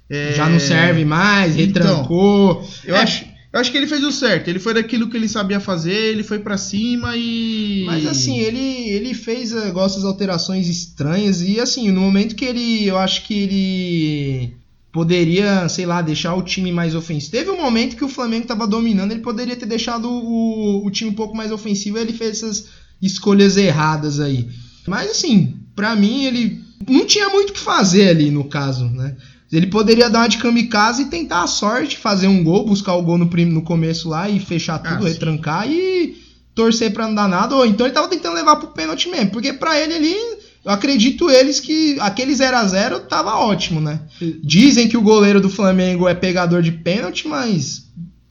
É, 0.10 0.34
já 0.34 0.48
não 0.48 0.60
serve 0.60 1.04
mais, 1.04 1.58
Então, 1.58 1.82
retrancou. 1.82 2.70
Eu, 2.84 2.96
É, 2.96 3.02
acho, 3.02 3.26
eu 3.52 3.60
acho 3.60 3.72
que 3.72 3.78
ele 3.78 3.88
fez 3.88 4.04
o 4.04 4.12
certo. 4.12 4.48
Ele 4.50 4.60
foi 4.60 4.74
daquilo 4.76 5.10
que 5.10 5.18
ele 5.18 5.28
sabia 5.28 5.60
fazer, 5.60 5.94
ele 6.12 6.22
foi 6.24 6.38
pra 6.40 6.58
cima 6.58 7.16
e. 7.16 7.84
Mas 7.88 8.06
assim, 8.06 8.38
ele, 8.38 8.90
ele 8.90 9.14
fez 9.16 9.52
eh, 9.52 9.70
igual 9.70 9.88
essas 9.88 10.04
alterações 10.06 10.68
estranhas 10.68 11.42
e 11.42 11.60
assim, 11.60 11.90
no 11.92 12.02
momento 12.02 12.36
que 12.36 12.46
ele, 12.46 12.86
eu 12.86 13.00
acho 13.00 13.24
que 13.24 13.34
ele 13.34 14.54
poderia, 14.96 15.68
sei 15.68 15.86
lá, 15.86 16.02
deixar 16.02 16.36
o 16.36 16.42
time 16.42 16.72
mais 16.72 16.96
ofensivo. 16.96 17.34
Teve 17.34 17.50
um 17.50 17.62
momento 17.62 17.98
que 17.98 18.06
o 18.06 18.08
Flamengo 18.08 18.48
tava 18.48 18.66
dominando, 18.66 19.12
ele 19.12 19.20
poderia 19.20 19.54
ter 19.54 19.66
deixado 19.66 20.10
o, 20.10 20.86
o 20.86 20.90
time 20.90 21.10
um 21.12 21.14
pouco 21.14 21.36
mais 21.36 21.52
ofensivo, 21.52 21.98
e 21.98 22.02
ele 22.02 22.14
fez 22.14 22.38
essas 22.38 22.68
escolhas 23.02 23.58
erradas 23.58 24.22
aí. 24.22 24.48
Mas 24.88 25.12
assim, 25.12 25.54
pra 25.76 25.98
mim 25.98 26.24
ele 26.24 26.62
não 26.88 27.06
tinha 27.06 27.28
muito 27.28 27.50
o 27.50 27.54
que 27.54 27.60
fazer 27.60 28.08
ali 28.08 28.32
no 28.32 28.46
caso, 28.46 28.86
né? 28.86 29.18
Ele 29.52 29.68
poderia 29.68 30.10
dar 30.10 30.20
uma 30.20 30.30
de 30.30 30.38
kamikaze 30.38 31.02
e 31.02 31.10
tentar 31.10 31.44
a 31.44 31.48
sorte, 31.48 31.98
fazer 31.98 32.28
um 32.28 32.42
gol, 32.42 32.66
buscar 32.66 32.94
o 32.94 33.04
gol 33.04 33.18
no, 33.18 33.26
no 33.26 33.62
começo 33.64 34.08
lá 34.08 34.30
e 34.30 34.40
fechar 34.40 34.76
Ah, 34.76 34.80
tudo, 34.80 35.04
sim. 35.04 35.10
retrancar 35.10 35.70
e 35.70 36.16
torcer 36.56 36.94
pra 36.94 37.06
não 37.06 37.14
dar 37.16 37.28
nada. 37.28 37.54
Ou 37.54 37.66
então 37.66 37.86
ele 37.86 37.94
tava 37.94 38.08
tentando 38.08 38.36
levar 38.36 38.56
pro 38.56 38.70
pênalti 38.70 39.10
mesmo, 39.10 39.32
porque 39.32 39.52
pra 39.52 39.78
ele 39.78 39.94
ali, 39.94 40.16
eu 40.66 40.72
acredito 40.72 41.30
eles 41.30 41.60
que 41.60 41.96
aquele 42.00 42.34
0 42.34 42.58
a 42.58 42.66
0 42.66 43.00
tava 43.02 43.36
ótimo, 43.36 43.80
né? 43.80 44.00
Dizem 44.44 44.88
que 44.88 44.98
o 44.98 45.02
goleiro 45.02 45.40
do 45.40 45.50
Flamengo 45.50 46.08
é 46.08 46.16
pegador 46.16 46.64
de 46.64 46.72
pênalti, 46.72 47.28
mas 47.28 47.86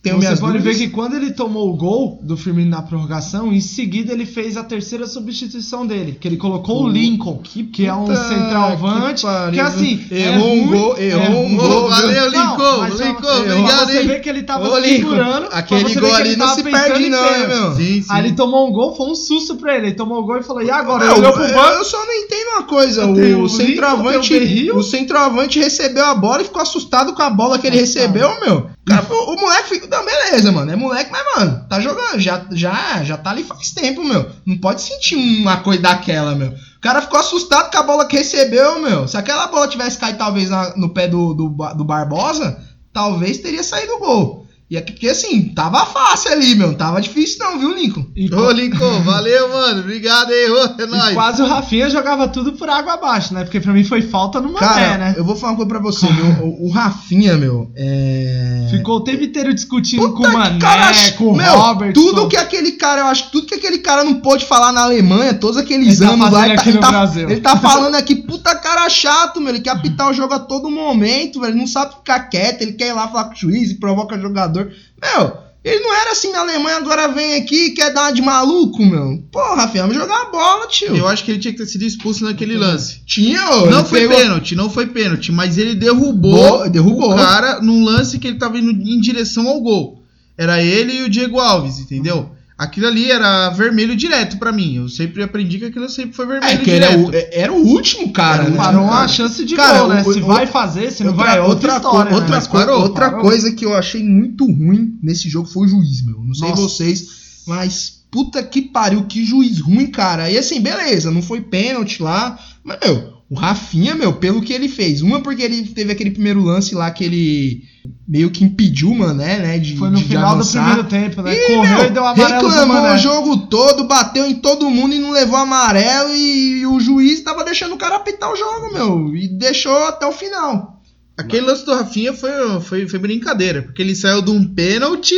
tenho 0.04 0.20
Você 0.20 0.36
pode 0.36 0.58
dúvidas. 0.58 0.64
ver 0.78 0.84
que 0.86 0.90
quando 0.92 1.14
ele 1.16 1.32
tomou 1.32 1.68
o 1.72 1.76
gol 1.76 2.18
do 2.22 2.36
Firmino 2.36 2.70
na 2.70 2.82
prorrogação, 2.82 3.52
em 3.52 3.60
seguida 3.60 4.12
ele 4.12 4.26
fez 4.26 4.56
a 4.56 4.62
terceira 4.62 5.06
substituição 5.06 5.86
dele, 5.86 6.16
que 6.20 6.28
ele 6.28 6.36
colocou 6.36 6.84
o 6.84 6.88
Lincoln, 6.88 7.38
que, 7.38 7.86
é 7.86 7.92
um 7.94 8.04
Puta 8.04 8.16
centroavante, 8.28 9.22
que 9.22 9.26
pariu, 9.26 9.52
que, 9.54 9.60
assim, 9.60 9.96
viu? 9.96 10.18
é 10.18 10.20
Errou 10.34 10.52
um 10.52 10.56
muito- 10.66 10.70
gol, 10.78 10.98
errou 10.98 11.22
é 11.24 11.28
um 11.30 11.48
muito- 11.48 11.66
gol, 11.68 11.88
valeu, 11.88 12.30
Não, 12.30 12.50
Lincoln, 12.50 12.96
só- 12.96 13.04
Lincoln, 13.04 13.40
obrigado, 13.40 13.86
você 13.90 14.00
hein? 14.00 14.06
ver 14.06 14.20
que 14.20 14.28
ele 14.28 14.42
tava 14.42 14.68
Ô, 14.68 14.80
segurando, 14.82 15.48
aquele 15.50 15.82
você 15.84 16.00
gol 16.00 16.10
que 16.10 16.16
ali 16.16 16.36
não 16.36 16.54
se 16.54 16.62
perde 16.62 17.08
não, 17.08 17.34
hein, 17.34 17.48
meu? 17.48 17.74
Sim, 17.74 18.02
sim. 18.02 18.06
Aí 18.10 18.26
ele 18.26 18.32
tomou 18.34 18.68
um 18.68 18.72
gol, 18.72 18.94
foi 18.94 19.06
um 19.10 19.14
susto 19.14 19.56
pra 19.56 19.76
ele. 19.76 19.86
Ele 19.88 19.94
tomou 19.96 20.18
o 20.18 20.24
gol 20.24 20.38
e 20.38 20.42
falou: 20.42 20.62
e 20.62 20.70
agora? 20.70 21.06
Não, 21.06 21.14
pro 21.14 21.24
eu, 21.44 21.54
banco. 21.54 21.74
eu 21.74 21.84
só 21.84 22.04
não 22.04 22.12
entendo 22.12 22.48
uma 22.56 22.62
coisa. 22.64 23.06
O 23.06 23.42
O 23.44 23.48
centroavante, 23.48 24.70
o 24.72 24.76
o 24.78 24.82
centroavante 24.82 25.58
recebeu 25.58 26.04
a 26.04 26.14
bola 26.14 26.42
e 26.42 26.44
ficou 26.44 26.60
assustado 26.62 27.12
com 27.14 27.22
a 27.22 27.30
bola 27.30 27.58
que 27.58 27.66
ele 27.66 27.78
recebeu, 27.78 28.28
meu. 28.40 28.66
O, 29.10 29.32
o 29.32 29.40
moleque 29.40 29.80
Não, 29.96 30.04
beleza, 30.04 30.52
mano. 30.52 30.70
É 30.72 30.76
moleque, 30.76 31.10
mas, 31.10 31.24
mano, 31.36 31.64
tá 31.68 31.80
jogando. 31.80 32.18
Já, 32.20 32.44
já, 32.52 33.02
já 33.04 33.16
tá 33.16 33.30
ali 33.30 33.44
faz 33.44 33.70
tempo, 33.72 34.02
meu. 34.04 34.28
Não 34.46 34.58
pode 34.58 34.82
sentir 34.82 35.16
uma 35.16 35.58
coisa 35.58 35.82
daquela, 35.82 36.34
meu. 36.34 36.48
O 36.48 36.80
cara 36.80 37.00
ficou 37.02 37.18
assustado 37.18 37.70
com 37.70 37.78
a 37.78 37.82
bola 37.82 38.06
que 38.06 38.16
recebeu, 38.16 38.80
meu. 38.80 39.06
Se 39.08 39.16
aquela 39.16 39.46
bola 39.46 39.68
tivesse 39.68 39.98
caído, 39.98 40.18
talvez, 40.18 40.50
na- 40.50 40.74
no 40.76 40.90
pé 40.90 41.08
do, 41.08 41.32
do, 41.34 41.48
do 41.48 41.84
Barbosa, 41.84 42.58
talvez 42.92 43.38
teria 43.38 43.62
saído 43.62 43.94
o 43.94 43.98
gol. 43.98 44.43
E 44.70 44.78
aqui, 44.78 44.92
porque 44.92 45.08
assim, 45.08 45.52
tava 45.54 45.84
fácil 45.84 46.32
ali, 46.32 46.54
meu. 46.54 46.74
Tava 46.74 47.00
difícil, 47.00 47.38
não, 47.38 47.58
viu, 47.58 47.74
Lincoln? 47.74 48.06
E, 48.16 48.32
Ô, 48.34 48.50
Lincoln, 48.50 49.00
valeu, 49.04 49.48
mano. 49.50 49.80
Obrigado 49.80 50.30
aí, 50.32 50.50
ô, 50.50 50.64
é 50.64 50.82
e 50.84 50.86
nóis. 50.86 51.14
quase 51.14 51.42
o 51.42 51.46
Rafinha 51.46 51.90
jogava 51.90 52.26
tudo 52.28 52.54
por 52.54 52.68
água 52.68 52.94
abaixo, 52.94 53.34
né? 53.34 53.44
Porque 53.44 53.60
pra 53.60 53.72
mim 53.74 53.84
foi 53.84 54.00
falta 54.00 54.40
no 54.40 54.52
Mané, 54.52 54.66
Cara, 54.66 54.98
né? 54.98 55.14
eu 55.18 55.24
vou 55.24 55.36
falar 55.36 55.52
uma 55.52 55.56
coisa 55.56 55.68
pra 55.68 55.78
você, 55.80 56.06
meu. 56.10 56.24
O, 56.44 56.66
o 56.66 56.70
Rafinha, 56.70 57.36
meu, 57.36 57.70
é. 57.76 58.68
Ficou 58.70 58.96
o 58.96 59.00
tempo 59.04 59.22
inteiro 59.22 59.52
discutindo 59.54 60.08
Puta 60.08 60.14
com 60.14 60.28
o 60.28 60.32
Mané, 60.32 60.58
cara, 60.58 61.12
com 61.12 61.28
o 61.28 61.36
meu, 61.36 61.56
Robert. 61.58 61.92
Tudo 61.92 62.26
que 62.26 62.36
aquele 62.36 62.72
cara, 62.72 63.02
eu 63.02 63.06
acho 63.06 63.30
tudo 63.30 63.46
que 63.46 63.54
aquele 63.54 63.78
cara 63.78 64.02
não 64.02 64.14
pôde 64.14 64.44
falar 64.46 64.72
na 64.72 64.82
Alemanha, 64.82 65.34
todos 65.34 65.56
aqueles 65.56 66.00
Ele 66.00 66.08
tá 66.08 66.14
anos 66.14 66.30
lá, 66.30 66.40
fazendo 66.40 66.50
ele 66.50 66.56
tá, 66.56 66.70
ele, 66.70 66.78
tá, 66.78 67.32
ele 67.32 67.40
tá 67.40 67.56
falando 67.56 67.94
aqui, 67.94 68.16
puta 68.36 68.54
cara 68.56 68.88
chato, 68.88 69.40
meu. 69.40 69.50
Ele 69.50 69.60
quer 69.60 69.70
apitar 69.70 70.10
o 70.10 70.14
jogo 70.14 70.34
a 70.34 70.38
todo 70.38 70.70
momento, 70.70 71.40
velho. 71.40 71.52
Ele 71.52 71.58
não 71.60 71.66
sabe 71.66 71.94
ficar 71.96 72.20
quieto, 72.28 72.62
ele 72.62 72.72
quer 72.72 72.88
ir 72.88 72.92
lá 72.92 73.08
falar 73.08 73.24
com 73.24 73.32
o 73.34 73.36
juiz 73.36 73.70
e 73.70 73.74
provoca 73.76 74.18
jogador. 74.20 74.70
Meu, 75.02 75.32
ele 75.62 75.80
não 75.80 75.94
era 75.94 76.12
assim 76.12 76.30
na 76.30 76.40
Alemanha, 76.40 76.76
agora 76.76 77.08
vem 77.08 77.36
aqui 77.36 77.66
e 77.66 77.70
quer 77.70 77.90
dar 77.92 78.02
uma 78.02 78.10
de 78.12 78.20
maluco, 78.22 78.84
meu. 78.84 79.22
Porra, 79.32 79.62
Rafinha, 79.62 79.84
vamos 79.86 79.96
jogar 79.96 80.22
a 80.22 80.30
bola, 80.30 80.66
tio. 80.66 80.94
Eu 80.94 81.08
acho 81.08 81.24
que 81.24 81.30
ele 81.30 81.38
tinha 81.40 81.52
que 81.52 81.58
ter 81.58 81.66
sido 81.66 81.84
expulso 81.84 82.24
naquele 82.24 82.56
lance. 82.56 83.00
Tinha, 83.06 83.48
ô, 83.50 83.66
Não 83.70 83.84
foi 83.84 84.00
pegou- 84.00 84.16
pênalti, 84.16 84.54
não 84.54 84.68
foi 84.68 84.86
pênalti, 84.86 85.32
mas 85.32 85.56
ele 85.56 85.74
derrubou, 85.74 86.58
Bo- 86.58 86.68
derrubou. 86.68 87.12
o 87.12 87.16
cara 87.16 87.60
num 87.62 87.82
lance 87.84 88.18
que 88.18 88.26
ele 88.26 88.38
tava 88.38 88.58
indo 88.58 88.70
em 88.70 89.00
direção 89.00 89.48
ao 89.48 89.60
gol. 89.60 90.02
Era 90.36 90.60
ele 90.62 90.92
e 90.98 91.02
o 91.04 91.08
Diego 91.08 91.38
Alves, 91.38 91.78
entendeu? 91.78 92.30
Aquilo 92.56 92.86
ali 92.86 93.10
era 93.10 93.50
vermelho 93.50 93.96
direto 93.96 94.38
pra 94.38 94.52
mim. 94.52 94.76
Eu 94.76 94.88
sempre 94.88 95.22
aprendi 95.24 95.58
que 95.58 95.64
aquilo 95.64 95.88
sempre 95.88 96.14
foi 96.14 96.24
vermelho 96.26 96.52
É, 96.52 96.56
que 96.58 96.64
direto. 96.70 97.08
o- 97.08 97.14
é- 97.14 97.28
era 97.32 97.52
o 97.52 97.56
último 97.66 98.12
cara, 98.12 98.42
Era 98.44 98.50
né? 98.50 98.56
Parou 98.56 99.08
chance 99.08 99.44
de 99.44 99.56
Cara, 99.56 99.78
gol, 99.80 99.88
né? 99.88 100.02
o- 100.06 100.12
se 100.12 100.20
o- 100.20 100.26
vai 100.26 100.46
fazer, 100.46 100.92
se 100.92 101.02
não 101.02 101.10
outra, 101.10 101.26
vai, 101.26 101.38
é 101.38 101.40
outra, 101.40 101.72
outra, 101.74 101.76
história. 101.76 102.10
co- 102.10 102.16
outra, 102.16 102.40
né? 102.40 102.46
Parou, 102.50 102.80
outra 102.82 103.10
parou. 103.10 103.20
coisa 103.22 103.52
que 103.52 103.64
eu 103.64 103.74
achei 103.76 104.04
muito 104.04 104.44
ruim 104.46 104.96
nesse 105.02 105.28
jogo 105.28 105.48
foi 105.48 105.66
o 105.66 105.68
juiz, 105.70 106.04
meu. 106.06 106.22
Não 106.22 106.34
sei 106.34 106.48
Nossa. 106.50 106.62
vocês, 106.62 107.06
mas 107.46 108.04
puta 108.08 108.40
que 108.44 108.62
pariu, 108.62 109.04
que 109.06 109.24
juiz 109.24 109.58
ruim, 109.58 109.88
cara. 109.88 110.30
E 110.30 110.38
assim, 110.38 110.60
beleza, 110.60 111.10
não 111.10 111.22
foi 111.22 111.40
pênalti 111.40 112.00
lá, 112.00 112.38
mas, 112.62 112.78
meu, 112.84 113.13
o 113.30 113.34
Rafinha, 113.34 113.94
meu, 113.94 114.12
pelo 114.12 114.42
que 114.42 114.52
ele 114.52 114.68
fez. 114.68 115.00
Uma 115.00 115.20
porque 115.20 115.42
ele 115.42 115.62
teve 115.68 115.90
aquele 115.92 116.10
primeiro 116.10 116.42
lance 116.42 116.74
lá 116.74 116.90
que 116.90 117.04
ele 117.04 117.62
meio 118.06 118.30
que 118.30 118.44
impediu 118.44 118.90
o 118.90 118.98
Mané, 118.98 119.38
né, 119.38 119.58
de 119.58 119.76
Foi 119.76 119.90
no 119.90 119.96
de- 119.96 120.04
final 120.04 120.28
do 120.28 120.40
avançar. 120.40 120.64
primeiro 120.64 120.88
tempo, 120.88 121.22
né? 121.22 121.34
Ih, 121.34 121.46
Correu 121.46 121.76
meu, 121.78 121.86
e 121.86 121.90
deu 121.90 122.06
amarelo 122.06 122.38
pro 122.40 122.48
reclamou 122.48 122.82
Mané. 122.82 122.94
o 122.94 122.98
jogo 122.98 123.36
todo, 123.48 123.84
bateu 123.84 124.26
em 124.26 124.34
todo 124.36 124.70
mundo 124.70 124.94
e 124.94 124.98
não 124.98 125.10
levou 125.10 125.36
amarelo 125.36 126.14
e, 126.14 126.64
o 126.66 126.78
juiz 126.80 127.20
tava 127.22 127.44
deixando 127.44 127.74
o 127.74 127.78
cara 127.78 127.96
apitar 127.96 128.30
o 128.32 128.36
jogo, 128.36 128.72
meu, 128.72 129.14
e 129.16 129.28
deixou 129.28 129.76
até 129.86 130.06
o 130.06 130.12
final. 130.12 130.82
Aquele 131.16 131.46
lance 131.46 131.64
do 131.64 131.74
Rafinha 131.74 132.12
foi, 132.12 132.30
foi, 132.60 132.88
foi 132.88 132.98
brincadeira, 132.98 133.62
porque 133.62 133.80
ele 133.82 133.94
saiu 133.94 134.20
de 134.22 134.30
um 134.30 134.44
pênalti 134.54 135.14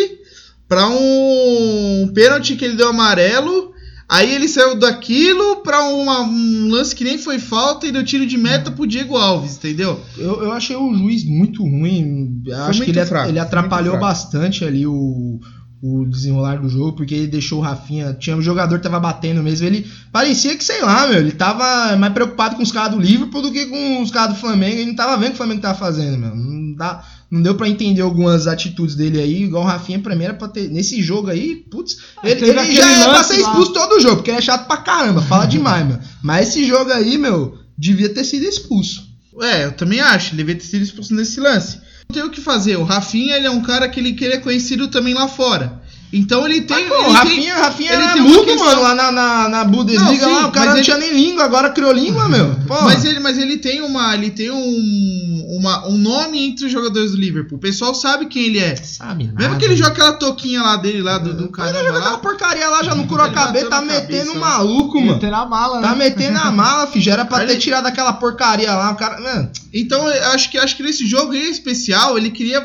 pra 0.69 0.88
um, 0.88 2.03
um 2.05 2.12
pênalti 2.14 2.55
que 2.57 2.64
ele 2.64 2.77
deu 2.77 2.88
amarelo. 2.88 3.65
Aí 4.09 4.33
ele 4.35 4.47
saiu 4.47 4.79
daquilo 4.79 5.57
pra 5.63 5.83
uma- 5.85 6.21
um 6.23 6.69
lance 6.71 6.94
que 6.94 7.02
nem 7.02 7.19
foi 7.19 7.38
falta 7.40 7.87
e 7.87 7.92
deu 7.92 8.04
tiro 8.04 8.25
de 8.27 8.38
meta 8.38 8.71
pro 8.71 8.87
Diego 8.87 9.17
Alves, 9.17 9.57
entendeu? 9.57 10.00
Eu, 10.17 10.44
eu 10.44 10.52
achei 10.52 10.77
o 10.77 10.94
juiz 10.94 11.25
muito 11.25 11.63
ruim. 11.63 12.40
Eu 12.46 12.57
acho 12.65 12.81
que 12.81 12.87
muito 12.87 12.98
ele, 12.98 13.07
fraco, 13.07 13.29
ele 13.29 13.38
foi 13.38 13.46
atrapalhou 13.46 13.94
bastante 14.00 14.65
ali 14.65 14.87
o, 14.87 15.40
o 15.83 16.04
desenrolar 16.07 16.61
do 16.61 16.69
jogo, 16.69 16.92
porque 16.92 17.15
ele 17.17 17.27
deixou 17.27 17.59
o 17.59 17.63
Rafinha. 17.63 18.15
Tinha 18.15 18.37
um 18.37 18.42
jogador 18.42 18.77
que 18.79 18.85
tava 18.85 19.00
batendo 19.00 19.42
mesmo. 19.42 19.67
Ele 19.67 19.85
parecia 20.13 20.54
que, 20.57 20.63
sei 20.63 20.83
lá, 20.83 21.09
meu, 21.09 21.19
ele 21.19 21.33
tava 21.33 21.96
mais 21.96 22.13
preocupado 22.13 22.54
com 22.54 22.63
os 22.63 22.71
caras 22.71 22.92
do 22.94 23.00
Liverpool 23.00 23.42
do 23.42 23.50
que 23.52 23.67
com 23.67 24.02
os 24.02 24.13
caras 24.13 24.35
do 24.35 24.40
Flamengo. 24.40 24.77
Ele 24.77 24.87
não 24.90 24.94
tava 24.96 25.17
vendo 25.17 25.27
o 25.27 25.31
que 25.31 25.35
o 25.35 25.38
Flamengo 25.38 25.61
tava 25.63 25.79
fazendo, 25.79 26.17
meu. 26.17 26.35
Não, 26.35 26.75
dá, 26.77 27.02
não 27.31 27.42
deu 27.42 27.54
pra 27.54 27.68
entender 27.68 28.00
algumas 28.02 28.46
atitudes 28.46 28.94
dele 28.94 29.20
aí, 29.20 29.42
igual 29.44 29.64
o 29.64 29.66
Rafinha 29.66 29.98
pra 29.98 30.14
mim 30.14 30.24
era 30.24 30.35
pra 30.35 30.48
ter. 30.48 30.68
Nesse 30.70 31.02
jogo 31.02 31.29
aí, 31.29 31.56
putz, 31.56 31.98
ele, 32.22 32.37
teve 32.37 32.50
ele 32.50 32.60
aquele 32.60 32.77
já 32.77 32.90
era 32.90 33.10
pra 33.10 33.24
ser 33.24 33.40
lá. 33.40 33.48
expulso 33.48 33.72
todo 33.72 34.00
jogo, 34.00 34.16
porque 34.16 34.31
ele 34.31 34.38
é 34.38 34.42
chato 34.42 34.66
pra 34.66 34.77
caramba, 34.79 35.22
fala 35.22 35.46
demais, 35.46 35.87
meu. 35.87 35.98
Mas 36.22 36.48
esse 36.48 36.64
jogo 36.66 36.92
aí, 36.92 37.18
meu, 37.18 37.58
devia 37.77 38.08
ter 38.08 38.24
sido 38.24 38.44
expulso. 38.44 39.06
É, 39.40 39.64
eu 39.64 39.72
também 39.72 40.00
acho, 40.00 40.31
ele 40.31 40.38
devia 40.38 40.54
ter 40.54 40.64
sido 40.64 40.83
expulso 40.83 41.14
nesse 41.14 41.40
lance. 41.40 41.79
Não 42.08 42.14
tem 42.14 42.22
o 42.22 42.31
que 42.31 42.40
fazer, 42.40 42.77
o 42.77 42.85
Rafinha 42.85 43.37
ele 43.37 43.46
é 43.46 43.50
um 43.50 43.62
cara 43.62 43.88
que 43.88 43.98
ele, 43.98 44.12
que 44.12 44.24
ele 44.24 44.35
é 44.35 44.38
conhecido 44.38 44.88
também 44.88 45.12
lá 45.12 45.27
fora. 45.29 45.83
Então 46.13 46.46
ele 46.46 46.63
tem. 46.63 46.88
Mas, 46.88 46.88
pô, 46.88 46.94
ele 46.94 47.04
o 47.09 47.13
Rafinha, 47.13 47.54
tem, 47.54 47.63
Rafinha 47.63 47.92
ele 47.92 48.02
era 48.02 48.17
mudo, 48.17 48.44
questão- 48.44 48.65
mano, 48.67 48.83
lá 48.83 48.94
na, 48.94 49.13
na, 49.13 49.48
na 49.48 49.65
Bundesliga, 49.65 50.27
Não, 50.27 50.35
sim, 50.35 50.40
lá, 50.42 50.46
o 50.46 50.52
cara 50.52 50.67
não 50.71 50.77
ele- 50.77 50.85
tinha 50.85 50.96
nem 50.98 51.13
língua, 51.13 51.44
agora 51.44 51.71
criou 51.71 51.92
língua, 51.92 52.29
meu. 52.29 52.54
Pô, 52.67 52.83
Mas 52.83 53.04
ele, 53.04 53.19
mas 53.21 53.37
ele 53.38 53.59
tem 53.59 53.83
uma. 53.83 54.15
Ele 54.15 54.31
tem 54.31 54.50
um, 54.50 55.57
uma, 55.59 55.87
um 55.88 55.96
nome 55.96 56.46
entre 56.46 56.67
os 56.67 56.73
jogadores 56.73 57.11
do 57.11 57.17
Liverpool. 57.17 57.59
O 57.59 57.61
pessoal 57.61 57.94
sabe 57.94 58.27
quem 58.27 58.44
ele 58.44 58.59
é. 58.61 58.77
sabe 58.77 59.25
nada. 59.25 59.38
Mesmo 59.40 59.59
que 59.59 59.65
ele 59.65 59.77
joga 59.77 59.90
aquela 59.90 60.13
toquinha 60.13 60.63
lá 60.63 60.77
dele, 60.77 61.02
lá 61.02 61.19
do, 61.19 61.35
do 61.35 61.44
Ele 61.44 61.52
caramba 61.52 61.85
joga 61.85 61.98
aquela 61.98 62.19
porcaria 62.19 62.69
lá, 62.69 62.83
já 62.83 62.94
não 62.94 63.07
curou 63.07 63.25
a 63.25 63.29
Ele 63.29 63.35
cabeça, 63.35 63.67
tá 63.69 63.81
metendo 63.83 64.07
cabeça, 64.09 64.35
né? 64.35 64.40
maluco, 64.40 65.00
mano. 65.00 65.15
Meter 65.15 65.35
a 65.35 65.44
mala, 65.44 65.81
Tá 65.81 65.90
né? 65.90 65.96
metendo 65.96 66.38
a 66.38 66.50
mala, 66.52 66.87
fi, 66.87 67.00
já 67.00 67.13
era 67.13 67.25
pra 67.25 67.38
Aí 67.38 67.46
ter 67.46 67.52
ele- 67.54 67.61
tirado 67.61 67.87
aquela 67.87 68.13
porcaria 68.13 68.73
lá, 68.73 68.92
o 68.92 68.96
cara, 68.96 69.21
mano. 69.21 69.50
Então 69.75 70.09
eu 70.09 70.27
acho 70.29 70.50
que, 70.50 70.57
acho 70.59 70.77
que 70.77 70.83
nesse 70.83 71.07
jogo 71.07 71.35
em 71.35 71.50
especial 71.50 72.17
ele 72.17 72.31
queria 72.31 72.65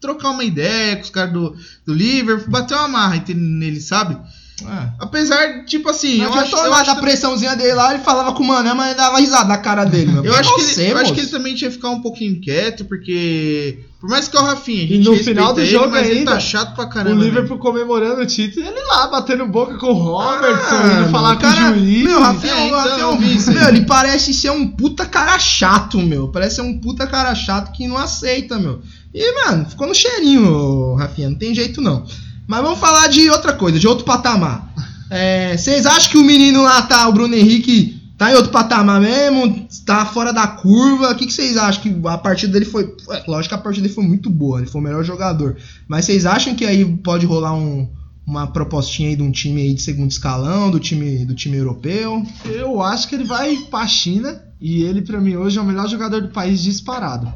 trocar 0.00 0.30
uma 0.30 0.44
ideia 0.44 0.96
com 0.96 1.02
os 1.02 1.10
caras 1.10 1.32
do, 1.32 1.54
do 1.84 1.94
Liverpool, 1.94 2.50
bater 2.50 2.74
uma 2.74 2.88
marra 2.88 3.22
nele, 3.34 3.80
sabe? 3.80 4.16
Ah. 4.64 4.88
Apesar, 5.00 5.66
tipo 5.66 5.86
assim, 5.90 6.16
Não 6.16 6.24
eu 6.24 6.30
acho, 6.30 6.38
adiantou 6.40 6.64
eu 6.64 6.70
nada 6.70 6.82
acho 6.82 6.90
a 6.92 6.94
pressãozinha 6.96 7.54
dele 7.54 7.74
lá, 7.74 7.92
ele 7.92 8.02
falava 8.02 8.32
com 8.32 8.42
o 8.42 8.46
Mané, 8.46 8.72
mas 8.72 8.86
ele 8.86 8.94
dava 8.96 9.18
risada 9.18 9.48
na 9.48 9.58
cara 9.58 9.84
dele, 9.84 10.10
meu. 10.10 10.24
Eu 10.24 10.34
acho, 10.34 10.54
que 10.54 10.80
ele, 10.80 10.92
eu 10.92 10.96
acho 10.96 11.12
que 11.12 11.20
ele 11.20 11.28
também 11.28 11.54
tinha 11.54 11.68
que 11.68 11.76
ficar 11.76 11.90
um 11.90 12.00
pouquinho 12.00 12.40
quieto, 12.40 12.84
porque. 12.86 13.80
Por 14.00 14.08
mais 14.10 14.28
que 14.28 14.36
é 14.36 14.40
o 14.40 14.44
Rafinha, 14.44 14.84
a 14.84 14.86
gente 14.86 14.94
E 15.06 15.10
no 15.10 15.16
final 15.16 15.52
do 15.52 15.60
ele, 15.60 15.70
jogo 15.70 15.90
mas 15.90 16.06
ele 16.08 16.20
ainda, 16.20 16.32
tá 16.32 16.40
chato 16.40 16.74
pra 16.74 16.84
O 16.84 16.88
caramba. 16.88 17.16
né? 17.16 17.24
Liverpool 17.24 17.58
comemorando 17.58 18.20
o 18.22 18.26
título 18.26 18.64
e 18.64 18.68
ele 18.68 18.80
lá 18.84 19.08
batendo 19.08 19.46
boca 19.46 19.76
com 19.78 19.86
o 19.88 19.92
Robertson, 19.94 20.74
Ah, 20.74 21.00
indo 21.00 21.10
falar 21.10 21.36
com 21.36 21.46
o 21.46 21.50
juiz. 21.50 22.04
Meu, 22.04 22.20
Rafinha, 22.20 22.52
É, 22.52 22.56
o 22.62 22.66
então, 22.66 22.78
Rafinha 22.78 23.02
é 23.02 23.06
um- 23.06 23.22
isso 23.22 23.52
meu, 23.52 23.68
ele 23.68 23.84
parece 23.84 24.32
ser 24.32 24.50
um 24.50 24.68
puta 24.68 25.04
cara 25.06 25.38
chato, 25.38 25.98
meu. 25.98 26.28
Parece 26.28 26.56
ser 26.56 26.62
um 26.62 26.78
puta 26.78 27.06
cara 27.06 27.34
chato 27.34 27.72
que 27.72 27.88
não 27.88 27.96
aceita, 27.96 28.58
meu. 28.58 28.80
E, 29.18 29.32
mano, 29.46 29.64
ficou 29.64 29.86
no 29.86 29.94
cheirinho, 29.94 30.94
Rafinha, 30.96 31.30
não 31.30 31.38
tem 31.38 31.54
jeito 31.54 31.80
não. 31.80 32.04
Mas 32.46 32.60
vamos 32.62 32.78
falar 32.78 33.06
de 33.08 33.30
outra 33.30 33.54
coisa, 33.54 33.78
de 33.78 33.88
outro 33.88 34.04
patamar. 34.04 34.70
É, 35.08 35.56
Vocês 35.56 35.86
acham 35.86 36.10
que 36.10 36.18
o 36.18 36.22
menino 36.22 36.62
lá 36.62 36.82
tá, 36.82 37.08
o 37.08 37.12
Bruno 37.14 37.34
Henrique, 37.34 37.98
tá 38.18 38.30
em 38.30 38.34
outro 38.34 38.52
patamar 38.52 39.00
mesmo? 39.00 39.66
Tá 39.86 40.04
fora 40.04 40.34
da 40.34 40.46
curva? 40.46 41.12
O 41.12 41.14
que 41.16 41.30
vocês 41.32 41.56
acham? 41.56 41.82
Que 41.82 42.08
a 42.08 42.18
partida 42.18 42.52
dele 42.52 42.66
foi. 42.66 42.94
é, 43.10 43.22
Lógico 43.26 43.54
que 43.54 43.58
a 43.58 43.62
partida 43.62 43.84
dele 43.84 43.94
foi 43.94 44.04
muito 44.04 44.28
boa, 44.28 44.58
ele 44.60 44.68
foi 44.68 44.80
o 44.82 44.84
melhor 44.84 45.02
jogador. 45.02 45.56
Mas 45.88 46.04
vocês 46.04 46.26
acham 46.26 46.54
que 46.54 46.66
aí 46.66 46.84
pode 46.84 47.24
rolar 47.24 47.54
um, 47.54 47.88
uma 48.26 48.46
propostinha 48.48 49.08
aí 49.08 49.16
de 49.16 49.22
um 49.22 49.30
time 49.30 49.62
aí 49.62 49.72
de 49.72 49.80
segundo 49.80 50.10
escalão, 50.10 50.70
do 50.70 50.78
time, 50.78 51.24
do 51.24 51.34
time 51.34 51.56
europeu? 51.56 52.22
Eu 52.44 52.82
acho 52.82 53.08
que 53.08 53.14
ele 53.14 53.24
vai 53.24 53.56
pra 53.70 53.86
China 53.86 54.42
e 54.60 54.82
ele, 54.82 55.00
pra 55.00 55.20
mim, 55.20 55.36
hoje 55.36 55.58
é 55.58 55.62
o 55.62 55.64
melhor 55.64 55.88
jogador 55.88 56.20
do 56.20 56.28
país 56.28 56.62
disparado. 56.62 57.32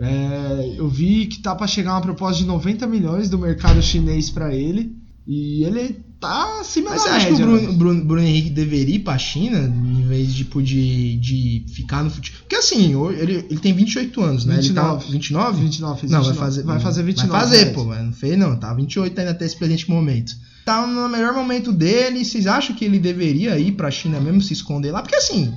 É, 0.00 0.74
eu 0.76 0.88
vi 0.88 1.26
que 1.26 1.40
tá 1.40 1.54
pra 1.54 1.66
chegar 1.66 1.92
uma 1.92 2.00
proposta 2.00 2.38
de 2.38 2.46
90 2.46 2.86
milhões 2.86 3.28
do 3.28 3.38
mercado 3.38 3.82
chinês 3.82 4.30
pra 4.30 4.54
ele 4.54 4.96
e 5.26 5.62
ele 5.64 5.96
tá 6.18 6.60
acima 6.60 6.90
Mas 6.90 7.04
da 7.04 7.10
você 7.10 7.16
acha 7.16 7.26
que 7.26 7.32
o 7.32 7.36
média. 7.38 7.46
Bruno, 7.46 7.68
né? 7.72 7.76
Bruno- 7.78 8.04
Bruno 8.04 8.22
Henrique 8.22 8.50
deveria 8.50 8.96
ir 8.96 8.98
pra 9.00 9.16
China 9.18 9.58
em 9.58 10.02
vez 10.06 10.34
tipo, 10.34 10.62
de, 10.62 11.16
de 11.18 11.64
ficar 11.68 12.02
no 12.02 12.10
futebol? 12.10 12.40
Porque 12.40 12.56
assim, 12.56 12.94
ele, 13.18 13.44
ele 13.50 13.58
tem 13.60 13.72
28 13.72 14.20
anos, 14.22 14.44
né? 14.44 14.54
Ele 14.54 14.62
29. 14.62 15.04
tá 15.04 15.10
29? 15.12 15.62
29, 15.62 16.00
fez 16.00 16.12
Não, 16.12 16.18
29. 16.20 16.38
vai 16.38 16.48
fazer. 16.48 16.62
Vai 16.64 16.80
fazer 16.80 17.02
29, 17.02 17.30
Vai 17.32 17.40
fazer, 17.40 17.64
né? 17.66 17.72
pô, 17.72 17.84
mas 17.84 18.04
não 18.04 18.12
fez 18.12 18.38
não. 18.38 18.56
Tá 18.56 18.72
28 18.74 19.18
ainda 19.18 19.30
até 19.32 19.44
esse 19.46 19.56
presente 19.56 19.88
momento. 19.88 20.34
Tá 20.64 20.86
no 20.86 21.08
melhor 21.08 21.32
momento 21.34 21.72
dele. 21.72 22.24
Vocês 22.24 22.46
acham 22.46 22.74
que 22.76 22.84
ele 22.84 22.98
deveria 22.98 23.58
ir 23.58 23.72
pra 23.72 23.90
China 23.90 24.20
mesmo, 24.20 24.40
se 24.42 24.52
esconder 24.52 24.90
lá? 24.92 25.00
Porque 25.02 25.16
assim, 25.16 25.52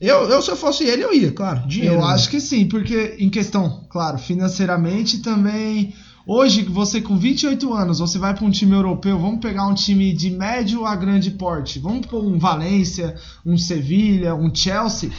eu, 0.00 0.28
eu 0.28 0.42
se 0.42 0.50
eu 0.50 0.56
fosse 0.56 0.84
ele, 0.84 1.02
eu 1.02 1.14
ia, 1.14 1.32
claro. 1.32 1.66
Dinheiro. 1.66 1.96
Eu 1.96 2.00
né? 2.00 2.12
acho 2.12 2.28
que 2.28 2.40
sim, 2.40 2.66
porque 2.66 3.16
em 3.18 3.30
questão, 3.30 3.84
claro, 3.88 4.18
financeiramente 4.18 5.18
também. 5.18 5.94
Hoje, 6.26 6.62
você 6.62 7.02
com 7.02 7.18
28 7.18 7.72
anos, 7.74 7.98
você 7.98 8.18
vai 8.18 8.34
para 8.34 8.46
um 8.46 8.50
time 8.50 8.72
europeu, 8.72 9.18
vamos 9.18 9.40
pegar 9.40 9.66
um 9.66 9.74
time 9.74 10.12
de 10.14 10.30
médio 10.30 10.86
a 10.86 10.96
grande 10.96 11.30
porte, 11.32 11.78
vamos 11.78 12.06
pôr 12.06 12.24
um 12.24 12.38
Valência, 12.38 13.14
um 13.44 13.58
Sevilha, 13.58 14.34
um 14.34 14.52
Chelsea. 14.54 15.10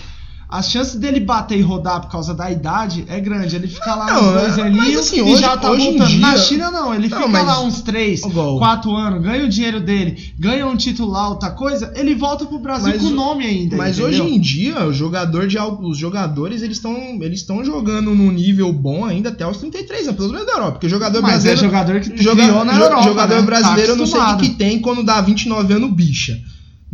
A 0.58 0.62
chance 0.62 0.98
dele 0.98 1.20
bater 1.20 1.58
e 1.58 1.62
rodar 1.62 2.00
por 2.02 2.10
causa 2.10 2.34
da 2.34 2.50
idade 2.50 3.04
é 3.10 3.20
grande. 3.20 3.56
Ele 3.58 3.68
fica 3.68 3.94
lá 3.94 4.06
Não, 4.06 4.30
uns 4.30 4.42
dois 4.42 4.58
é- 4.58 4.62
aninhos 4.62 4.86
mas 4.88 5.00
assim, 5.00 5.18
e 5.18 5.22
hoje- 5.22 5.42
já 5.42 5.58
tá 5.58 5.68
voltando. 5.70 6.08
dia- 6.08 6.20
Na 6.20 6.38
China 6.38 6.72
não, 6.72 6.94
ele 6.94 7.10
Não, 7.10 7.18
fica 7.18 7.30
mas- 7.30 7.46
lá 7.46 7.60
uns 7.62 7.82
3, 7.82 8.24
Igual. 8.24 8.58
4 8.58 8.96
anos, 8.96 9.22
ganha 9.22 9.44
o 9.44 9.50
dinheiro 9.50 9.82
dele, 9.82 10.34
ganha 10.40 10.66
um 10.66 10.78
título 10.78 11.14
outra 11.28 11.52
coisa, 11.52 11.92
ele 11.96 12.16
volta 12.16 12.46
pro 12.46 12.58
Brasil 12.60 12.88
Mas 12.94 13.02
com 13.02 13.08
o- 13.08 13.12
nome 13.12 13.46
ainda. 13.46 13.76
Mas 13.76 14.00
entendeu? 14.00 14.24
hoje 14.24 14.34
em 14.36 14.40
dia, 14.40 14.86
o 14.88 14.94
jogador 14.94 15.46
de 15.48 15.58
os 15.60 15.98
jogadores 15.98 16.62
eles 16.62 16.78
estão 16.78 16.96
eles 17.22 17.40
estão 17.42 17.64
jogando 17.66 18.16
num 18.16 18.32
nível 18.32 18.72
bom 18.72 19.04
ainda 19.04 19.30
até 19.30 19.46
os 19.46 19.58
33 19.58 20.08
anos, 20.08 20.16
pelo 20.18 20.32
menos 20.32 20.46
da 20.46 20.54
Europa, 20.54 20.72
porque 20.74 20.88
o 20.88 20.90
jogador 20.90 21.22
Mas 21.22 21.32
é 21.32 21.34
brasileiro 21.34 21.62
jogador 21.62 22.00
que 22.00 22.24
joga- 22.24 22.44
criou 22.44 22.64
na 22.64 22.76
Europa, 22.80 23.02
jogador 23.04 23.36
né? 23.36 23.40
Tá 23.42 23.46
brasileiro 23.46 23.92
eu 23.92 23.96
não 23.98 24.06
sei 24.08 24.20
o 24.22 24.38
que 24.38 24.50
tem 24.52 24.80
quando 24.80 25.04
dá 25.04 25.20
29 25.20 25.74
anos 25.74 25.92
bicha. 25.92 26.40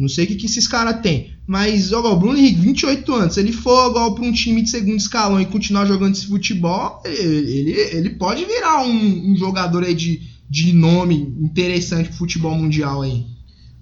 Não 0.01 0.09
sei 0.09 0.25
o 0.25 0.27
que, 0.27 0.35
que 0.35 0.45
esses 0.47 0.67
caras 0.67 0.99
têm. 1.01 1.31
Mas, 1.47 1.91
ó, 1.93 2.11
o 2.13 2.15
Bruno 2.17 2.37
Henrique, 2.37 2.59
28 2.61 3.13
anos, 3.13 3.33
se 3.33 3.39
ele 3.39 3.51
for 3.51 3.89
igual 3.89 4.15
pra 4.15 4.23
um 4.23 4.31
time 4.31 4.61
de 4.61 4.69
segundo 4.69 4.97
escalão 4.97 5.39
e 5.39 5.45
continuar 5.45 5.85
jogando 5.85 6.15
esse 6.15 6.27
futebol, 6.27 7.01
ele, 7.05 7.51
ele, 7.51 7.71
ele 7.71 8.09
pode 8.11 8.43
virar 8.45 8.83
um, 8.83 9.31
um 9.31 9.35
jogador 9.37 9.83
aí 9.83 9.93
de, 9.93 10.21
de 10.49 10.73
nome 10.73 11.15
interessante 11.41 12.09
pro 12.09 12.17
futebol 12.17 12.55
mundial 12.55 13.01
aí. 13.01 13.25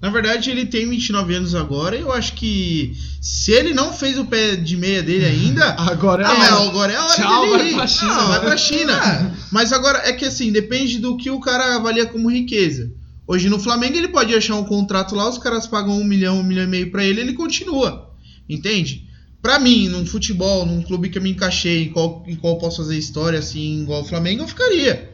Na 0.02 0.10
verdade, 0.10 0.50
ele 0.50 0.66
tem 0.66 0.90
29 0.90 1.34
anos 1.36 1.54
agora 1.54 1.94
e 1.96 2.00
eu 2.00 2.14
acho 2.14 2.32
que 2.34 2.94
se 3.22 3.52
ele 3.52 3.74
não 3.74 3.92
fez 3.92 4.18
o 4.18 4.24
pé 4.24 4.56
de 4.56 4.78
meia 4.78 5.04
dele 5.04 5.26
ainda. 5.28 5.72
Agora 5.78 6.24
é 6.24 6.26
Ah, 6.26 6.64
agora 6.70 6.94
é 6.94 6.96
a 6.96 7.04
hora 7.06 7.16
Tchau, 7.16 7.42
dele 7.42 7.58
vai 7.58 7.72
ir. 7.72 7.76
pra 7.76 7.88
China. 7.88 8.16
Não, 8.16 8.28
vai 8.30 8.40
pra 8.40 8.58
China. 8.58 8.94
É. 8.94 9.32
Mas 9.52 9.74
agora 9.74 10.00
é 10.06 10.14
que 10.14 10.24
assim, 10.26 10.52
depende 10.54 11.00
do 11.00 11.18
que 11.18 11.30
o 11.30 11.40
cara 11.42 11.76
avalia 11.76 12.06
como 12.06 12.30
riqueza. 12.32 12.90
Hoje 13.32 13.48
no 13.48 13.60
Flamengo 13.60 13.96
ele 13.96 14.08
pode 14.08 14.34
achar 14.34 14.56
um 14.56 14.64
contrato 14.64 15.14
lá, 15.14 15.30
os 15.30 15.38
caras 15.38 15.68
pagam 15.68 15.96
um 15.96 16.04
milhão, 16.04 16.40
um 16.40 16.44
milhão 16.44 16.64
e 16.64 16.68
meio 16.68 16.90
pra 16.90 17.04
ele, 17.06 17.22
ele 17.22 17.34
continua. 17.34 18.10
Entende? 18.50 19.08
Pra 19.40 19.60
mim, 19.60 19.88
num 19.88 20.04
futebol, 20.04 20.66
num 20.66 20.82
clube 20.82 21.10
que 21.10 21.20
eu 21.20 21.22
me 21.22 21.30
encaixei, 21.30 21.84
em 21.84 21.90
qual, 21.90 22.24
em 22.26 22.36
qual 22.36 22.58
posso 22.58 22.78
fazer 22.78 22.98
história 22.98 23.38
assim, 23.38 23.84
igual 23.84 24.02
o 24.02 24.06
Flamengo, 24.06 24.42
eu 24.42 24.48
ficaria. 24.48 25.12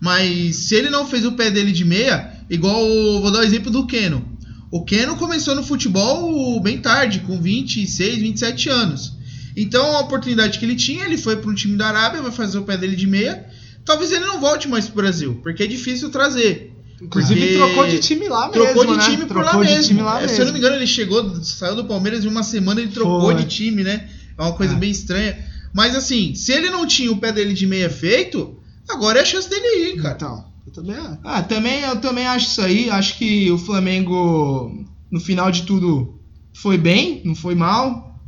Mas 0.00 0.56
se 0.56 0.76
ele 0.76 0.88
não 0.88 1.06
fez 1.06 1.26
o 1.26 1.32
pé 1.32 1.50
dele 1.50 1.70
de 1.70 1.84
meia, 1.84 2.32
igual. 2.48 2.80
Vou 3.20 3.30
dar 3.30 3.40
o 3.40 3.44
exemplo 3.44 3.70
do 3.70 3.86
Keno. 3.86 4.26
O 4.70 4.82
Keno 4.82 5.16
começou 5.16 5.54
no 5.54 5.62
futebol 5.62 6.58
bem 6.62 6.78
tarde, 6.78 7.20
com 7.20 7.38
26, 7.38 8.18
27 8.18 8.70
anos. 8.70 9.12
Então 9.54 9.94
a 9.94 10.00
oportunidade 10.00 10.58
que 10.58 10.64
ele 10.64 10.74
tinha, 10.74 11.04
ele 11.04 11.18
foi 11.18 11.36
para 11.36 11.50
um 11.50 11.54
time 11.54 11.76
da 11.76 11.88
Arábia, 11.88 12.22
vai 12.22 12.32
fazer 12.32 12.56
o 12.56 12.64
pé 12.64 12.78
dele 12.78 12.96
de 12.96 13.06
meia. 13.06 13.44
Talvez 13.84 14.10
ele 14.10 14.24
não 14.24 14.40
volte 14.40 14.66
mais 14.68 14.86
pro 14.86 15.02
Brasil, 15.02 15.38
porque 15.42 15.64
é 15.64 15.66
difícil 15.66 16.08
trazer. 16.08 16.77
Inclusive 17.00 17.40
Porque 17.40 17.54
trocou 17.56 17.86
de 17.86 17.98
time 18.00 18.28
lá 18.28 18.48
mesmo. 18.48 18.64
Trocou 18.64 18.86
de 18.86 18.96
né? 18.96 19.04
time 19.04 19.26
por 19.26 19.36
lá 19.36 19.42
Trocou 19.50 19.64
de 19.64 19.70
mesmo. 19.70 19.84
time 19.88 20.02
lá 20.02 20.22
É, 20.22 20.26
Se 20.28 20.34
eu 20.34 20.38
mesmo. 20.38 20.44
não 20.46 20.52
me 20.52 20.58
engano, 20.58 20.76
ele 20.76 20.86
chegou, 20.86 21.42
saiu 21.44 21.76
do 21.76 21.84
Palmeiras 21.84 22.24
em 22.24 22.28
uma 22.28 22.42
semana 22.42 22.80
ele 22.80 22.90
trocou 22.90 23.20
Foi. 23.22 23.34
de 23.34 23.44
time, 23.44 23.84
né? 23.84 24.08
É 24.36 24.42
uma 24.42 24.52
coisa 24.52 24.74
É. 24.74 24.76
bem 24.76 24.90
estranha. 24.90 25.36
Mas 25.72 25.94
assim, 25.94 26.34
se 26.34 26.52
ele 26.52 26.70
não 26.70 26.86
tinha 26.86 27.12
o 27.12 27.16
pé 27.18 27.30
dele 27.30 27.52
de 27.54 27.66
meia 27.66 27.88
feito, 27.90 28.58
agora 28.88 29.18
é 29.20 29.22
a 29.22 29.24
chance 29.24 29.48
dele 29.48 29.90
ir, 29.92 30.02
cara. 30.02 30.14
Então, 30.16 30.44
eu 30.66 30.72
também 30.72 30.96
acho. 30.96 31.18
Ah, 31.22 31.42
também, 31.42 31.80
eu 31.82 31.96
também 32.00 32.26
acho 32.26 32.46
isso 32.48 32.60
aí. 32.62 32.90
Acho 32.90 33.16
que 33.16 33.50
o 33.52 33.58
Flamengo, 33.58 34.84
no 35.10 35.20
final 35.20 35.50
de 35.52 35.62
tudo, 35.62 36.18
foi 36.52 36.76
bem, 36.78 37.22
não 37.24 37.34
foi 37.34 37.54
mal, 37.54 38.18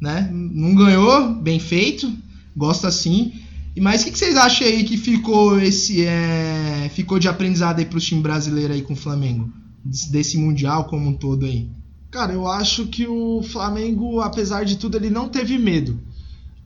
né? 0.00 0.28
Não 0.32 0.74
ganhou, 0.74 1.34
bem 1.34 1.58
feito, 1.58 2.10
gosta 2.56 2.88
assim. 2.88 3.32
E 3.76 3.80
mas 3.80 4.02
o 4.02 4.04
que, 4.04 4.12
que 4.12 4.18
vocês 4.18 4.36
acham 4.36 4.66
aí 4.66 4.84
que 4.84 4.96
ficou 4.96 5.60
esse 5.60 6.04
é, 6.04 6.88
ficou 6.94 7.18
de 7.18 7.28
aprendizado 7.28 7.78
aí 7.80 7.84
pro 7.84 8.00
time 8.00 8.20
brasileiro 8.20 8.72
aí 8.72 8.82
com 8.82 8.92
o 8.92 8.96
Flamengo 8.96 9.50
Des- 9.84 10.06
desse 10.06 10.38
mundial 10.38 10.84
como 10.84 11.08
um 11.08 11.12
todo 11.14 11.44
aí? 11.44 11.68
Cara, 12.10 12.32
eu 12.32 12.46
acho 12.46 12.86
que 12.86 13.06
o 13.08 13.42
Flamengo, 13.42 14.20
apesar 14.20 14.64
de 14.64 14.76
tudo, 14.76 14.96
ele 14.96 15.10
não 15.10 15.28
teve 15.28 15.58
medo. 15.58 15.98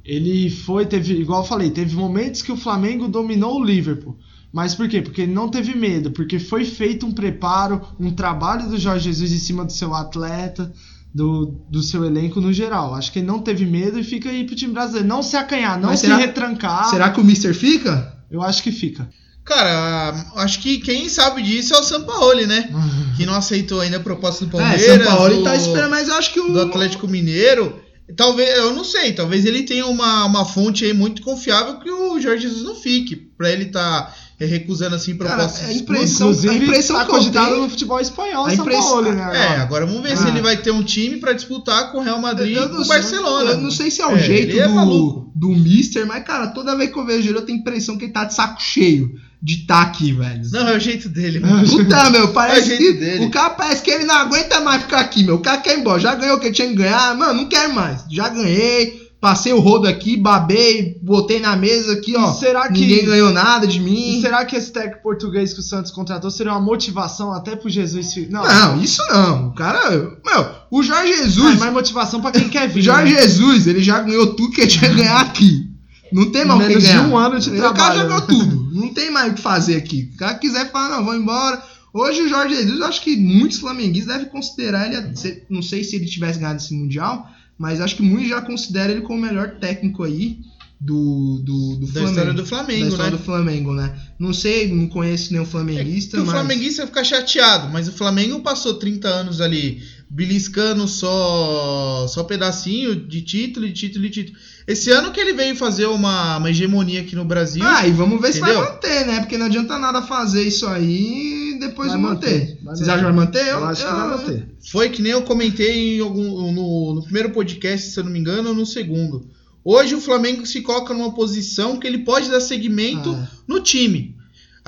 Ele 0.04 0.50
foi, 0.50 0.84
teve, 0.86 1.14
igual 1.14 1.42
eu 1.42 1.48
falei, 1.48 1.70
teve 1.70 1.96
momentos 1.96 2.42
que 2.42 2.52
o 2.52 2.56
Flamengo 2.56 3.08
dominou 3.08 3.58
o 3.58 3.64
Liverpool. 3.64 4.16
Mas 4.52 4.74
por 4.74 4.88
quê? 4.88 5.00
Porque 5.02 5.22
ele 5.22 5.32
não 5.32 5.48
teve 5.48 5.74
medo, 5.74 6.10
porque 6.10 6.38
foi 6.38 6.64
feito 6.64 7.06
um 7.06 7.12
preparo, 7.12 7.80
um 7.98 8.10
trabalho 8.10 8.68
do 8.68 8.78
Jorge 8.78 9.04
Jesus 9.04 9.32
em 9.32 9.38
cima 9.38 9.64
do 9.64 9.72
seu 9.72 9.94
atleta, 9.94 10.72
do, 11.14 11.64
do 11.70 11.82
seu 11.82 12.04
elenco 12.04 12.40
no 12.40 12.52
geral. 12.52 12.94
Acho 12.94 13.12
que 13.12 13.18
ele 13.20 13.26
não 13.26 13.40
teve 13.40 13.64
medo 13.64 13.98
e 13.98 14.04
fica 14.04 14.28
aí 14.28 14.44
pro 14.44 14.54
time 14.56 14.72
brasileiro. 14.72 15.08
Não 15.08 15.22
se 15.22 15.36
acanhar, 15.36 15.78
não 15.80 15.88
Mas 15.90 16.00
se 16.00 16.06
será- 16.06 16.18
retrancar. 16.18 16.84
Será 16.90 17.10
que 17.10 17.20
o 17.20 17.24
Mister 17.24 17.54
fica? 17.54 18.16
Eu 18.30 18.42
acho 18.42 18.62
que 18.62 18.70
fica. 18.70 19.08
Cara, 19.44 20.14
acho 20.36 20.60
que 20.60 20.78
quem 20.78 21.08
sabe 21.08 21.42
disso 21.42 21.74
é 21.74 21.78
o 21.78 21.82
Sampaoli, 21.82 22.46
né? 22.46 22.68
Que 23.16 23.24
não 23.24 23.34
aceitou 23.34 23.80
ainda 23.80 23.96
a 23.96 24.00
proposta 24.00 24.44
do 24.44 24.50
Palmeiras. 24.50 24.82
é, 24.82 24.98
São 25.02 25.16
Paulo 25.16 25.36
do, 25.36 25.42
tá 25.42 25.56
esperando, 25.56 25.90
mas 25.90 26.08
eu 26.08 26.14
acho 26.16 26.32
que 26.34 26.40
o 26.40 26.52
do 26.52 26.60
Atlético 26.60 27.08
Mineiro. 27.08 27.80
Talvez, 28.16 28.56
eu 28.58 28.74
não 28.74 28.84
sei, 28.84 29.12
talvez 29.12 29.44
ele 29.44 29.64
tenha 29.64 29.86
uma, 29.86 30.24
uma 30.24 30.44
fonte 30.44 30.82
aí 30.84 30.94
muito 30.94 31.20
confiável 31.22 31.78
que 31.78 31.90
o 31.90 32.18
Jorge 32.20 32.42
Jesus 32.48 32.62
não 32.62 32.74
fique. 32.74 33.16
Pra 33.16 33.50
ele 33.50 33.66
tá 33.66 34.14
é, 34.14 34.27
recusando 34.46 34.94
assim 34.94 35.16
Cara, 35.16 35.34
propostas. 35.36 35.68
é 35.68 35.72
de 35.72 35.78
impressão, 35.80 36.28
Inclusive, 36.30 36.54
a 36.54 36.56
impressão 36.58 36.96
tá 36.96 37.04
que 37.04 37.10
eu 37.10 37.14
cogitado 37.16 37.56
no 37.56 37.68
futebol 37.70 38.00
espanhol, 38.00 38.46
A 38.46 38.54
São 38.54 38.64
impressão- 38.64 38.88
Paulo, 38.90 39.12
né? 39.12 39.30
É, 39.34 39.56
agora. 39.60 39.84
vamos 39.86 40.02
ver 40.02 40.16
se 40.16 40.24
Ah. 40.24 40.28
ele 40.28 40.40
vai 40.40 40.56
ter 40.56 40.70
um 40.70 40.82
time 40.82 41.16
pra 41.16 41.32
disputar 41.32 41.90
com 41.90 41.98
o 41.98 42.02
Real 42.02 42.20
Madrid 42.20 42.56
e 42.56 42.68
com 42.68 42.82
o 42.82 42.86
Barcelona. 42.86 43.50
Eu 43.52 43.58
não 43.58 43.70
sei 43.70 43.90
se 43.90 44.00
é 44.00 44.06
o 44.06 44.16
É, 44.16 44.18
jeito 44.18 44.58
é 44.58 44.68
do, 44.68 44.74
maluco. 44.74 45.32
do 45.34 45.48
Mister, 45.50 46.06
mas, 46.06 46.22
cara, 46.24 46.48
toda 46.48 46.76
vez 46.76 46.92
que 46.92 46.98
eu 46.98 47.04
vejo 47.06 47.28
ele, 47.28 47.38
eu 47.38 47.42
tenho 47.42 47.58
a 47.58 47.60
impressão 47.60 47.96
que 47.98 48.04
ele 48.04 48.12
tá 48.12 48.24
de 48.24 48.34
saco 48.34 48.62
cheio 48.62 49.10
de 49.42 49.54
estar 49.60 49.82
aqui, 49.82 50.12
velho. 50.12 50.42
Não, 50.52 50.68
é 50.68 50.76
o 50.76 50.80
jeito 50.80 51.08
dele, 51.08 51.38
mano. 51.40 51.68
Puta, 51.68 52.10
meu, 52.10 52.28
parece 52.32 52.60
É 52.60 52.62
o 52.62 52.66
jeito 52.76 52.82
que 52.82 52.92
dele. 53.04 53.26
o 53.26 53.30
cara 53.30 53.50
parece 53.50 53.82
que 53.82 53.90
ele 53.90 54.04
não 54.04 54.14
aguenta 54.16 54.60
mais 54.60 54.82
ficar 54.82 54.98
aqui, 55.00 55.22
meu. 55.22 55.36
O 55.36 55.40
cara 55.40 55.58
quer 55.58 55.76
ir 55.76 55.80
embora. 55.80 56.00
Já 56.00 56.14
ganhou 56.16 56.36
o 56.36 56.40
que 56.40 56.50
tinha 56.50 56.66
que 56.68 56.74
ganhar. 56.74 57.16
Mano, 57.16 57.34
não 57.34 57.48
quero 57.48 57.72
mais. 57.72 58.04
Já 58.10 58.28
ganhei. 58.28 59.07
Passei 59.20 59.52
o 59.52 59.58
rodo 59.58 59.88
aqui, 59.88 60.16
babei, 60.16 60.96
botei 61.02 61.40
na 61.40 61.56
mesa 61.56 61.94
aqui, 61.94 62.14
ó. 62.16 62.30
E 62.30 62.34
será 62.38 62.68
que- 62.68 62.80
Ninguém 62.80 63.04
ganhou 63.04 63.32
nada 63.32 63.66
de 63.66 63.80
mim. 63.80 64.20
será 64.20 64.44
que 64.44 64.54
esse 64.54 64.70
técnico 64.72 65.02
português 65.02 65.52
que 65.52 65.58
o 65.58 65.62
Santos 65.62 65.90
contratou 65.90 66.30
seria 66.30 66.52
uma 66.52 66.60
motivação 66.60 67.32
até 67.32 67.56
pro 67.56 67.68
Jesus? 67.68 68.14
Não, 68.30 68.44
Não, 68.44 68.80
isso 68.80 69.02
não. 69.10 69.48
O 69.48 69.54
cara. 69.54 69.90
Meu, 70.24 70.50
o 70.70 70.82
Jorge 70.84 71.12
é 71.12 71.16
Jesus. 71.16 71.58
mais 71.58 71.72
motivação 71.72 72.20
pra 72.20 72.30
quem 72.30 72.48
quer 72.48 72.68
vir. 72.68 72.80
Jorge 72.82 73.12
né? 73.12 73.22
Jesus, 73.22 73.66
ele 73.66 73.82
já 73.82 74.00
ganhou 74.00 74.34
tudo 74.34 74.52
que 74.52 74.60
ele 74.60 74.70
tinha 74.70 74.92
ganhar 74.94 75.20
aqui. 75.20 75.66
Não 76.12 76.30
tem 76.30 76.44
mais 76.44 76.60
o 76.60 76.62
que 76.62 76.68
Menos 76.68 76.84
de 76.84 76.88
ganhar. 76.90 77.08
um 77.08 77.18
ano 77.18 77.40
de 77.40 77.50
O 77.50 77.52
cara 77.54 77.72
trabalho, 77.74 77.96
já 77.98 78.04
ganhou 78.06 78.20
né? 78.20 78.26
tudo. 78.28 78.68
Não 78.72 78.88
tem 78.94 79.10
mais 79.10 79.32
o 79.32 79.34
que 79.34 79.40
fazer 79.42 79.76
aqui. 79.76 80.10
O 80.14 80.16
cara 80.16 80.34
quiser 80.36 80.70
falar, 80.70 80.96
não, 80.96 81.04
vou 81.04 81.16
embora. 81.16 81.60
Hoje 81.92 82.22
o 82.22 82.28
Jorge 82.28 82.54
Jesus, 82.54 82.78
eu 82.78 82.86
acho 82.86 83.00
que 83.02 83.16
muitos 83.16 83.58
flamenguistas 83.58 84.14
devem 84.16 84.30
considerar 84.30 84.86
ele. 84.86 85.12
Não 85.50 85.60
sei 85.60 85.82
se 85.82 85.96
ele 85.96 86.06
tivesse 86.06 86.38
ganhado 86.38 86.58
esse 86.60 86.72
Mundial, 86.72 87.26
mas 87.58 87.80
acho 87.80 87.96
que 87.96 88.02
muitos 88.02 88.28
já 88.28 88.40
consideram 88.40 88.92
ele 88.92 89.00
como 89.02 89.18
o 89.18 89.22
melhor 89.22 89.56
técnico 89.58 90.02
aí 90.04 90.38
do, 90.80 91.40
do, 91.44 91.76
do 91.76 91.86
Da 91.86 91.92
Flamengo. 91.92 92.10
história 92.10 92.32
do 92.32 92.42
da 92.42 92.48
Flamengo, 92.48 92.88
história 92.88 93.10
né? 93.10 93.16
do 93.16 93.22
Flamengo, 93.22 93.72
né? 93.74 94.00
Não 94.18 94.32
sei, 94.32 94.72
não 94.72 94.86
conheço 94.86 95.32
nenhum 95.32 95.42
É 95.44 95.46
flamenguista, 95.46 96.16
o 96.18 96.20
mas. 96.20 96.30
flamenguista 96.30 96.86
fica 96.86 97.02
chateado, 97.02 97.68
mas 97.72 97.88
o 97.88 97.92
Flamengo 97.92 98.40
passou 98.40 98.74
30 98.74 99.08
anos 99.08 99.40
ali 99.40 99.82
beliscando 100.10 100.88
só 100.88 102.06
só 102.08 102.24
pedacinho 102.24 102.94
de 102.96 103.20
título, 103.22 103.66
de 103.66 103.72
título, 103.72 104.04
de 104.04 104.10
título. 104.10 104.38
Esse 104.66 104.90
ano 104.90 105.12
que 105.12 105.20
ele 105.20 105.32
veio 105.32 105.56
fazer 105.56 105.86
uma, 105.86 106.36
uma 106.38 106.50
hegemonia 106.50 107.00
aqui 107.00 107.14
no 107.16 107.24
Brasil. 107.24 107.62
Ah, 107.64 107.86
e 107.86 107.90
vamos 107.90 108.20
ver 108.20 108.32
se 108.32 108.38
Entendeu? 108.40 108.60
vai 108.60 108.72
manter, 108.72 109.06
né? 109.06 109.20
Porque 109.20 109.38
não 109.38 109.46
adianta 109.46 109.78
nada 109.78 110.02
fazer 110.02 110.42
isso 110.42 110.66
aí 110.66 111.54
e 111.54 111.58
depois 111.58 111.88
Vai 111.90 111.98
manter, 112.00 112.58
Vocês 112.62 112.88
acham 112.88 112.98
que 112.98 113.04
vai 113.04 113.12
manter? 113.12 113.48
Eu 113.48 113.64
acho 113.64 113.84
que 113.86 113.92
vai 113.92 114.08
manter. 114.08 114.48
Foi 114.70 114.88
que 114.90 115.02
nem 115.02 115.12
eu 115.12 115.22
comentei 115.22 115.96
em 115.98 116.00
algum- 116.00 116.52
no, 116.52 116.94
no 116.94 117.02
primeiro 117.02 117.30
podcast, 117.30 117.90
se 117.90 117.98
eu 117.98 118.04
não 118.04 118.10
me 118.12 118.18
engano, 118.18 118.50
ou 118.50 118.54
no 118.54 118.66
segundo. 118.66 119.26
Hoje 119.64 119.94
o 119.94 120.00
Flamengo 120.00 120.46
se 120.46 120.60
coloca 120.62 120.94
numa 120.94 121.12
posição 121.12 121.78
que 121.78 121.86
ele 121.86 121.98
pode 121.98 122.30
dar 122.30 122.40
segmento 122.40 123.10
Ah. 123.10 123.28
no 123.46 123.60
time. 123.60 124.16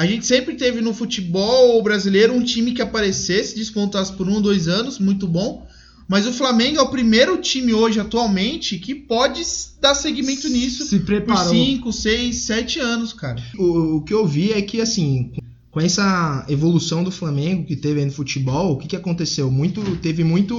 A 0.01 0.07
gente 0.07 0.25
sempre 0.25 0.55
teve 0.55 0.81
no 0.81 0.95
futebol 0.95 1.83
brasileiro 1.83 2.33
um 2.33 2.43
time 2.43 2.73
que 2.73 2.81
aparecesse, 2.81 3.55
despontasse 3.55 4.11
por 4.15 4.27
um 4.27 4.37
ou 4.37 4.41
dois 4.41 4.67
anos, 4.67 4.99
muito 4.99 5.29
bom. 5.29 5.67
Mas 6.09 6.27
o 6.27 6.33
Flamengo 6.33 6.79
é 6.79 6.81
o 6.81 6.89
primeiro 6.89 7.37
time 7.37 7.75
hoje, 7.75 8.01
atualmente, 8.01 8.79
que 8.79 8.95
pode 8.95 9.43
dar 9.79 9.95
segmento 9.95 10.49
nisso 10.49 10.87
Se 10.87 11.01
por 11.01 11.05
preparou. 11.05 11.53
5, 11.53 11.93
6, 11.93 12.35
7 12.35 12.81
anos, 12.81 13.13
cara. 13.13 13.43
O, 13.59 13.97
o 13.97 14.01
que 14.03 14.15
eu 14.15 14.27
vi 14.27 14.53
é 14.53 14.63
que, 14.63 14.81
assim, 14.81 15.33
com 15.71 15.79
essa 15.79 16.47
evolução 16.49 17.05
do 17.05 17.11
Flamengo 17.11 17.67
que 17.67 17.77
teve 17.77 18.01
aí 18.01 18.07
no 18.07 18.13
futebol, 18.13 18.73
o 18.73 18.79
que, 18.79 18.89
que 18.89 18.97
aconteceu? 18.97 19.51
Muito, 19.51 19.83
teve 19.99 20.25
muito. 20.25 20.57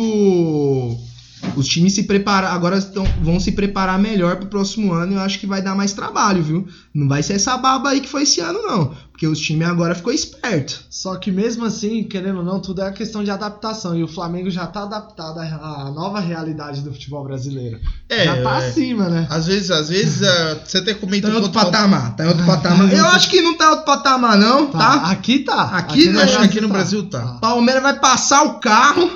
Os 1.56 1.68
times 1.68 1.94
se 1.94 2.04
preparar, 2.04 2.54
agora 2.54 2.78
estão, 2.78 3.04
vão 3.24 3.40
se 3.40 3.54
preparar 3.54 3.98
melhor 3.98 4.36
pro 4.36 4.46
próximo 4.46 4.94
ano 4.94 5.14
e 5.14 5.16
eu 5.16 5.22
acho 5.22 5.40
que 5.40 5.48
vai 5.48 5.64
dar 5.64 5.76
mais 5.76 5.94
trabalho, 5.94 6.44
viu? 6.44 6.68
Não 6.94 7.08
vai 7.08 7.24
ser 7.24 7.34
essa 7.34 7.58
baba 7.58 7.90
aí 7.90 8.00
que 8.00 8.08
foi 8.08 8.22
esse 8.22 8.40
ano, 8.40 8.62
não. 8.62 8.96
Porque 9.22 9.28
os 9.32 9.40
times 9.40 9.68
agora 9.68 9.94
ficou 9.94 10.12
esperto. 10.12 10.84
Só 10.90 11.16
que 11.16 11.32
mesmo 11.32 11.64
assim, 11.64 12.04
querendo 12.04 12.40
ou 12.40 12.44
não, 12.44 12.60
tudo 12.60 12.82
é 12.82 12.92
questão 12.92 13.24
de 13.24 13.30
adaptação. 13.30 13.96
E 13.96 14.02
o 14.02 14.08
Flamengo 14.08 14.50
já 14.50 14.66
tá 14.66 14.82
adaptado 14.82 15.38
à 15.38 15.92
nova 15.92 16.20
realidade 16.20 16.82
do 16.82 16.92
futebol 16.92 17.24
brasileiro. 17.24 17.80
É, 18.10 18.26
já 18.26 18.42
tá 18.42 18.60
é. 18.64 18.68
acima, 18.68 19.10
né? 19.10 19.28
Às 19.30 19.46
vezes, 19.46 19.70
às 19.70 19.90
vezes, 19.90 20.24
ah, 20.24 20.62
você 20.66 20.80
até 20.80 20.96
Tá 20.96 21.00
comenta 21.00 21.30
em 21.30 21.34
outro 21.34 21.52
o- 21.52 21.54
patamar, 21.54 22.16
tá 22.16 22.26
em 22.26 22.30
outro 22.30 22.44
patamar. 22.48 22.92
Eu 22.92 23.06
acho 23.10 23.30
que 23.30 23.42
não 23.42 23.56
tá 23.56 23.66
em 23.66 23.70
outro 23.70 23.86
patamar, 23.86 24.40
não, 24.40 24.72
tá? 24.72 25.12
Aqui 25.12 25.38
tá. 25.40 25.66
Aqui, 25.66 26.08
no 26.08 26.14
né? 26.14 26.24
Acho 26.24 26.32
que 26.32 26.38
Brasil 26.40 26.50
aqui 26.50 26.62
no 26.62 26.68
Brasil 26.70 27.08
tá. 27.08 27.38
Palmeiras 27.40 27.84
vai 27.84 28.00
passar 28.00 28.42
o 28.42 28.60
carro, 28.60 29.08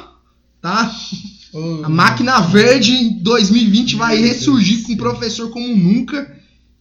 tá? 0.62 0.92
Ô, 1.52 1.82
A 1.86 1.90
máquina 1.90 2.42
verde 2.42 2.92
em 2.92 3.24
2020 3.24 3.96
vai 3.96 4.18
ressurgir 4.18 4.76
Deus 4.76 4.86
com 4.86 4.94
um 4.94 4.98
professor 4.98 5.50
como 5.50 5.68
nunca 5.76 6.35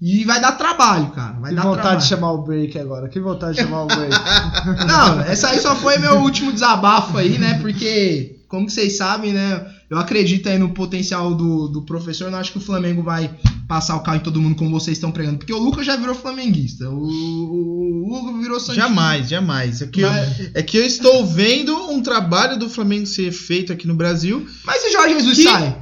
e 0.06 0.24
vai 0.24 0.40
dar 0.40 0.52
trabalho, 0.52 1.06
cara. 1.10 1.32
Vai 1.40 1.50
Que 1.50 1.56
dar 1.56 1.62
vontade 1.62 1.80
trabalho. 1.82 2.00
de 2.00 2.06
chamar 2.06 2.32
o 2.32 2.42
break 2.42 2.78
agora. 2.78 3.08
Que 3.08 3.20
vontade 3.20 3.56
de 3.56 3.62
chamar 3.62 3.84
o 3.84 3.86
break. 3.86 4.10
Não, 4.86 5.20
essa 5.22 5.48
aí 5.48 5.58
só 5.60 5.74
foi 5.76 5.98
meu 5.98 6.18
último 6.20 6.52
desabafo 6.52 7.16
aí, 7.18 7.38
né? 7.38 7.58
Porque, 7.60 8.36
como 8.48 8.68
vocês 8.68 8.96
sabem, 8.96 9.32
né? 9.32 9.66
Eu 9.90 9.98
acredito 9.98 10.48
aí 10.48 10.58
no 10.58 10.70
potencial 10.70 11.34
do, 11.34 11.68
do 11.68 11.82
professor. 11.82 12.30
Não 12.30 12.38
acho 12.38 12.52
que 12.52 12.58
o 12.58 12.60
Flamengo 12.60 13.02
vai 13.02 13.30
passar 13.68 13.96
o 13.96 14.00
carro 14.00 14.16
em 14.16 14.20
todo 14.20 14.40
mundo 14.40 14.56
como 14.56 14.70
vocês 14.70 14.96
estão 14.96 15.12
pregando. 15.12 15.38
Porque 15.38 15.52
o 15.52 15.58
Lucas 15.58 15.86
já 15.86 15.94
virou 15.96 16.14
flamenguista. 16.14 16.88
O, 16.90 16.94
o, 16.98 18.08
o 18.10 18.14
Hugo 18.14 18.38
virou 18.40 18.58
Santista. 18.58 18.88
Jamais, 18.88 19.28
jamais. 19.28 19.80
É 19.82 19.86
que, 19.86 20.00
eu, 20.00 20.10
Mas- 20.10 20.50
é 20.54 20.62
que 20.62 20.76
eu 20.76 20.84
estou 20.84 21.24
vendo 21.26 21.74
um 21.90 22.02
trabalho 22.02 22.58
do 22.58 22.68
Flamengo 22.68 23.06
ser 23.06 23.30
feito 23.30 23.72
aqui 23.72 23.86
no 23.86 23.94
Brasil. 23.94 24.46
Mas 24.64 24.82
se 24.82 24.92
Jorge 24.92 25.14
Jesus 25.14 25.36
Que- 25.36 25.44
sai? 25.44 25.76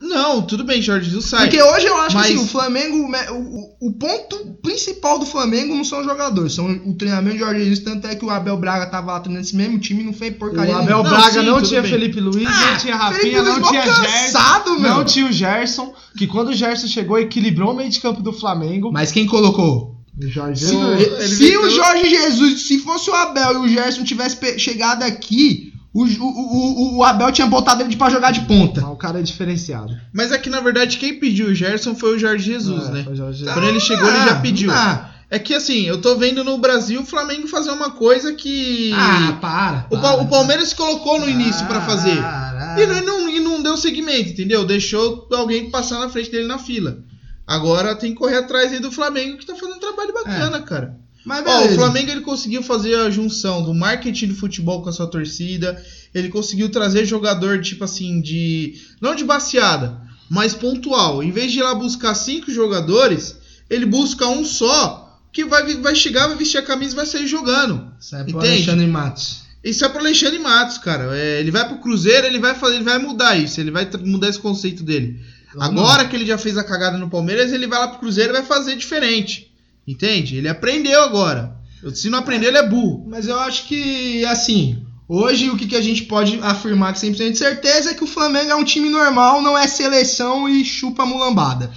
Não, 0.00 0.42
tudo 0.42 0.64
bem, 0.64 0.82
Jorge 0.82 1.06
Jesus 1.06 1.26
sai. 1.26 1.48
Porque 1.48 1.62
hoje 1.62 1.86
eu 1.86 1.96
acho 1.96 2.14
Mas- 2.16 2.26
que 2.26 2.32
assim, 2.34 2.44
o 2.44 2.46
Flamengo, 2.46 3.08
o, 3.32 3.88
o- 3.88 3.92
ponto 3.92 4.36
principal 4.62 5.18
do 5.18 5.24
Flamengo 5.24 5.74
não 5.74 5.84
são 5.84 6.00
os 6.00 6.04
jogadores, 6.04 6.52
são 6.52 6.66
o 6.84 6.94
treinamento 6.94 7.36
de 7.36 7.42
Jorge 7.42 7.60
Jesus. 7.60 7.78
Tanto 7.80 8.06
é 8.06 8.14
que 8.14 8.24
o 8.24 8.28
Abel 8.30 8.56
Braga 8.58 8.86
tava 8.86 9.12
lá 9.12 9.20
treinando 9.20 9.46
esse 9.46 9.56
mesmo 9.56 9.78
time 9.78 10.02
e 10.02 10.06
não 10.06 10.12
fez 10.12 10.36
porcaria 10.36 10.74
O 10.74 10.78
Abel. 10.78 10.96
Não, 10.98 11.02
Braga 11.04 11.40
sim, 11.40 11.46
não 11.46 11.62
tinha 11.62 11.80
bem. 11.80 11.90
Felipe 11.90 12.20
Luiz, 12.20 12.46
Ah, 12.46 12.70
não 12.72 12.78
tinha 12.78 12.96
Rafinha, 12.96 13.42
não 13.42 13.62
tinha 13.62 13.82
cansado, 13.82 14.64
Gerson. 14.70 14.78
meu. 14.80 14.94
Não 14.94 15.04
tinha 15.04 15.26
o 15.26 15.32
Gerson. 15.32 15.94
Que 16.18 16.26
quando 16.26 16.48
o 16.48 16.54
Gerson 16.54 16.86
chegou, 16.86 17.18
equilibrou 17.18 17.72
o 17.72 17.74
meio 17.76 17.88
de 17.90 18.00
campo 18.00 18.20
do 18.22 18.32
Flamengo. 18.32 18.90
Mas 18.92 19.10
quem 19.10 19.26
colocou? 19.26 19.94
O 20.20 20.28
Jorge 20.28 20.64
Se, 20.66 20.72
Jesus. 20.72 21.28
se 21.36 21.42
meteu- 21.44 21.62
o 21.62 21.70
Jorge 21.70 22.08
Jesus, 22.08 22.62
se 22.62 22.78
fosse 22.80 23.10
o 23.10 23.14
Abel 23.14 23.54
e 23.54 23.66
o 23.66 23.68
Gerson 23.68 24.04
tivesse 24.04 24.58
chegado 24.58 25.02
aqui, 25.02 25.72
o, 25.94 26.04
o, 26.04 26.26
o, 26.26 26.96
o 26.98 27.04
Abel 27.04 27.30
tinha 27.32 27.46
botado 27.46 27.82
ele 27.82 27.96
pra 27.96 28.10
jogar 28.10 28.32
de 28.32 28.40
ponta. 28.42 28.80
Mas 28.80 28.90
o 28.90 28.96
cara 28.96 29.20
é 29.20 29.22
diferenciado. 29.22 29.96
Mas 30.12 30.32
aqui, 30.32 30.50
na 30.50 30.60
verdade, 30.60 30.98
quem 30.98 31.18
pediu 31.20 31.46
o 31.46 31.54
Gerson 31.54 31.94
foi 31.94 32.16
o 32.16 32.18
Jorge 32.18 32.44
Jesus, 32.52 32.88
É, 32.88 32.90
né? 32.92 33.02
foi 33.04 33.12
o 33.12 33.16
Jorge 33.16 33.38
Jesus. 33.38 33.54
Quando 33.54 33.66
ele 33.68 33.80
chegou, 33.80 34.08
ele 34.08 34.24
já 34.24 34.34
pediu. 34.40 34.70
Ah, 34.72 35.10
É 35.30 35.38
que 35.38 35.54
assim, 35.54 35.82
eu 35.84 36.00
tô 36.00 36.16
vendo 36.16 36.44
no 36.44 36.58
Brasil 36.58 37.00
o 37.00 37.06
Flamengo 37.06 37.46
fazer 37.48 37.70
uma 37.70 37.90
coisa 37.92 38.32
que. 38.34 38.90
ah, 38.92 39.38
para. 39.40 39.86
o, 39.90 39.98
Pa- 39.98 40.14
o 40.16 40.26
Palmeiras 40.28 40.68
se 40.68 40.74
colocou 40.76 41.18
no 41.20 41.28
início 41.28 41.64
pra 41.66 41.80
fazer. 41.80 42.18
Ah, 42.18 42.76
E 42.78 42.86
não, 42.86 42.96
e 42.98 43.00
não, 43.04 43.28
e 43.30 43.40
não 43.40 43.62
deu 43.62 43.76
seguimento, 43.76 44.30
entendeu? 44.30 44.64
Deixou 44.64 45.28
alguém 45.32 45.70
passar 45.70 45.98
na 46.00 46.08
frente 46.08 46.30
dele 46.30 46.46
na 46.48 46.58
fila. 46.58 46.98
Agora 47.46 47.94
tem 47.94 48.10
que 48.12 48.16
correr 48.18 48.38
atrás 48.38 48.72
aí 48.72 48.80
do 48.80 48.90
Flamengo 48.90 49.36
que 49.38 49.46
tá 49.46 49.54
fazendo 49.54 49.76
um 49.76 49.80
trabalho 49.80 50.12
bacana, 50.14 50.60
cara. 50.62 50.96
Mas 51.24 51.44
Ó, 51.46 51.64
o. 51.64 51.74
Flamengo 51.74 52.10
ele 52.10 52.20
conseguiu 52.20 52.62
fazer 52.62 52.94
a 52.96 53.10
junção 53.10 53.62
do 53.62 53.72
marketing 53.72 54.28
do 54.28 54.34
futebol 54.34 54.82
com 54.82 54.90
a 54.90 54.92
sua 54.92 55.06
torcida. 55.06 55.82
Ele 56.14 56.28
conseguiu 56.28 56.68
trazer 56.68 57.06
jogador, 57.06 57.60
tipo 57.60 57.84
assim, 57.84 58.20
de. 58.20 58.74
Não 59.00 59.14
de 59.14 59.24
baseada, 59.24 60.00
mas 60.28 60.54
pontual. 60.54 61.22
Em 61.22 61.30
vez 61.30 61.50
de 61.50 61.60
ir 61.60 61.62
lá 61.62 61.74
buscar 61.74 62.14
cinco 62.14 62.50
jogadores, 62.50 63.36
ele 63.70 63.86
busca 63.86 64.28
um 64.28 64.44
só 64.44 65.18
que 65.32 65.44
vai, 65.44 65.74
vai 65.76 65.94
chegar, 65.94 66.28
vai 66.28 66.36
vestir 66.36 66.58
a 66.58 66.62
camisa 66.62 66.92
e 66.92 66.96
vai 66.96 67.06
sair 67.06 67.26
jogando. 67.26 67.90
Isso 67.98 68.14
é 68.14 68.24
pro? 68.24 68.38
Alexandre 68.38 68.86
Matos. 68.86 69.44
Isso 69.64 69.84
é 69.84 69.88
pro 69.88 70.00
Alexandre 70.00 70.38
Matos, 70.38 70.76
cara. 70.76 71.16
É, 71.16 71.40
ele 71.40 71.50
vai 71.50 71.66
pro 71.66 71.78
Cruzeiro, 71.78 72.26
ele 72.26 72.38
vai 72.38 72.54
fazer, 72.54 72.76
ele 72.76 72.84
vai 72.84 72.98
mudar 72.98 73.34
isso, 73.36 73.58
ele 73.58 73.70
vai 73.70 73.88
mudar 74.04 74.28
esse 74.28 74.38
conceito 74.38 74.82
dele. 74.82 75.18
Agora 75.58 76.04
que 76.04 76.14
ele 76.14 76.26
já 76.26 76.36
fez 76.36 76.58
a 76.58 76.64
cagada 76.64 76.98
no 76.98 77.08
Palmeiras, 77.08 77.52
ele 77.52 77.66
vai 77.66 77.78
lá 77.78 77.88
pro 77.88 77.98
Cruzeiro 77.98 78.30
e 78.30 78.32
vai 78.34 78.42
fazer 78.44 78.76
diferente. 78.76 79.53
Entende? 79.86 80.36
Ele 80.36 80.48
aprendeu 80.48 81.02
agora. 81.02 81.56
Se 81.94 82.08
não 82.08 82.18
aprendeu, 82.18 82.48
ele 82.48 82.58
é 82.58 82.68
burro. 82.68 83.04
Mas 83.08 83.26
eu 83.28 83.38
acho 83.38 83.66
que, 83.66 84.24
assim, 84.24 84.82
hoje 85.08 85.50
o 85.50 85.56
que, 85.56 85.66
que 85.66 85.76
a 85.76 85.82
gente 85.82 86.04
pode 86.04 86.38
afirmar 86.40 86.94
com 86.94 87.00
100% 87.00 87.32
de 87.32 87.38
certeza 87.38 87.90
é 87.90 87.94
que 87.94 88.04
o 88.04 88.08
Flamengo 88.08 88.50
é 88.50 88.54
um 88.54 88.64
time 88.64 88.88
normal, 88.88 89.42
não 89.42 89.56
é 89.56 89.66
seleção 89.66 90.48
e 90.48 90.64
chupa 90.64 91.04
mulambada. 91.04 91.70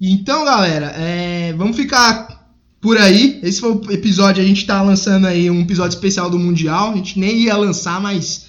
Então, 0.00 0.44
galera, 0.44 0.86
é, 0.96 1.52
vamos 1.54 1.76
ficar 1.76 2.36
por 2.80 2.96
aí. 2.96 3.40
Esse 3.42 3.60
foi 3.60 3.72
o 3.72 3.92
episódio, 3.92 4.42
a 4.42 4.46
gente 4.46 4.66
tá 4.66 4.80
lançando 4.82 5.26
aí 5.26 5.50
um 5.50 5.60
episódio 5.60 5.96
especial 5.96 6.30
do 6.30 6.38
Mundial. 6.38 6.92
A 6.92 6.96
gente 6.96 7.18
nem 7.18 7.42
ia 7.42 7.56
lançar, 7.56 8.00
mas 8.00 8.46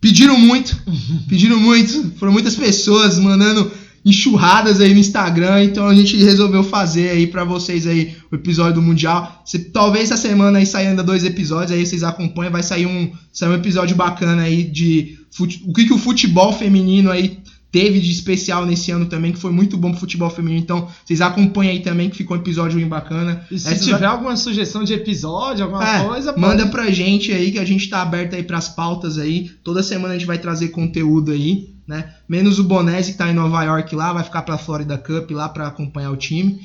pediram 0.00 0.38
muito, 0.38 0.76
pediram 1.28 1.58
muito. 1.58 2.12
Foram 2.18 2.32
muitas 2.32 2.56
pessoas 2.56 3.18
mandando 3.18 3.70
enxurradas 4.04 4.80
aí 4.80 4.92
no 4.94 5.00
Instagram, 5.00 5.64
então 5.64 5.86
a 5.86 5.94
gente 5.94 6.16
resolveu 6.16 6.62
fazer 6.62 7.10
aí 7.10 7.26
pra 7.26 7.44
vocês 7.44 7.86
aí 7.86 8.14
o 8.30 8.34
episódio 8.34 8.74
do 8.76 8.82
Mundial. 8.82 9.42
Se, 9.44 9.58
talvez 9.58 10.10
essa 10.10 10.16
semana 10.20 10.58
aí 10.58 10.66
saia 10.66 10.90
ainda 10.90 11.02
dois 11.02 11.24
episódios, 11.24 11.72
aí 11.72 11.84
vocês 11.84 12.02
acompanham, 12.02 12.52
vai 12.52 12.62
sair 12.62 12.86
um, 12.86 13.10
sair 13.32 13.50
um 13.50 13.54
episódio 13.54 13.96
bacana 13.96 14.42
aí 14.42 14.62
de 14.64 15.18
fute- 15.30 15.62
o 15.66 15.72
que, 15.72 15.84
que 15.86 15.92
o 15.92 15.98
futebol 15.98 16.52
feminino 16.52 17.10
aí 17.10 17.38
teve 17.70 18.00
de 18.00 18.10
especial 18.10 18.64
nesse 18.64 18.90
ano 18.90 19.04
também, 19.06 19.30
que 19.30 19.38
foi 19.38 19.52
muito 19.52 19.76
bom 19.76 19.90
pro 19.90 20.00
futebol 20.00 20.30
feminino. 20.30 20.58
Então, 20.62 20.88
vocês 21.04 21.20
acompanhem 21.20 21.72
aí 21.72 21.80
também, 21.80 22.08
que 22.08 22.16
ficou 22.16 22.34
um 22.34 22.40
episódio 22.40 22.78
bem 22.78 22.88
bacana. 22.88 23.44
E 23.50 23.58
se 23.58 23.78
tiver 23.80 24.06
alguma 24.06 24.38
sugestão 24.38 24.82
de 24.84 24.94
episódio, 24.94 25.64
alguma 25.66 25.86
É, 25.86 26.02
coisa, 26.04 26.34
manda 26.34 26.62
pode- 26.62 26.70
pra 26.70 26.90
gente 26.90 27.30
aí, 27.30 27.52
que 27.52 27.58
a 27.58 27.66
gente 27.66 27.86
tá 27.90 28.00
aberto 28.00 28.34
aí 28.34 28.42
pras 28.42 28.70
pautas 28.70 29.18
aí. 29.18 29.50
Toda 29.62 29.82
semana 29.82 30.14
a 30.14 30.16
gente 30.16 30.26
vai 30.26 30.38
trazer 30.38 30.68
conteúdo 30.68 31.30
aí, 31.30 31.68
né? 31.88 32.12
Menos 32.28 32.58
o 32.58 32.64
Bonese 32.64 33.12
que 33.12 33.18
tá 33.18 33.30
em 33.30 33.34
Nova 33.34 33.64
York 33.64 33.96
lá, 33.96 34.12
vai 34.12 34.22
ficar 34.22 34.42
pra 34.42 34.58
Florida 34.58 34.98
Cup 34.98 35.30
lá 35.30 35.48
pra 35.48 35.68
acompanhar 35.68 36.10
o 36.10 36.16
time, 36.16 36.60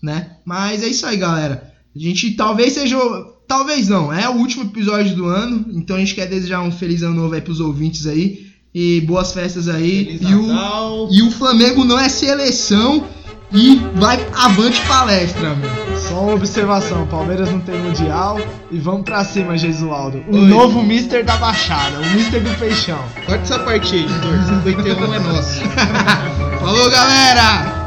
né? 0.00 0.36
Mas 0.44 0.84
é 0.84 0.86
isso 0.86 1.04
aí, 1.04 1.16
galera. 1.16 1.74
A 1.94 1.98
gente 1.98 2.30
talvez 2.32 2.74
seja. 2.74 2.96
Talvez 3.48 3.88
não, 3.88 4.12
é 4.12 4.28
o 4.28 4.36
último 4.36 4.62
episódio 4.62 5.16
do 5.16 5.26
ano, 5.26 5.66
então 5.72 5.96
a 5.96 5.98
gente 5.98 6.14
quer 6.14 6.28
desejar 6.28 6.62
um 6.62 6.70
feliz 6.70 7.02
ano 7.02 7.16
novo 7.16 7.34
aí 7.34 7.40
pros 7.40 7.58
ouvintes 7.58 8.06
aí. 8.06 8.48
E 8.72 9.00
boas 9.00 9.32
festas 9.32 9.68
aí. 9.68 10.04
Feliz 10.04 10.30
e, 10.30 10.34
o, 10.36 11.08
e 11.10 11.22
o 11.22 11.30
Flamengo 11.32 11.84
não 11.84 11.98
é 11.98 12.08
seleção 12.08 13.04
e 13.52 13.76
vai 13.94 14.24
avante 14.34 14.80
palestra, 14.86 15.54
meu. 15.54 15.98
Só 15.98 16.20
uma 16.22 16.34
observação, 16.34 17.06
Palmeiras 17.06 17.50
não 17.50 17.60
tem 17.60 17.78
mundial 17.78 18.38
e 18.70 18.78
vamos 18.78 19.02
pra 19.02 19.24
cima, 19.24 19.56
Gesualdo. 19.56 20.24
O 20.28 20.36
Oi. 20.36 20.42
novo 20.42 20.82
Mister 20.82 21.24
da 21.24 21.36
Baixada, 21.36 21.98
o 21.98 22.10
Mister 22.10 22.42
do 22.42 22.58
Peixão. 22.58 23.04
Corta 23.26 23.42
essa 23.42 23.58
parte 23.58 23.94
aí, 23.94 24.02
editor. 24.02 24.62
51 24.64 25.14
é 25.14 25.18
nosso. 25.18 25.60
Falou, 26.60 26.90
galera! 26.90 27.79